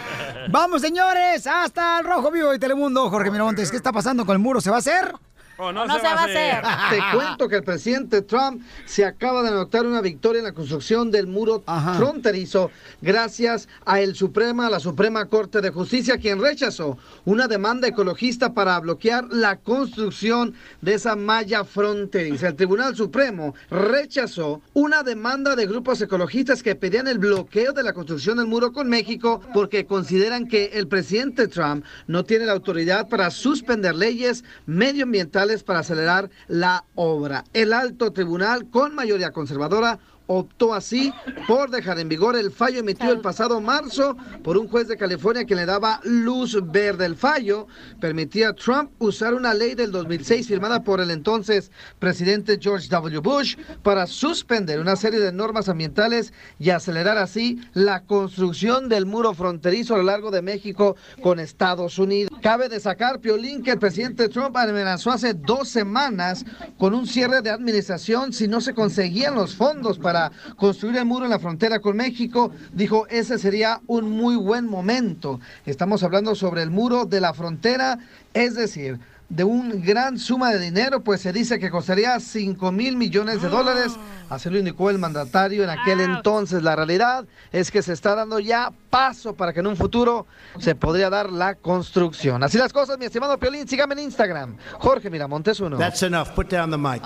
[0.50, 3.08] Vamos, señores, hasta el Rojo Vivo de Telemundo.
[3.08, 4.60] Jorge Miramontes, ¿qué está pasando con el muro?
[4.60, 5.12] ¿Se va a hacer?
[5.58, 6.62] No, No se va a hacer.
[6.90, 11.10] Te cuento que el presidente Trump se acaba de anotar una victoria en la construcción
[11.10, 11.64] del muro
[11.96, 18.52] fronterizo gracias a el Suprema, la Suprema Corte de Justicia, quien rechazó una demanda ecologista
[18.52, 22.48] para bloquear la construcción de esa malla fronteriza.
[22.48, 27.94] El Tribunal Supremo rechazó una demanda de grupos ecologistas que pedían el bloqueo de la
[27.94, 33.08] construcción del muro con México porque consideran que el presidente Trump no tiene la autoridad
[33.08, 37.44] para suspender leyes medioambientales para acelerar la obra.
[37.52, 41.12] El alto tribunal, con mayoría conservadora, optó así
[41.46, 45.44] por dejar en vigor el fallo emitido el pasado marzo por un juez de California
[45.44, 47.06] que le daba luz verde.
[47.06, 47.66] El fallo
[48.00, 53.20] permitía a Trump usar una ley del 2006 firmada por el entonces presidente George W.
[53.20, 59.34] Bush para suspender una serie de normas ambientales y acelerar así la construcción del muro
[59.34, 62.30] fronterizo a lo largo de México con Estados Unidos.
[62.42, 66.44] Cabe destacar, Piolín, que el presidente Trump amenazó hace dos semanas
[66.78, 70.15] con un cierre de administración si no se conseguían los fondos para
[70.56, 72.50] construir el muro en la frontera con México.
[72.72, 75.40] Dijo, ese sería un muy buen momento.
[75.64, 77.98] Estamos hablando sobre el muro de la frontera,
[78.34, 78.98] es decir,
[79.28, 83.48] de un gran suma de dinero, pues se dice que costaría 5 mil millones de
[83.48, 83.96] dólares.
[84.30, 86.62] Así lo indicó el mandatario en aquel entonces.
[86.62, 90.26] La realidad es que se está dando ya paso para que en un futuro
[90.58, 92.42] se podría dar la construcción.
[92.42, 94.56] Así las cosas, mi estimado Piolín, sígame en Instagram.
[94.78, 95.76] Jorge Miramontes uno.
[95.76, 96.28] That's enough.
[96.34, 97.02] Put down the mic.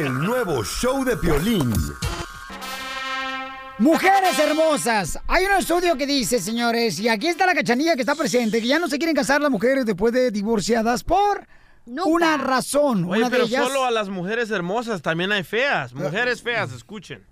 [0.00, 1.70] El nuevo show de Piolín.
[3.78, 5.18] Mujeres hermosas.
[5.28, 8.66] Hay un estudio que dice, señores, y aquí está la cachanilla que está presente, que
[8.66, 11.46] ya no se quieren casar las mujeres después de divorciadas por
[11.84, 13.04] una razón.
[13.10, 15.92] Oye, una pero de ellas, solo a las mujeres hermosas, también hay feas.
[15.92, 17.22] Mujeres feas, escuchen.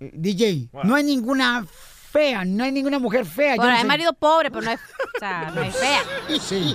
[0.00, 1.66] DJ, no hay ninguna
[2.16, 3.56] fea, no hay ninguna mujer fea.
[3.56, 6.00] Yo Bueno, no hay sé- marido pobre, pero no o sea, no hay fea.
[6.40, 6.74] Sí.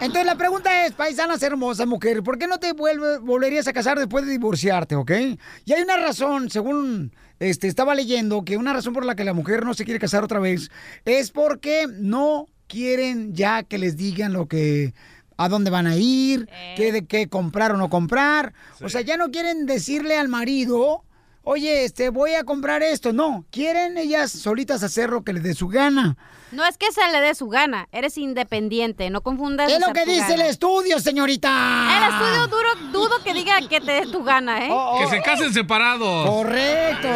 [0.00, 3.98] Entonces la pregunta es, paisanas hermosas, mujer, ¿por qué no te vuelve- volverías a casar
[3.98, 5.10] después de divorciarte, ok?
[5.64, 9.34] Y hay una razón, según este, estaba leyendo, que una razón por la que la
[9.34, 10.70] mujer no se quiere casar otra vez
[11.04, 14.94] es porque no quieren ya que les digan lo que
[15.36, 18.54] a dónde van a ir, qué, de qué comprar o no comprar.
[18.80, 21.04] O sea, ya no quieren decirle al marido,
[21.44, 23.12] oye, este, voy a comprar esto.
[23.12, 26.16] No, quieren ellas solitas hacer lo que les dé su gana.
[26.50, 29.70] No es que se le dé su gana, eres independiente, no confundas.
[29.72, 31.88] Es lo que dice el estudio, señorita.
[31.96, 34.70] El estudio duro, dudo que diga que te dé tu gana, ¿eh?
[34.98, 36.28] Que se casen separados.
[36.28, 37.08] Correcto.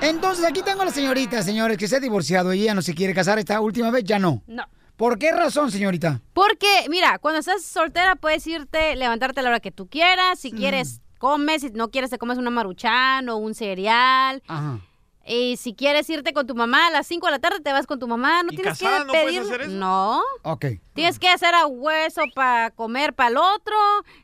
[0.00, 2.94] Entonces aquí tengo a la señorita, señores, que se ha divorciado y ella no se
[2.94, 4.42] quiere casar esta última vez, ya no.
[4.46, 4.64] No.
[4.96, 6.20] ¿Por qué razón, señorita?
[6.34, 10.38] Porque, mira, cuando estás soltera puedes irte, levantarte a la hora que tú quieras.
[10.38, 11.62] Si quieres, comes.
[11.62, 14.42] Si no quieres, te comes una maruchan o un cereal.
[14.46, 14.80] Ajá.
[15.26, 17.86] Y si quieres irte con tu mamá a las 5 de la tarde, te vas
[17.86, 18.42] con tu mamá.
[18.42, 19.40] No ¿Y tienes casada que no puedes pedir.
[19.40, 19.70] hacer eso?
[19.70, 20.20] No.
[20.42, 20.66] Ok.
[20.92, 23.74] Tienes que hacer a hueso para comer para el otro,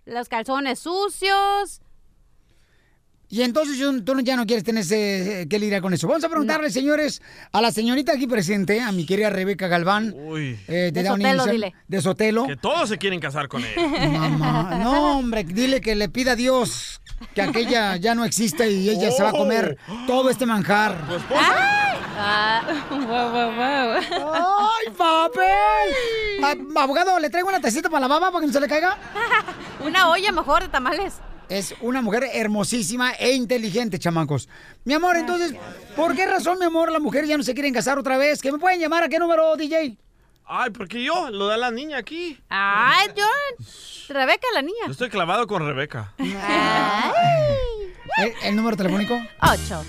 [0.05, 1.81] los calzones sucios.
[3.33, 6.09] Y entonces tú ya no quieres tener ese, que lidiar con eso.
[6.09, 7.23] Vamos a preguntarle, señores,
[7.53, 10.13] a la señorita aquí presente, a mi querida Rebeca Galván.
[10.17, 10.59] Uy.
[10.67, 11.75] eh, De Sotelo, dile.
[11.87, 12.47] De Sotelo.
[12.49, 13.71] Que todos se quieren casar con él.
[14.19, 17.01] Mamá, no, hombre, dile que le pida a Dios
[17.35, 19.79] que aquella ya no existe y ella se va a comer
[20.09, 20.97] todo este manjar.
[22.17, 24.35] Ah, wow, wow, wow.
[24.35, 26.43] ¡Ay, papel!
[26.43, 28.99] Ah, abogado, ¿le traigo una tacita para la baba para que no se le caiga?
[29.87, 31.15] Una olla mejor de tamales.
[31.51, 34.49] Es una mujer hermosísima e inteligente, chamacos.
[34.85, 35.53] Mi amor, entonces,
[35.97, 38.41] ¿por qué razón, mi amor, las mujeres ya no se quieren casar otra vez?
[38.41, 39.99] ¿Que me pueden llamar a qué número, DJ?
[40.45, 42.39] Ay, porque yo, lo da la niña aquí.
[42.49, 43.25] Ay, yo.
[44.09, 44.87] Rebeca, la niña.
[44.87, 46.15] Yo estoy clavado con Rebeca.
[46.19, 46.37] ¿El,
[48.45, 49.21] el número telefónico?
[49.43, 49.85] Ocho.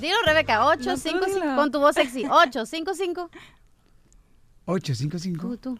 [0.00, 0.66] Dilo, Rebeca.
[0.66, 1.56] Ocho, cinco, cinco.
[1.56, 2.26] Con tu voz sexy.
[2.30, 3.30] Ocho, cinco, cinco.
[4.66, 5.48] 855.
[5.48, 5.78] Tú, tú.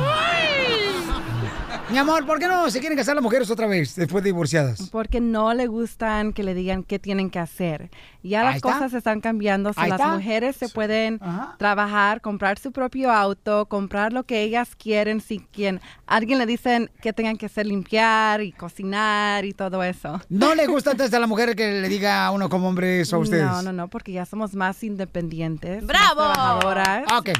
[1.91, 4.89] Mi amor, ¿por qué no se quieren casar las mujeres otra vez después de divorciadas?
[4.91, 7.91] Porque no le gustan que le digan qué tienen que hacer.
[8.25, 8.73] Ya las está.
[8.73, 9.73] cosas están cambiando.
[9.73, 10.15] so las está.
[10.15, 11.21] mujeres se pueden
[11.59, 15.21] trabajar, comprar su propio auto, comprar lo que ellas quieren.
[15.21, 20.21] Si quien, alguien le dicen que tengan que hacer limpiar y cocinar y todo eso.
[20.31, 23.17] ¿No le gusta entonces a la mujer que le diga a uno como hombre eso
[23.17, 23.45] a ustedes?
[23.45, 25.83] No, no, no, porque ya somos más independientes.
[25.83, 26.33] más ¡Bravo!
[26.33, 27.05] trabajadoras.
[27.19, 27.31] Ok.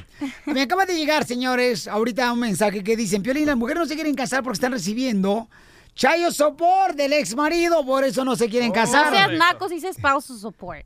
[0.47, 3.95] Me acaba de llegar, señores, ahorita un mensaje que dicen, Piolín, las mujeres no se
[3.95, 5.49] quieren casar porque están recibiendo
[5.95, 9.13] chayo sopor del ex marido, por eso no se quieren No casar.
[9.13, 10.85] seas nacos, dice spousal support.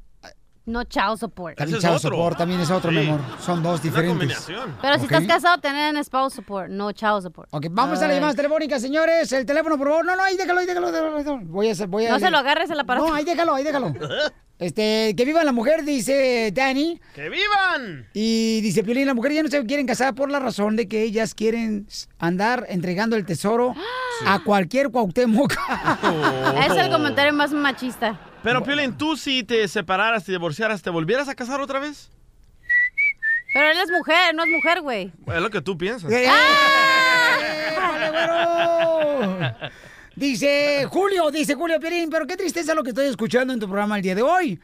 [0.68, 1.56] No child support.
[1.56, 3.20] También sopor, también es otro, mi amor.
[3.40, 4.46] Son dos diferentes.
[4.82, 7.48] Pero si estás casado, tener spousal support, no child support.
[7.52, 9.32] Ok, vamos a las llamadas telefónicas, señores.
[9.32, 10.04] El teléfono, por favor.
[10.04, 10.92] No, no, ahí déjalo, ahí déjalo.
[10.92, 11.40] déjalo.
[11.44, 12.10] Voy a hacer, voy a...
[12.10, 13.06] No se lo agarres el aparato.
[13.06, 13.94] No, ahí déjalo, ahí déjalo.
[14.58, 17.00] Este, que viva la mujer, dice Dani.
[17.14, 18.08] ¡Que vivan!
[18.12, 21.04] Y dice Piolín, las mujeres ya no se quieren casar por la razón de que
[21.04, 21.86] ellas quieren
[22.18, 23.76] andar entregando el tesoro
[24.26, 25.54] a cualquier Cuauhtémoc.
[26.68, 28.18] Es el comentario más machista.
[28.42, 32.10] Pero, Piolín, tú si te separaras, te divorciaras, ¿te volvieras a casar otra vez?
[33.52, 35.12] Pero él es mujer, no es mujer, güey.
[35.26, 36.10] Es lo que tú piensas.
[36.12, 36.28] ¡Eh!
[37.76, 39.70] ¡Ándale, güero!
[40.14, 43.96] Dice Julio, dice Julio Piolín, pero qué tristeza lo que estoy escuchando en tu programa
[43.96, 44.60] el día de hoy.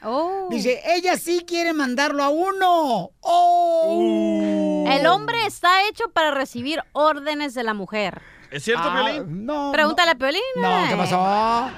[0.51, 3.11] Dice, ella sí quiere mandarlo a uno.
[3.21, 4.85] ¡Oh!
[4.89, 8.21] El hombre está hecho para recibir órdenes de la mujer.
[8.51, 9.47] ¿Es cierto, Ah, Piolín?
[9.47, 9.71] No.
[9.73, 10.41] Pregúntale a Piolín.
[10.57, 10.97] No, ¿qué eh.
[10.97, 11.71] pasó?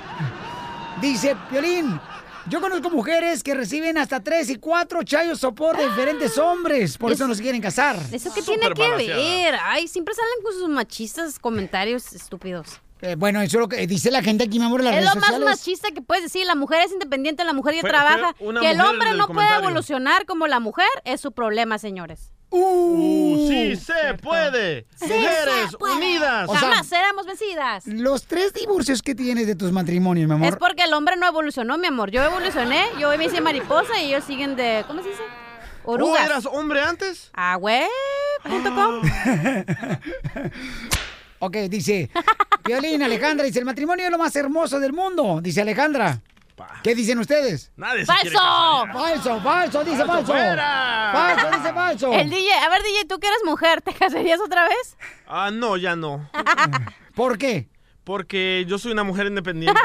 [1.01, 2.01] Dice Piolín,
[2.49, 7.13] yo conozco mujeres que reciben hasta tres y cuatro chayos sopor de diferentes hombres, por
[7.13, 7.97] eso Es- no se quieren casar.
[8.13, 9.57] ¿Eso qué tiene que ver?
[9.63, 12.81] Ay, siempre salen con sus machistas comentarios estúpidos.
[13.07, 15.01] Eh, bueno, eso es lo que dice la gente aquí, mi amor, en las Es
[15.01, 15.49] redes lo más sociales.
[15.59, 16.47] machista que puedes decir.
[16.47, 18.35] La mujer es independiente, la mujer ya Fue- trabaja.
[18.39, 19.69] fue una Que el mujer hombre no pueda comentario.
[19.69, 22.31] evolucionar como la mujer es su problema, señores.
[22.51, 24.87] Uh, sí se puede.
[24.95, 25.97] Sí Mujeres se puede.
[25.97, 26.49] unidas.
[26.49, 27.87] O sea, Jamás seremos vencidas.
[27.87, 30.49] Los tres divorcios que tienes de tus matrimonios, mi amor.
[30.49, 32.11] Es porque el hombre no evolucionó, mi amor.
[32.13, 34.85] Yo evolucioné, yo me hice mariposa y ellos siguen de.
[34.87, 35.23] ¿Cómo se dice?
[35.85, 36.23] Orugas.
[36.23, 37.31] ¿Oh, eras hombre antes?
[37.35, 39.03] Ah, web.com.
[41.39, 42.11] Ok, dice.
[42.65, 46.21] Violín, Alejandra, dice, el matrimonio es lo más hermoso del mundo, dice Alejandra.
[46.83, 47.71] ¿Qué dicen ustedes?
[47.77, 48.15] Nadie ya.
[48.15, 50.33] Falso, falso, dice Falso, falso.
[50.33, 51.11] fuera.
[51.13, 52.13] Falso, dice falso.
[52.13, 54.97] El DJ, a ver, DJ, tú que eres mujer, ¿te casarías otra vez?
[55.27, 56.29] Ah, no, ya no.
[57.15, 57.69] ¿Por qué?
[58.05, 59.79] Porque yo soy una mujer independiente.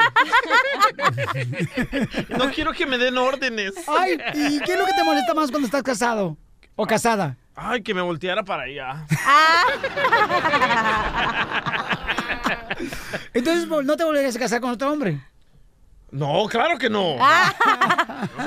[2.38, 3.74] no quiero que me den órdenes.
[3.86, 6.36] Ay, ¿y qué es lo que te molesta más cuando estás casado?
[6.76, 7.36] ¿O casada?
[7.54, 9.06] Ay, que me volteara para allá.
[13.34, 15.20] Entonces, ¿no te volverías a casar con otro hombre?
[16.10, 17.16] No, claro que no.
[17.20, 17.52] Ah,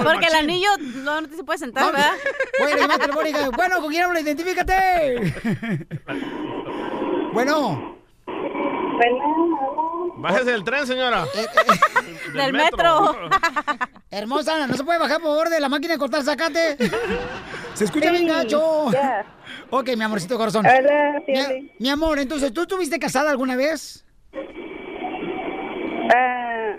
[0.03, 0.69] porque el anillo
[1.03, 2.11] no, no te se puede sentar, ¿verdad?
[2.59, 3.51] Bueno.
[3.55, 4.19] Bueno, ¿con quién hablo?
[4.19, 5.33] Identifícate.
[7.33, 7.97] bueno.
[10.17, 11.25] Bájese del tren, señora.
[12.33, 13.29] Del metro.
[14.11, 16.77] Hermosa, ¿no se puede bajar por favor de la máquina de cortar zacate?
[17.75, 18.91] Se escucha Sí, bien gacho.
[18.91, 19.25] ya.
[19.69, 20.65] Ok, mi amorcito corazón.
[20.65, 24.05] Hola, mi, mi amor, entonces, ¿tú estuviste casada alguna vez?
[26.15, 26.75] Ah,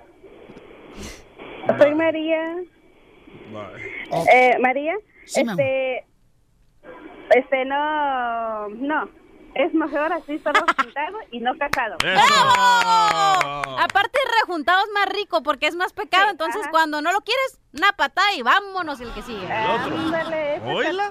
[1.78, 2.56] soy María.
[4.32, 6.06] Eh, María, mi este,
[7.30, 9.08] este, no, no,
[9.54, 11.96] es mejor así solo juntado y no casado.
[11.98, 13.78] ¡Bravo!
[13.78, 16.30] Aparte, rejuntado es más rico porque es más pecado.
[16.30, 19.50] Entonces, cuando no lo quieres, una patada y vámonos el que sigue.
[19.50, 21.10] Ándale, Oíla.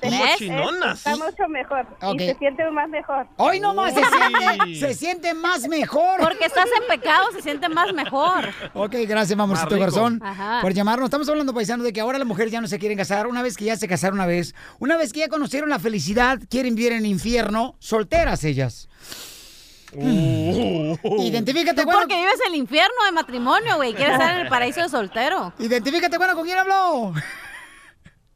[0.00, 0.36] Como ¿Ves?
[0.38, 0.98] chinonas.
[0.98, 3.26] Está mucho mejor y se siente más mejor.
[3.36, 6.20] Hoy nomás se siente, se siente más mejor.
[6.20, 8.48] Porque estás en pecado, se siente más mejor.
[8.74, 10.60] Ok, gracias, mamorcito corazón, Ajá.
[10.62, 11.06] por llamarnos.
[11.06, 13.26] Estamos hablando, paisano, de que ahora las mujeres ya no se quieren casar.
[13.26, 16.38] Una vez que ya se casaron una vez, una vez que ya conocieron la felicidad,
[16.48, 18.88] quieren vivir en el infierno, solteras ellas.
[19.92, 20.96] Uh.
[21.22, 22.00] Identifícate, Tú bueno.
[22.00, 23.94] porque vives en el infierno de matrimonio, güey.
[23.94, 25.52] Quieres estar en el paraíso de soltero.
[25.58, 27.12] Identifícate, bueno, ¿con quién habló?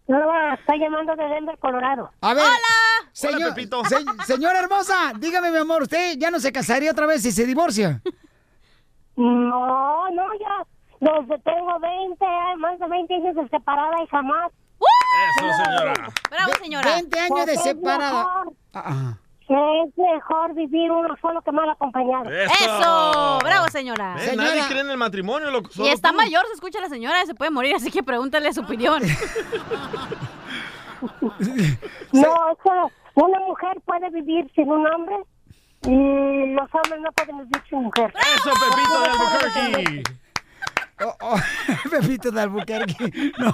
[0.07, 2.11] No, está llamando de Denver, Colorado.
[2.21, 2.45] A ver.
[2.45, 3.11] ¡Hola!
[3.13, 3.83] Señor, Pepito.
[3.85, 7.47] se- señora hermosa, dígame, mi amor, ¿usted ya no se casaría otra vez si se
[7.47, 8.03] divorcia?
[9.17, 10.67] No, no, ya.
[11.01, 12.25] Desde tengo 20,
[12.59, 14.51] más de 20 años de separada y jamás.
[15.39, 15.95] Eso, señora.
[16.31, 16.91] Bravo, señora.
[16.97, 18.11] 20 años de separada.
[18.25, 18.53] mejor.
[18.75, 19.15] Ah,
[19.49, 19.85] ah.
[19.87, 22.31] Es mejor vivir uno solo que mal acompañado.
[22.31, 23.39] Eso.
[23.43, 24.15] Bravo, señora.
[24.15, 24.37] ¿Ves?
[24.37, 25.71] Nadie cree en el matrimonio, loco.
[25.77, 26.17] Y está tú.
[26.17, 29.03] mayor, se escucha la señora, se puede morir, así que pregúntale su opinión.
[32.13, 32.71] No, es que
[33.15, 35.17] una mujer puede vivir sin un hombre
[35.83, 38.13] y los hombres no pueden vivir sin mujer.
[38.37, 40.03] Eso, Pepito de Albuquerque.
[41.01, 41.37] Oh, oh,
[41.91, 43.33] Pepito de Albuquerque.
[43.39, 43.49] No.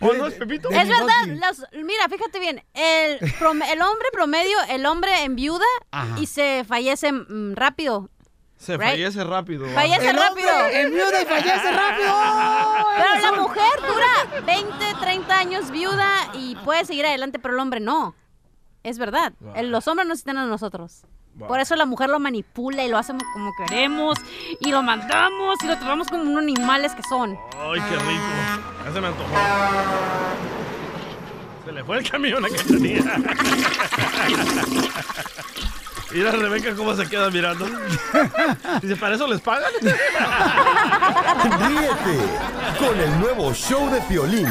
[0.00, 0.68] ¿O no es Pepito?
[0.68, 5.36] De Es verdad, las- mira, fíjate bien, el, prom- el hombre promedio, el hombre en
[5.36, 6.18] viuda Ajá.
[6.20, 8.10] y se fallece mm, rápido.
[8.58, 8.90] Se Right.
[8.90, 9.66] fallece rápido.
[9.74, 10.48] Fallece El rápido.
[10.50, 12.14] hombre en viuda y fallece rápido.
[12.96, 17.80] Pero la mujer dura 20, 30 años viuda y puede seguir adelante, pero el hombre
[17.80, 18.14] no.
[18.82, 19.32] Es verdad.
[19.54, 21.02] El- los hombres no necesitan a nosotros.
[21.38, 24.16] Por eso la mujer lo manipula y lo hacemos como queremos
[24.60, 27.38] y lo mandamos y lo tratamos como unos animales que son.
[27.58, 28.22] Ay, qué rico.
[28.84, 29.34] Ya se me antojó.
[31.64, 33.16] Se le fue el camión a Cachanilla.
[36.12, 37.66] Mira a Rebeca cómo se queda mirando.
[38.80, 39.70] Dice, ¿para eso les pagan?
[39.82, 39.98] Ríete
[42.78, 44.48] con el nuevo show de Piolín.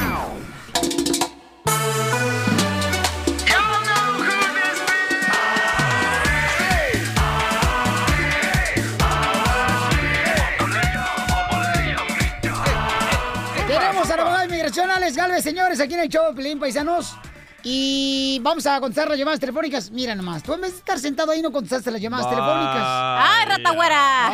[15.46, 17.16] Señores, aquí en el show Pelín Paisanos.
[17.64, 19.92] Y vamos a contestar las llamadas telefónicas.
[19.92, 22.84] Mira nomás, tú en vez de estar sentado ahí no contestaste las llamadas telefónicas.
[22.84, 24.32] ¡Ay, rata güera!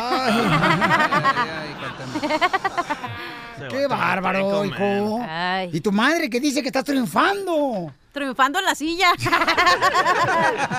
[3.70, 5.20] ¡Qué bárbaro, hijo!
[5.26, 5.70] Ay.
[5.72, 7.92] Y tu madre que dice que estás triunfando.
[8.12, 9.08] Triunfando en la silla.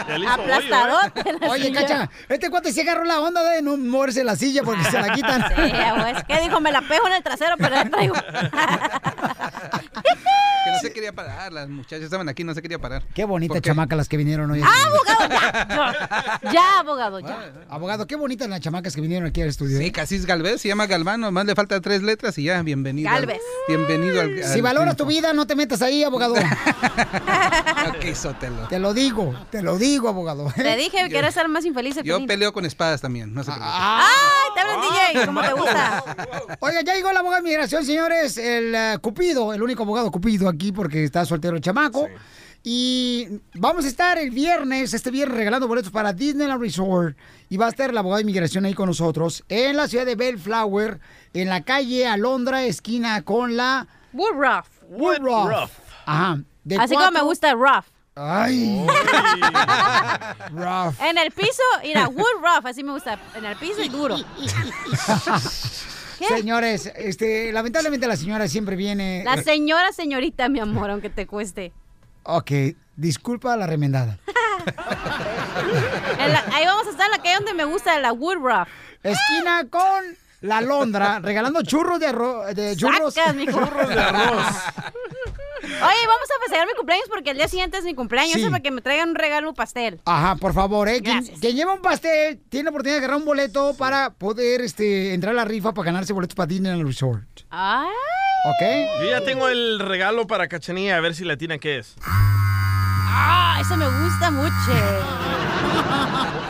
[0.07, 0.27] Hoyo, ¿eh?
[1.41, 1.81] La Oye, silla.
[1.81, 5.13] cacha, este cuate se agarró la onda de no moverse la silla porque se la
[5.13, 5.43] quitan.
[5.55, 6.59] Sí, pues, ¿qué dijo?
[6.61, 8.13] Me la pego en el trasero, pero la traigo.
[10.65, 13.03] Que no se quería parar, las muchachas estaban aquí, no se quería parar.
[13.13, 14.61] Qué bonita chamaca las que vinieron hoy.
[14.63, 15.65] ¡Ah, abogado, ya!
[16.45, 17.51] No, Ya, abogado, ya.
[17.69, 19.77] Abogado, qué bonitas las chamacas que vinieron aquí al estudio.
[19.79, 19.91] Sí, ¿eh?
[19.91, 23.09] Cassis Galvez, se llama Galván, nomás le faltan tres letras y ya, bienvenido.
[23.09, 23.41] al- Galvez.
[23.67, 24.41] bienvenido al.
[24.41, 26.35] Si valoras tu vida, no te metas ahí, abogado.
[28.15, 28.67] Sotelo.
[28.67, 30.51] Te lo digo, te lo digo, abogado.
[30.55, 32.27] Te dije que eres el más infeliz de Yo Pelín.
[32.27, 33.69] peleo con espadas también, no se preocupe.
[33.71, 34.07] Ah.
[34.07, 35.25] ¡Ay, te hablan DJ!
[35.25, 36.03] ¿Cómo te gusta?
[36.59, 38.37] Oiga, ya llegó el abogado de migración, señores.
[38.37, 42.07] El eh, Cupido, el único abogado Cupido aquí porque está soltero el chamaco.
[42.65, 47.17] Y vamos a estar el viernes, este viernes, regalando boletos para Disneyland Resort.
[47.49, 50.15] Y va a estar el abogado de inmigración ahí con nosotros en la ciudad de
[50.15, 50.99] Bellflower,
[51.33, 54.67] en la calle Alondra, esquina con la Woodruff.
[54.89, 55.71] Woodruff.
[56.05, 56.39] Ajá.
[56.63, 57.85] De Así como me gusta rough.
[58.15, 58.85] Ay.
[60.51, 60.93] Rough.
[61.01, 63.17] En el piso, mira, wood rough, así me gusta.
[63.35, 64.15] En el piso y duro.
[66.27, 69.23] Señores, este, lamentablemente la señora siempre viene.
[69.25, 71.73] La señora, señorita, mi amor, aunque te cueste.
[72.23, 72.51] Ok,
[72.95, 74.19] disculpa la remendada.
[76.17, 78.67] La- ahí vamos a estar en la calle donde me gusta, la wood rough.
[79.03, 80.03] Esquina con
[80.41, 82.55] la Londra, regalando churros de arroz.
[82.55, 83.13] De churros.
[83.13, 83.59] Sacas, mijo.
[83.59, 84.45] Churros de arroz.
[85.63, 88.33] Oye, vamos a festejar mi cumpleaños porque el día siguiente es mi cumpleaños.
[88.33, 88.41] Sí.
[88.41, 90.01] Es para que me traigan un regalo, un pastel.
[90.05, 91.01] Ajá, por favor, ¿eh?
[91.01, 91.39] Quien, Gracias.
[91.39, 95.31] quien lleva un pastel tiene la oportunidad de agarrar un boleto para poder este, entrar
[95.33, 97.23] a la rifa para ganarse boletos para Disneyland Resort.
[97.49, 97.87] Ay.
[98.45, 98.61] ¿Ok?
[99.03, 101.95] Yo ya tengo el regalo para Cachanilla, a ver si la tiene qué es.
[102.05, 104.51] Ah, eso me gusta mucho.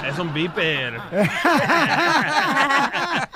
[0.08, 1.00] Es un beeper.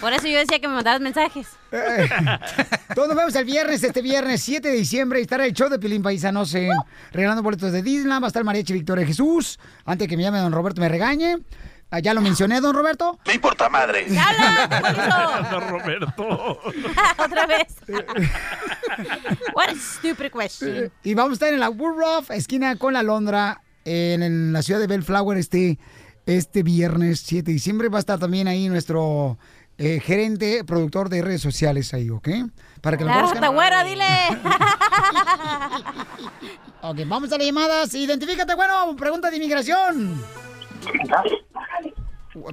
[0.00, 1.48] Por eso yo decía que me mandaras mensajes.
[2.94, 5.18] Todos nos vemos el viernes, este viernes 7 de diciembre.
[5.20, 6.70] Y estará el show de Pilín Paisanos en
[7.12, 8.22] regalando boletos de Disneyland.
[8.22, 9.58] Va a estar Mariachi Victoria Jesús.
[9.84, 11.38] Antes que me llame don Roberto me regañe.
[11.90, 13.18] Ah, Ya lo mencioné, don Roberto.
[13.26, 14.06] Me importa madre.
[15.50, 16.58] Don Roberto.
[17.18, 17.76] Otra vez.
[19.54, 20.90] What a stupid question.
[21.04, 24.80] Y vamos a estar en la Woodruff, esquina con la Londra, en, en la ciudad
[24.80, 25.78] de Bellflower este,
[26.26, 27.88] este viernes 7 de diciembre.
[27.88, 29.38] Va a estar también ahí nuestro
[29.78, 32.28] eh, gerente, productor de redes sociales ahí, ¿ok?
[32.80, 33.42] Para que lo La conozcan.
[33.42, 34.04] rata güera, dile.
[36.82, 37.94] Ok, vamos a las llamadas.
[37.94, 40.22] Identifícate, bueno, pregunta de inmigración.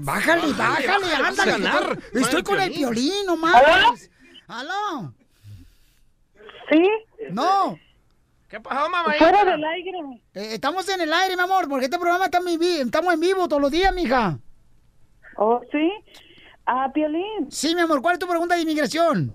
[0.01, 1.51] Bájale, bájale, bájale, ándale.
[1.51, 4.09] ganar Estoy con el violín, no mames.
[4.47, 5.13] ¿Aló?
[6.71, 6.81] ¿Sí?
[7.29, 7.77] No.
[8.49, 9.13] ¿Qué pasó, mamá?
[9.17, 9.91] Fuera del aire.
[10.33, 13.19] Eh, estamos en el aire, mi amor, porque este programa está en vi- estamos en
[13.19, 14.39] vivo todos los días, mija.
[15.37, 15.91] ¿Oh, sí?
[16.65, 17.51] Ah, Piolín.
[17.51, 19.33] Sí, mi amor, ¿cuál es tu pregunta de inmigración?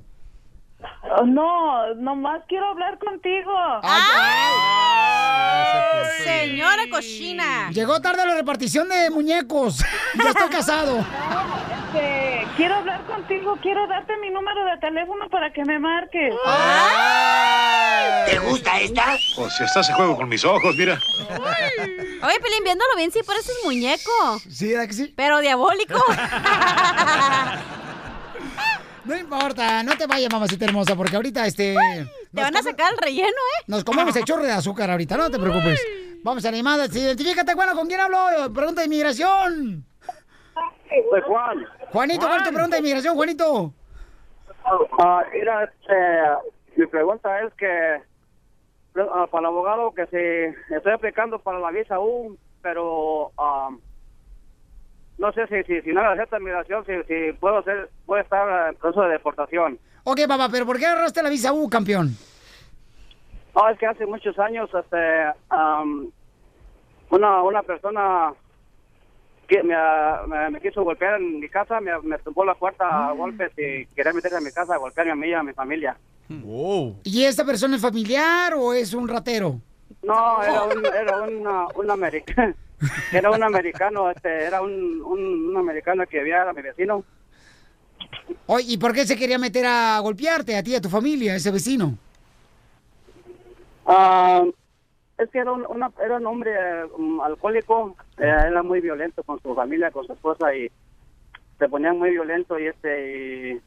[1.18, 3.50] Oh, no, nomás quiero hablar contigo.
[6.24, 7.70] Señora cochina.
[7.72, 9.78] Llegó tarde la repartición de muñecos.
[10.22, 10.98] ya estoy casado.
[11.88, 16.34] Este, quiero hablar contigo, quiero darte mi número de teléfono para que me marques.
[18.26, 19.04] ¿Te gusta esta?
[19.36, 20.98] Pues si estás a juego con mis ojos, mira.
[22.22, 24.38] Oye, Pelín, viéndolo bien, sí pareces muñeco.
[24.50, 25.12] Sí, ¿verdad que sí?
[25.16, 25.98] Pero diabólico.
[29.08, 31.74] No importa, no te vayas, mamacita hermosa, porque ahorita este.
[32.34, 33.64] Te van a sacar el relleno, ¿eh?
[33.66, 35.82] Nos comemos el chorro de azúcar ahorita, no te preocupes.
[36.22, 36.52] Vamos a.
[36.88, 38.52] Sí, Identifícate, bueno, ¿con quién hablo?
[38.52, 39.82] Pregunta de inmigración.
[41.10, 41.66] Soy Juan.
[41.90, 43.72] Juanito, ¿cuál es tu pregunta de inmigración, Juanito?
[44.98, 48.02] Ah, mira, este, mi pregunta es que
[49.00, 53.70] ah, para el abogado que si estoy aplicando para la visa U, pero ah,
[55.18, 58.70] no sé si, si, si no me acepta migración, si, si puedo ser, puede estar
[58.70, 59.78] en proceso de deportación.
[60.04, 62.16] Ok, papá, pero ¿por qué agarraste la visa U, campeón?
[63.54, 66.10] No, es que hace muchos años, este, am,
[67.10, 68.32] una, una persona
[69.48, 69.74] que me,
[70.28, 73.86] me, me quiso golpear en mi casa, me, me tumbó la puerta a golpes y
[73.94, 75.96] quería meterse en mi casa a golpearme a mí y a mi familia.
[77.04, 79.60] ¿Y esta persona es familiar o es un ratero?
[80.02, 82.54] No, era un, era una, un americano,
[83.12, 87.04] era un americano, este, era un, un, un americano que había, era mi vecino.
[88.46, 91.50] Oye, ¿y por qué se quería meter a golpearte a ti a tu familia, ese
[91.50, 91.98] vecino?
[93.86, 94.44] Ah,
[95.18, 99.22] es que era un, una- era un hombre eh, um, alcohólico, eh, era muy violento
[99.22, 100.70] con su familia, con su esposa y
[101.58, 103.60] se ponía muy violento y este y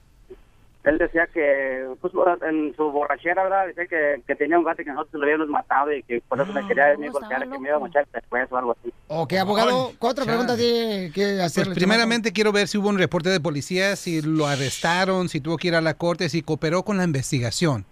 [0.84, 3.68] él decía que pues, en su borrachera, ¿verdad?
[3.68, 6.42] Decía que, que tenía un gato y que nosotros lo habíamos matado y que por
[6.42, 8.92] eso me quería venir a golpear, que me iba a mochar después o algo así.
[9.08, 11.76] Ok, abogado, ¿cuántas preguntas tiene que Pues hacerle?
[11.76, 15.68] primeramente quiero ver si hubo un reporte de policía, si lo arrestaron, si tuvo que
[15.68, 17.86] ir a la corte, si cooperó con la investigación.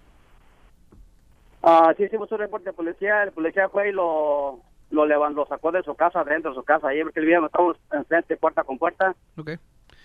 [1.61, 4.59] Ah, sí hicimos un reporte de policía, el policía fue y lo
[4.91, 7.77] lo levantó, lo sacó de su casa, dentro de su casa, ahí porque vivíamos, estábamos
[7.91, 9.51] enfrente, puerta con puerta, Ok.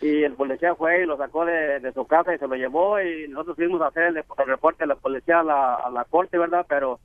[0.01, 3.01] Y el policía fue y lo sacó de, de su casa y se lo llevó
[3.01, 6.39] y nosotros fuimos a hacer el, reporte de la policía a la, a la corte,
[6.39, 6.67] ¿verdad?
[6.69, 7.01] Pero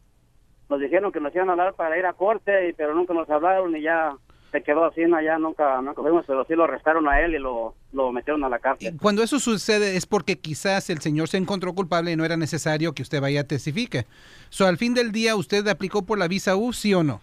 [0.70, 3.30] nos dijeron que nos iban a hablar para ir a corte, y, pero nunca nos
[3.30, 4.16] hablaron y ya
[4.52, 5.22] se quedó así, ¿no?
[5.22, 8.50] ya nunca, nunca fuimos, pero sí lo arrestaron a él y lo, lo metieron a
[8.50, 8.98] la cárcel.
[9.00, 12.94] Cuando eso sucede es porque quizás el señor se encontró culpable y no era necesario
[12.94, 14.06] que usted vaya a testifique.
[14.50, 17.22] So, al fin del día, ¿usted aplicó por la visa U, sí o no?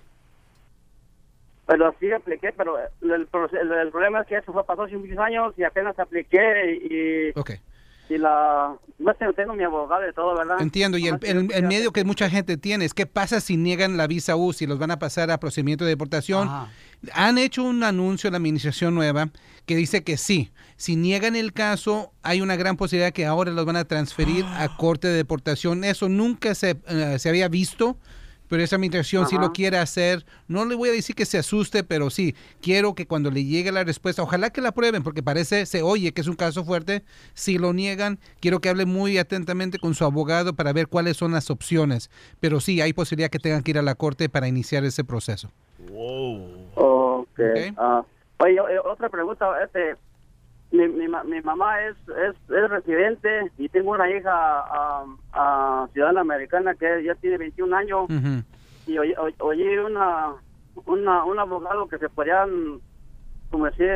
[1.67, 5.19] Pero sí apliqué, pero el, el- el problema es que eso fue pasó hace muchos
[5.19, 6.79] años y apenas apliqué
[7.35, 7.53] y, Ok.
[8.09, 8.75] y la...
[9.03, 10.61] Pues tengo mi abogado y todo, ¿verdad?
[10.61, 13.97] Entiendo, y el, el- el miedo que mucha gente tiene es qué pasa si niegan
[13.97, 16.49] la visa U, si los van a pasar a procedimiento de deportación.
[17.13, 19.29] Han hecho un anuncio la administración nueva
[19.67, 23.67] que dice que sí, si niegan el caso, hay una gran posibilidad que ahora los
[23.67, 25.83] van a transferir a corte de deportación.
[25.85, 27.97] Eso nunca se, eh, se había visto.
[28.49, 29.45] Pero esa administración sí Ajá.
[29.45, 30.25] lo quiere hacer.
[30.49, 33.73] No le voy a decir que se asuste, pero sí, quiero que cuando le llegue
[33.73, 37.03] la respuesta, ojalá que la prueben, porque parece, se oye que es un caso fuerte.
[37.35, 41.33] Si lo niegan, quiero que hable muy atentamente con su abogado para ver cuáles son
[41.33, 42.11] las opciones.
[42.41, 45.51] Pero sí, hay posibilidad que tengan que ir a la corte para iniciar ese proceso.
[46.75, 47.41] Ok.
[47.77, 48.03] Ah,
[48.39, 49.97] oye, oye, otra pregunta, este,
[50.77, 56.21] mi, mi, mi mamá es, es, es residente y tengo una hija ah, ah, ciudadana
[56.21, 58.07] americana que ya tiene 21 años.
[58.87, 60.35] Y oí, oí- oí una,
[60.85, 62.81] una, un abogado que se podían,
[63.51, 63.91] como decir,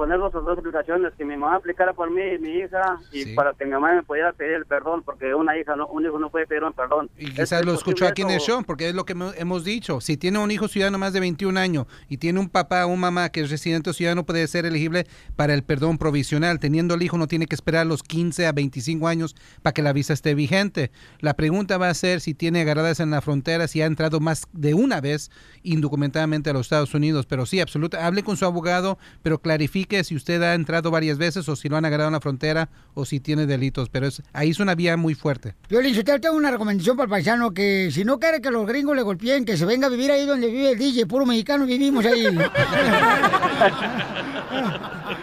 [0.00, 3.34] poner las dos aplicaciones, que mi mamá aplicara por mí y mi hija y Sí.
[3.34, 6.18] para que mi mamá me pudiera pedir el perdón, porque una hija, no, un hijo
[6.18, 7.10] no puede pedir un perdón.
[7.18, 9.36] Y ¿Es- quizás es lo escuchó aquí en el show, porque es lo que hemos-
[9.36, 10.00] hemos dicho.
[10.00, 12.96] Si tiene un hijo ciudadano más de 21 años y tiene un papá o una
[13.00, 16.58] mamá que es residente o ciudadano, puede ser elegible para el perdón provisional.
[16.60, 19.92] Teniendo el hijo, no tiene que esperar los 15 a 25 años para que la
[19.92, 20.90] visa esté vigente.
[21.20, 24.46] La pregunta va a ser si tiene agarradas en la frontera, si ha entrado más
[24.54, 25.30] de una vez
[25.62, 27.26] indocumentadamente a los Estados Unidos.
[27.26, 28.06] Pero sí, absoluta.
[28.06, 31.76] Hable con su abogado, pero clarifique si usted ha entrado varias veces o si lo
[31.76, 33.88] han agarrado en la frontera o si tiene delitos.
[33.88, 35.54] Pero es, ahí es una vía muy fuerte.
[35.68, 38.96] Violín, yo tengo una recomendación para el paisano que si no quiere que los gringos
[38.96, 42.04] le golpeen, que se venga a vivir ahí donde vive el DJ, puro mexicano vivimos
[42.06, 42.26] ahí.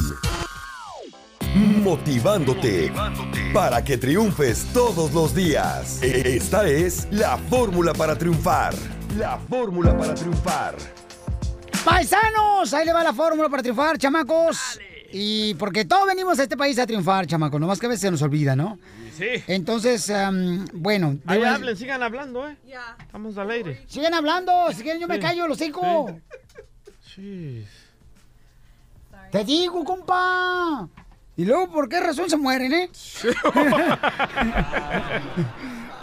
[1.55, 2.91] Motivándote
[3.53, 6.03] para que triunfes todos los días.
[6.03, 8.73] Esta es la fórmula para triunfar.
[9.19, 10.75] La fórmula para triunfar.
[11.85, 14.81] Paisanos, ahí le va la fórmula para triunfar, chamacos.
[15.13, 18.11] Y porque todos venimos a este país a triunfar, chamacos, nomás que a veces se
[18.11, 18.79] nos olvida, ¿no?
[19.19, 19.27] Sí.
[19.47, 21.19] Entonces, am, bueno.
[21.27, 22.57] Ahí debo- hablen, sigan hablando, ¿eh?
[22.99, 23.83] Estamos al aire.
[23.89, 26.19] Siguen hablando, si quieren yo me callo, los cinco.
[27.15, 27.67] Sí.
[29.31, 30.89] Te digo, compa.
[31.43, 32.89] Y luego, ¿por qué razón se mueren, eh?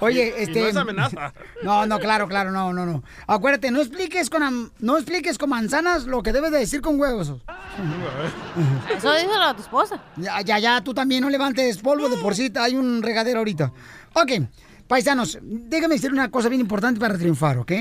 [0.02, 0.60] Oye, Y- y este.
[0.62, 1.34] no es amenaza.
[1.64, 3.04] No, no, claro, claro, no, no, no.
[3.26, 7.00] Acuérdate, no expliques con am- no expliques con manzanas lo que debes de decir con
[7.00, 7.30] huevos.
[8.98, 10.04] Eso díselo a tu esposa.
[10.18, 13.72] Ya, ya, ya, tú también no levantes polvo de por sí, hay un regadero ahorita.
[14.16, 14.32] Ok,
[14.88, 17.72] paisanos, déjame decir una cosa bien importante para triunfar, ¿ok?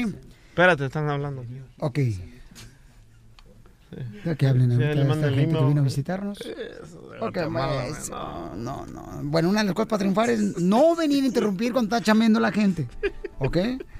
[0.50, 1.44] Espérate, están hablando.
[1.78, 1.98] Ok.
[4.24, 6.38] Ya que hablen Sí, ahorita le esta gente que vino a visitarnos.
[6.40, 6.46] Ok,
[7.18, 9.02] Guatemala, pues, no, no, no.
[9.24, 12.38] Bueno, una de las cosas para triunfar es no venir a interrumpir cuando está chameando
[12.40, 12.86] la gente.
[13.38, 13.56] ¿Ok?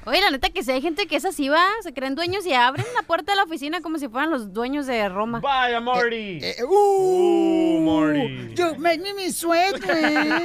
[0.07, 2.55] Oye, la neta que si hay gente que es así, va, se creen dueños y
[2.55, 5.41] abren la puerta de la oficina como si fueran los dueños de Roma.
[5.41, 6.41] Vaya, Marty.
[6.64, 8.55] uh, Marty.
[8.55, 10.45] You make me me sweat, güey.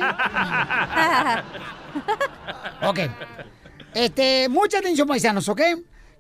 [2.82, 3.00] Ok.
[3.94, 5.62] Este, mucha atención, paisanos, ¿ok?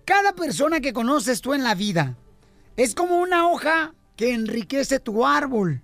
[0.05, 2.15] Cada persona que conoces tú en la vida
[2.75, 5.81] es como una hoja que enriquece tu árbol.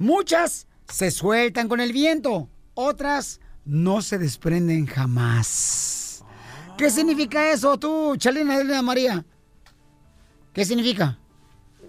[0.00, 6.24] Muchas se sueltan con el viento, otras no se desprenden jamás.
[6.78, 9.22] ¿Qué significa eso tú, Chalina Elena María?
[10.54, 11.18] ¿Qué significa?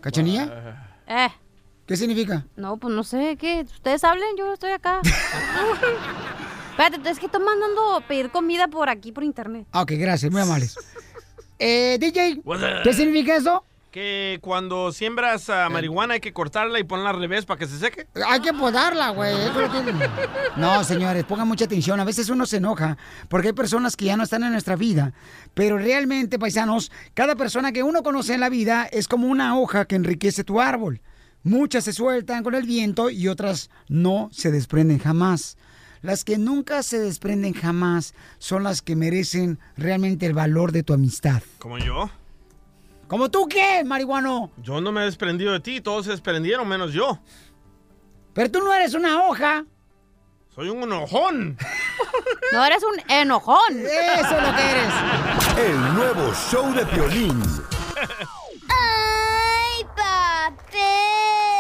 [0.01, 0.93] ¿Cachanilla?
[1.07, 1.29] Eh,
[1.87, 2.45] ¿Qué significa?
[2.57, 3.61] no, pues no sé, ¿qué?
[3.61, 4.99] Ustedes hablen, yo estoy acá.
[6.71, 9.67] Espérate, es que estoy mandando a pedir comida por aquí, por internet.
[9.71, 10.75] Ah, Ok, gracias, muy amables.
[11.63, 12.41] Eh, DJ?
[12.83, 13.63] ¿qué significa eso?
[13.91, 17.77] Que cuando siembras ah, marihuana hay que cortarla y ponerla al revés para que se
[17.77, 18.07] seque.
[18.25, 19.35] Hay que podarla, güey.
[20.55, 21.99] No, señores, pongan mucha atención.
[21.99, 22.97] A veces uno se enoja
[23.27, 25.11] porque hay personas que ya no están en nuestra vida.
[25.53, 29.83] Pero realmente, paisanos, cada persona que uno conoce en la vida es como una hoja
[29.83, 31.01] que enriquece tu árbol.
[31.43, 35.57] Muchas se sueltan con el viento y otras no se desprenden jamás.
[36.01, 40.93] Las que nunca se desprenden jamás son las que merecen realmente el valor de tu
[40.93, 41.43] amistad.
[41.59, 42.09] Como yo.
[43.11, 44.51] ¿Como tú qué, marihuano?
[44.63, 47.19] Yo no me he desprendido de ti, todos se desprendieron menos yo.
[48.33, 49.65] Pero tú no eres una hoja.
[50.55, 51.57] Soy un enojón.
[52.53, 53.79] No, eres un enojón.
[53.79, 54.93] Eso es lo que eres.
[55.57, 57.41] El nuevo show de Piolín.
[58.69, 61.50] ¡Ay, papel!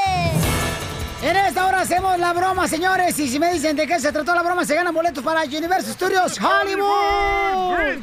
[1.23, 3.17] En esta hora hacemos la broma, señores.
[3.19, 5.93] Y si me dicen de qué se trató la broma, se ganan boletos para Universal
[5.93, 8.01] Studios Hollywood.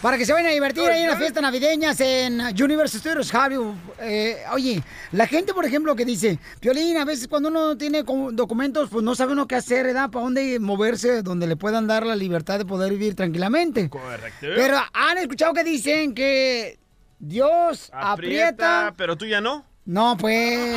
[0.00, 3.74] Para que se vayan a divertir ahí en las fiestas navideñas en Universal Studios Hollywood.
[4.00, 4.82] Eh, oye,
[5.12, 9.04] la gente, por ejemplo, que dice, Piolín, a veces cuando uno no tiene documentos, pues
[9.04, 10.08] no sabe uno qué hacer, ¿verdad?
[10.08, 13.90] Para dónde moverse, donde le puedan dar la libertad de poder vivir tranquilamente.
[13.90, 14.46] Correcto.
[14.54, 16.78] Pero han escuchado que dicen que
[17.18, 18.86] Dios aprieta.
[18.86, 19.75] Aprieta, pero tú ya no.
[19.86, 20.76] No, pues.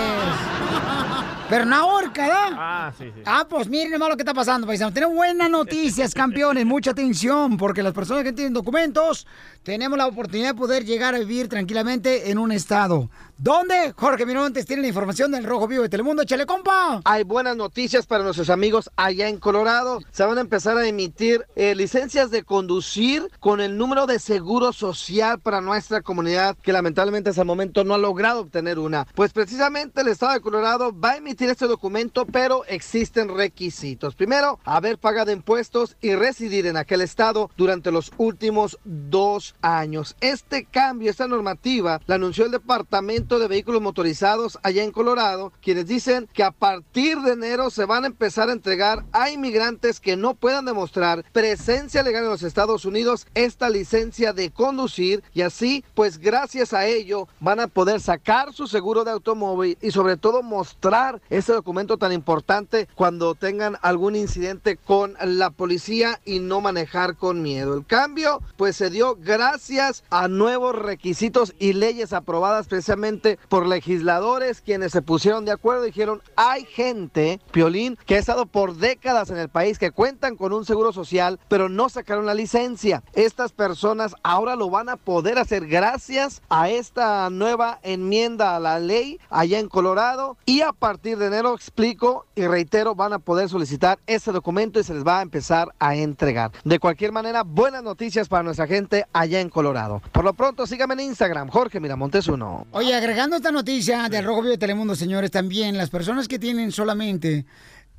[1.49, 2.49] Pero no ahorca, ¿verdad?
[2.53, 3.21] Ah, sí, sí.
[3.25, 4.93] Ah, pues miren nomás lo que está pasando, paisano.
[4.93, 6.63] Tenemos buenas noticias, campeones.
[6.63, 9.25] Mucha atención, porque las personas que tienen documentos
[9.63, 13.09] tenemos la oportunidad de poder llegar a vivir tranquilamente en un estado.
[13.41, 13.93] ¿Dónde?
[13.95, 16.23] Jorge Mirontes tiene la información del Rojo Vivo de Telemundo.
[16.23, 16.99] ¡Échale, compa!
[17.05, 20.01] Hay buenas noticias para nuestros amigos allá en Colorado.
[20.11, 24.73] Se van a empezar a emitir eh, licencias de conducir con el número de seguro
[24.73, 29.07] social para nuestra comunidad, que lamentablemente hasta el momento no ha logrado obtener una.
[29.15, 34.15] Pues precisamente el estado de Colorado va a emitir este documento, pero existen requisitos.
[34.15, 40.17] Primero, haber pagado impuestos y residir en aquel estado durante los últimos dos años.
[40.19, 45.85] Este cambio, esta normativa, la anunció el Departamento de Vehículos Motorizados allá en Colorado, quienes
[45.85, 50.17] dicen que a partir de enero se van a empezar a entregar a inmigrantes que
[50.17, 55.83] no puedan demostrar presencia legal en los Estados Unidos esta licencia de conducir y así,
[55.93, 60.41] pues gracias a ello van a poder sacar su seguro de automóvil y sobre todo
[60.41, 67.15] mostrar ese documento tan importante cuando tengan algún incidente con la policía y no manejar
[67.15, 67.75] con miedo.
[67.75, 74.61] El cambio pues se dio gracias a nuevos requisitos y leyes aprobadas precisamente por legisladores
[74.61, 79.29] quienes se pusieron de acuerdo y dijeron hay gente, Piolín, que ha estado por décadas
[79.29, 83.03] en el país que cuentan con un seguro social pero no sacaron la licencia.
[83.13, 88.79] Estas personas ahora lo van a poder hacer gracias a esta nueva enmienda a la
[88.79, 93.49] ley allá en Colorado y a partir de enero explico y reitero van a poder
[93.49, 96.51] solicitar ese documento y se les va a empezar a entregar.
[96.63, 100.01] De cualquier manera, buenas noticias para nuestra gente allá en Colorado.
[100.11, 102.67] Por lo pronto, síganme en Instagram, Jorge Miramontes 1.
[102.71, 106.71] Oye, agregando esta noticia del Rojo Vivo de Telemundo, señores, también las personas que tienen
[106.71, 107.43] solamente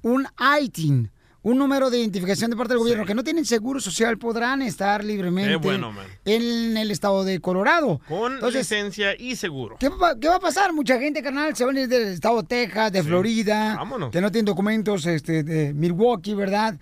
[0.02, 0.24] un
[0.62, 1.10] ITIN,
[1.42, 5.02] un número de identificación de parte del gobierno, que no tienen seguro social, podrán estar
[5.02, 5.92] libremente bueno,
[6.24, 8.00] en el estado de Colorado.
[8.06, 9.78] Con Entonces, licencia y seguro.
[9.80, 10.72] ¿Qué va, qué va a pasar?
[10.72, 14.12] Mucha gente, carnal, se va a venir del estado de Texas, de Florida, Vámonos.
[14.12, 16.78] que no tienen documentos este, de Milwaukee, ¿verdad?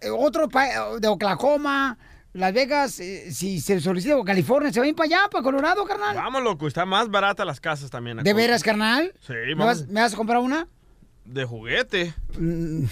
[0.00, 0.48] Eh, otro
[1.00, 1.98] de Oklahoma,
[2.38, 5.42] Las Vegas, eh, si se solicita o California, se va a ir para allá, para
[5.42, 6.14] Colorado, carnal.
[6.14, 6.68] Vamos, loco.
[6.68, 8.18] Está más barata las casas también.
[8.18, 9.12] ¿De veras, carnal?
[9.20, 9.80] Sí, ¿Me vamos.
[9.80, 10.68] vas, me vas a comprar una?
[11.24, 12.14] De juguete.
[12.38, 12.84] Mm,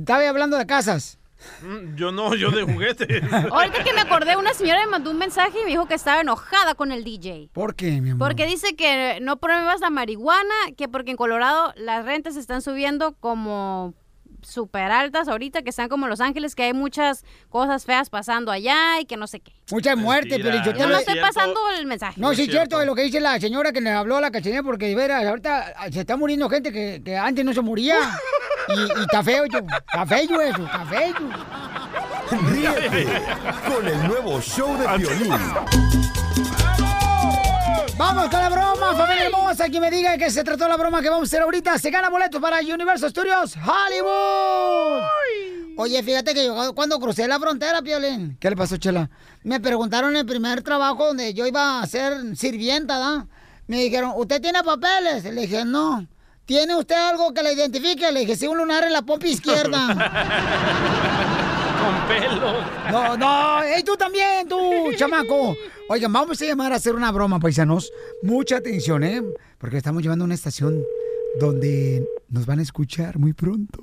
[0.00, 1.18] Estaba hablando de casas.
[1.62, 3.20] Mm, Yo no, yo de juguete.
[3.52, 6.20] Ahorita que me acordé, una señora me mandó un mensaje y me dijo que estaba
[6.22, 7.50] enojada con el DJ.
[7.52, 8.26] ¿Por qué, mi amor?
[8.28, 13.14] Porque dice que no pruebas la marihuana, que porque en Colorado las rentas están subiendo
[13.20, 13.94] como
[14.42, 19.00] súper altas ahorita, que están como Los Ángeles, que hay muchas cosas feas pasando allá
[19.00, 19.52] y que no sé qué.
[19.70, 22.20] Mucha muerte, pero yo Yo no estoy pasando el mensaje.
[22.20, 24.30] No, sí, es cierto, es lo que dice la señora que le habló a la
[24.30, 27.98] cachanilla, porque de veras, ahorita se está muriendo gente que, que antes no se moría.
[28.68, 29.60] Y, y está feo, yo.
[29.60, 31.14] Está feo eso, está feo.
[32.50, 33.06] Ríete
[33.66, 35.32] con el nuevo show de violín.
[37.98, 39.68] Vamos con la broma, familia hermosa.
[39.68, 42.08] Quien me diga que se trató la broma que vamos a hacer ahorita, se gana
[42.08, 45.02] boletos para Universal Studios Hollywood.
[45.76, 48.36] Oye, fíjate que yo cuando crucé la frontera, Piolín.
[48.38, 49.10] ¿Qué le pasó, Chela?
[49.42, 53.26] Me preguntaron el primer trabajo donde yo iba a ser sirvienta, ¿da?
[53.66, 55.24] Me dijeron, ¿usted tiene papeles?
[55.24, 56.06] Le dije, no.
[56.46, 58.12] ¿Tiene usted algo que le identifique?
[58.12, 61.04] Le dije, sí, un lunar en la pompa izquierda.
[61.88, 62.52] Con pelo.
[62.90, 64.58] No, no, ¡Ey, tú también, tú,
[64.96, 65.56] chamaco!
[65.88, 67.90] Oigan, vamos a llamar a hacer una broma, paisanos.
[68.22, 69.22] Mucha atención, ¿eh?
[69.56, 70.84] Porque estamos llevando a una estación
[71.40, 73.82] donde nos van a escuchar muy pronto.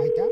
[0.00, 0.24] Ahí está.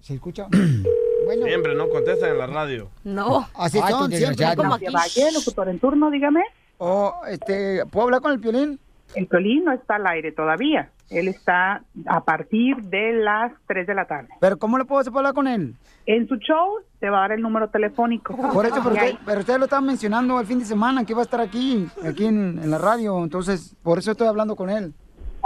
[0.00, 0.48] ¿Se escucha?
[1.24, 1.46] bueno.
[1.46, 2.90] Siempre no contestan en la radio.
[3.04, 3.48] No.
[3.54, 4.18] Así Ay, son, siempre.
[4.18, 4.56] desgraciado.
[4.56, 4.86] Como aquí.
[4.92, 6.42] Valle, locutor en turno, dígame.
[6.78, 8.80] Oh, este, ¿puedo hablar con el Piolín?
[9.14, 10.90] El Piolín no está al aire todavía.
[11.10, 14.28] Él está a partir de las 3 de la tarde.
[14.40, 15.74] ¿Pero cómo le puedo hacer para hablar con él?
[16.06, 18.36] En su show te va a dar el número telefónico.
[18.52, 21.20] Por eso, pero usted, pero usted lo estaba mencionando el fin de semana, que iba
[21.20, 23.22] a estar aquí, aquí en, en la radio.
[23.22, 24.94] Entonces, por eso estoy hablando con él.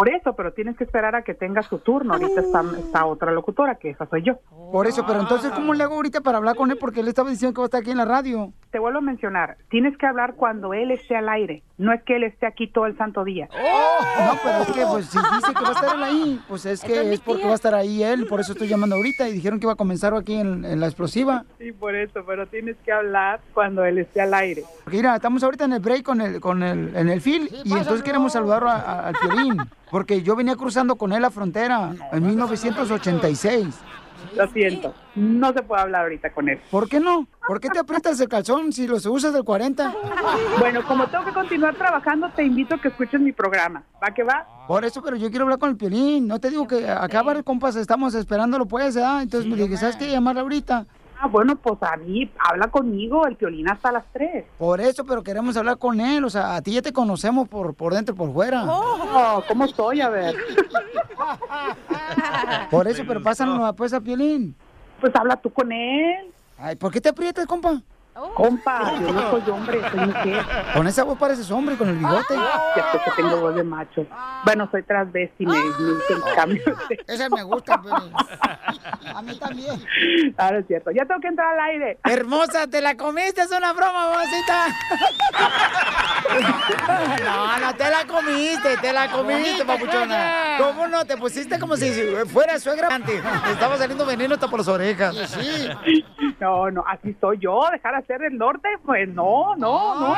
[0.02, 2.14] Por eso, pero tienes que esperar a que tenga su turno.
[2.14, 4.34] Ahorita está, está otra locutora, que esa soy yo.
[4.72, 6.76] Por eso, pero entonces, ¿cómo le hago ahorita para hablar con él?
[6.76, 8.52] Porque él estaba diciendo que va a estar aquí en la radio.
[8.72, 11.62] Te vuelvo a mencionar, tienes que hablar cuando él esté al aire.
[11.78, 13.48] No es que él esté aquí todo el santo día.
[13.52, 16.82] No, pero es que, pues, si dice que va a estar él ahí, pues es
[16.82, 18.26] que es porque va a estar ahí él.
[18.26, 19.28] Por eso estoy llamando ahorita.
[19.28, 21.44] Y dijeron que iba a comenzar aquí en, en la explosiva.
[21.58, 24.64] Sí, por eso, pero tienes que hablar cuando él esté al aire.
[24.84, 27.48] Porque mira, estamos ahorita en el break con el, con el, en el fil.
[27.64, 29.58] y entonces queremos saludar a- a- al Piolín.
[29.93, 33.66] Porque yo venía cruzando con él la frontera en 1986.
[34.35, 36.59] Lo siento, no se puede hablar ahorita con él.
[36.70, 37.27] ¿Por qué no?
[37.47, 39.94] ¿Por qué te aprietas el calzón si los usas del 40?
[40.59, 43.82] Bueno, como tengo que continuar trabajando, te invito a que escuches mi programa.
[44.02, 44.47] ¿Va que va?
[44.66, 46.27] Por eso, pero yo quiero hablar con el piolín.
[46.27, 49.23] No te digo que acá, varios compas, estamos esperándolo, pues, ¿verdad?
[49.23, 50.10] Entonces me dije, ¿sabes qué?
[50.10, 50.86] Llamarle ahorita.
[51.24, 54.44] Ah, bueno, pues a mí, habla conmigo, el violín hasta las 3.
[54.59, 56.24] Por eso, pero queremos hablar con él.
[56.24, 58.65] O sea, a ti ya te conocemos por, por dentro y por fuera.
[58.66, 60.01] Oh, ¿cómo estoy?
[60.01, 60.35] A ver.
[62.70, 64.57] Por eso, pero pásanos pues a Piolín.
[65.01, 66.32] Pues habla tú con él.
[66.59, 67.81] Ay, ¿por qué te aprietas, compa?
[68.14, 70.44] Compa, yo no soy hombre, soy mujer.
[70.74, 72.34] Con esa voz pareces hombre, con el bigote.
[72.76, 74.06] Ya sé que tengo voz de macho.
[74.44, 76.62] Bueno, soy transvesti, me, me hice el cambio.
[77.06, 78.12] Esa me gusta, Piolín.
[79.14, 79.82] A mí también.
[80.36, 80.90] Ah, no es cierto.
[80.90, 81.98] Ya tengo que entrar al aire.
[82.05, 83.40] Hermosa, ¿te la comiste?
[83.43, 84.66] Es una broma, mamacita.
[87.24, 90.56] No, no te la comiste, te la comiste, papuchona.
[90.59, 91.05] ¿Cómo no?
[91.05, 91.90] Te pusiste como si
[92.26, 92.89] fuera suegra.
[93.01, 95.14] Te estaba saliendo veneno hasta por las orejas.
[96.40, 97.60] No, no, así soy yo.
[97.70, 100.16] Dejar hacer el norte, pues no, no, no.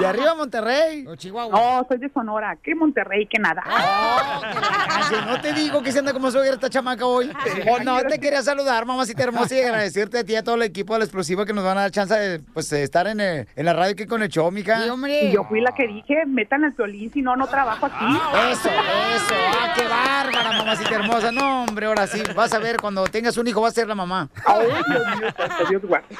[0.00, 1.04] Y arriba Monterrey.
[1.04, 2.56] No, soy de Sonora.
[2.62, 3.26] ¿Qué Monterrey?
[3.26, 3.62] que nada.
[3.66, 7.30] Ay, no te digo que se anda como suegra esta chamaca hoy.
[7.70, 10.62] Oh, no, te quería saludar, mamacita hermosa, y agradecerte a ti y a todo el
[10.62, 13.20] equipo de la explosiva que nos van a dar chance de pues, de estar en,
[13.20, 14.84] el- en la radio aquí con el show, mija.
[14.86, 18.04] Y yo fui la que dije, metan el violín, si no, no trabajo aquí.
[18.50, 19.34] Eso, eso.
[19.60, 21.32] Ah, qué bárbara, mamacita hermosa.
[21.32, 22.22] No, hombre, ahora sí.
[22.34, 24.28] Vas a ver, cuando tengas un hijo, vas a ser la mamá.
[24.44, 25.28] Ay, Dios mío,
[25.70, 26.15] Dios guarde.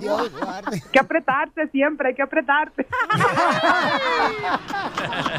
[0.00, 0.76] Dios guarde.
[0.76, 2.86] Hay que apretarte siempre, hay que apretarte.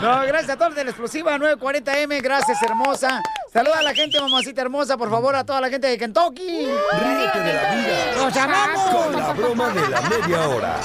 [0.02, 2.22] No, gracias a todos de la explosiva 940M.
[2.22, 3.22] Gracias, hermosa.
[3.52, 6.42] Saluda a la gente, mamacita hermosa, por favor, a toda la gente de Kentucky.
[6.68, 8.90] Ríete de la vida ¡Los amamos!
[8.96, 10.76] con la broma de la media hora.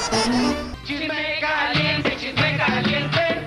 [0.84, 3.44] Chisme caliente, chisme caliente,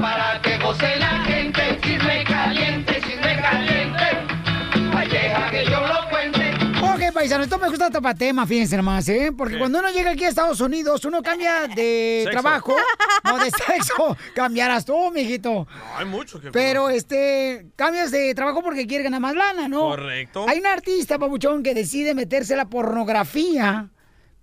[0.00, 1.24] para que goce la
[7.26, 9.32] paisano, esto me gusta para tema, fíjense nomás, ¿eh?
[9.36, 12.30] Porque cuando uno llega aquí a Estados Unidos, uno cambia de Sexo.
[12.40, 12.76] trabajo,
[13.24, 14.16] no de sexo.
[14.34, 15.50] Cambiarás tú, mijito.
[15.50, 15.66] No,
[15.96, 19.80] hay mucho que Pero, este, cambias de trabajo porque quieres ganar más lana, ¿no?
[19.80, 20.46] Correcto.
[20.48, 23.88] Hay un artista, papuchón, que decide meterse a la pornografía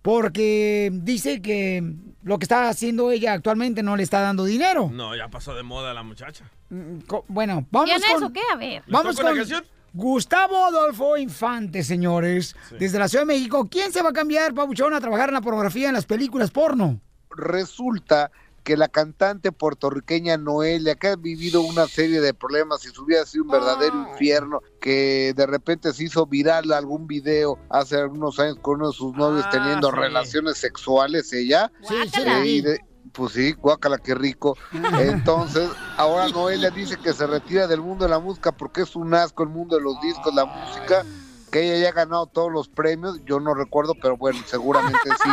[0.01, 1.81] porque dice que
[2.23, 4.89] lo que está haciendo ella actualmente no le está dando dinero.
[4.91, 6.51] No, ya pasó de moda la muchacha.
[6.69, 8.23] Mm, co- Bueno, vamos ¿Quién es con...
[8.25, 8.41] o qué?
[8.51, 8.83] A ver.
[8.87, 9.63] Vamos toco la con canción?
[9.93, 13.67] Gustavo Adolfo Infante, señores, desde la Ciudad de México.
[13.69, 16.99] ¿Quién se va a cambiar, Pabuchón, a trabajar en la pornografía en las películas porno?
[17.35, 18.29] resulta
[18.63, 23.23] que la cantante puertorriqueña Noelia, que ha vivido una serie de problemas y su vida
[23.23, 28.39] ha sido un verdadero infierno, que de repente se hizo viral algún video hace algunos
[28.39, 29.95] años con uno de sus novios Ah, teniendo sí.
[29.97, 31.71] relaciones sexuales ella.
[31.81, 32.79] Sí, sí, Y de-
[33.11, 34.57] pues sí, guácala, qué rico.
[34.99, 39.13] Entonces, ahora Noelia dice que se retira del mundo de la música porque es un
[39.13, 41.03] asco el mundo de los discos, la música,
[41.51, 45.29] que ella ya ha ganado todos los premios, yo no recuerdo, pero bueno, seguramente sí.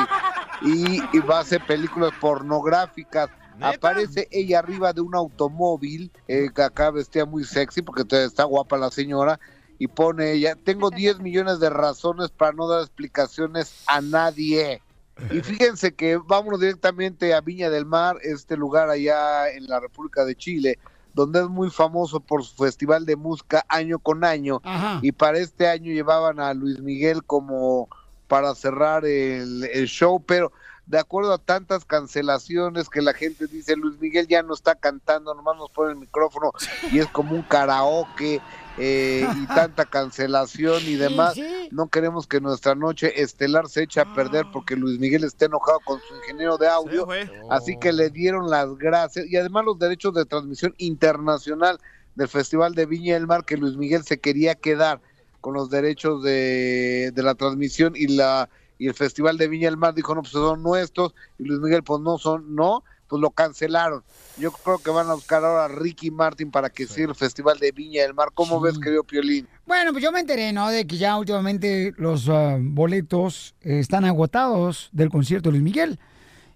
[0.63, 3.31] Y, y va a hacer películas pornográficas.
[3.63, 8.79] Aparece ella arriba de un automóvil, eh, que acá vestía muy sexy porque está guapa
[8.79, 9.39] la señora,
[9.79, 14.83] y pone ella, tengo 10 millones de razones para no dar explicaciones a nadie.
[15.31, 20.25] Y fíjense que vámonos directamente a Viña del Mar, este lugar allá en la República
[20.25, 20.79] de Chile,
[21.15, 24.61] donde es muy famoso por su festival de música año con año.
[24.65, 25.01] Ajá.
[25.03, 27.89] Y para este año llevaban a Luis Miguel como
[28.29, 30.53] para cerrar el, el show, pero
[30.91, 35.33] de acuerdo a tantas cancelaciones que la gente dice, Luis Miguel ya no está cantando,
[35.35, 36.53] nomás nos pone el micrófono
[36.91, 38.41] y es como un karaoke
[38.81, 41.37] eh, y tanta cancelación y demás.
[41.71, 45.79] No queremos que nuestra noche estelar se eche a perder porque Luis Miguel está enojado
[45.85, 47.07] con su ingeniero de audio.
[47.51, 51.79] Así que le dieron las gracias y además los derechos de transmisión internacional
[52.15, 55.01] del Festival de Viña del Mar que Luis Miguel se quería quedar
[55.41, 58.49] con los derechos de, de la transmisión y la
[58.79, 61.83] y el Festival de Viña del Mar dijo no pues son nuestros y Luis Miguel
[61.83, 64.03] pues no son no pues lo cancelaron
[64.39, 67.59] yo creo que van a buscar ahora a Ricky Martin para que siga el Festival
[67.59, 69.47] de Viña del Mar ¿cómo ves querido Piolín?
[69.67, 70.69] Bueno, pues yo me enteré, ¿no?
[70.69, 75.99] De que ya últimamente los ah, boletos eh, están agotados del concierto de Luis Miguel.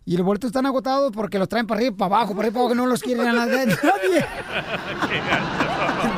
[0.07, 2.51] Y los boletos están agotados porque los traen para arriba y para abajo, para arriba
[2.51, 3.67] y para abajo, que no los quieren a nadie.
[3.67, 4.27] nadie.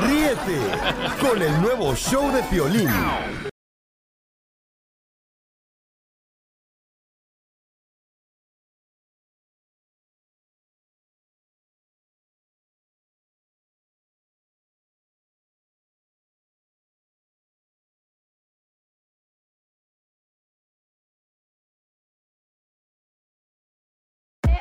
[0.08, 0.58] Ríete
[1.20, 2.88] con el nuevo show de Piolín.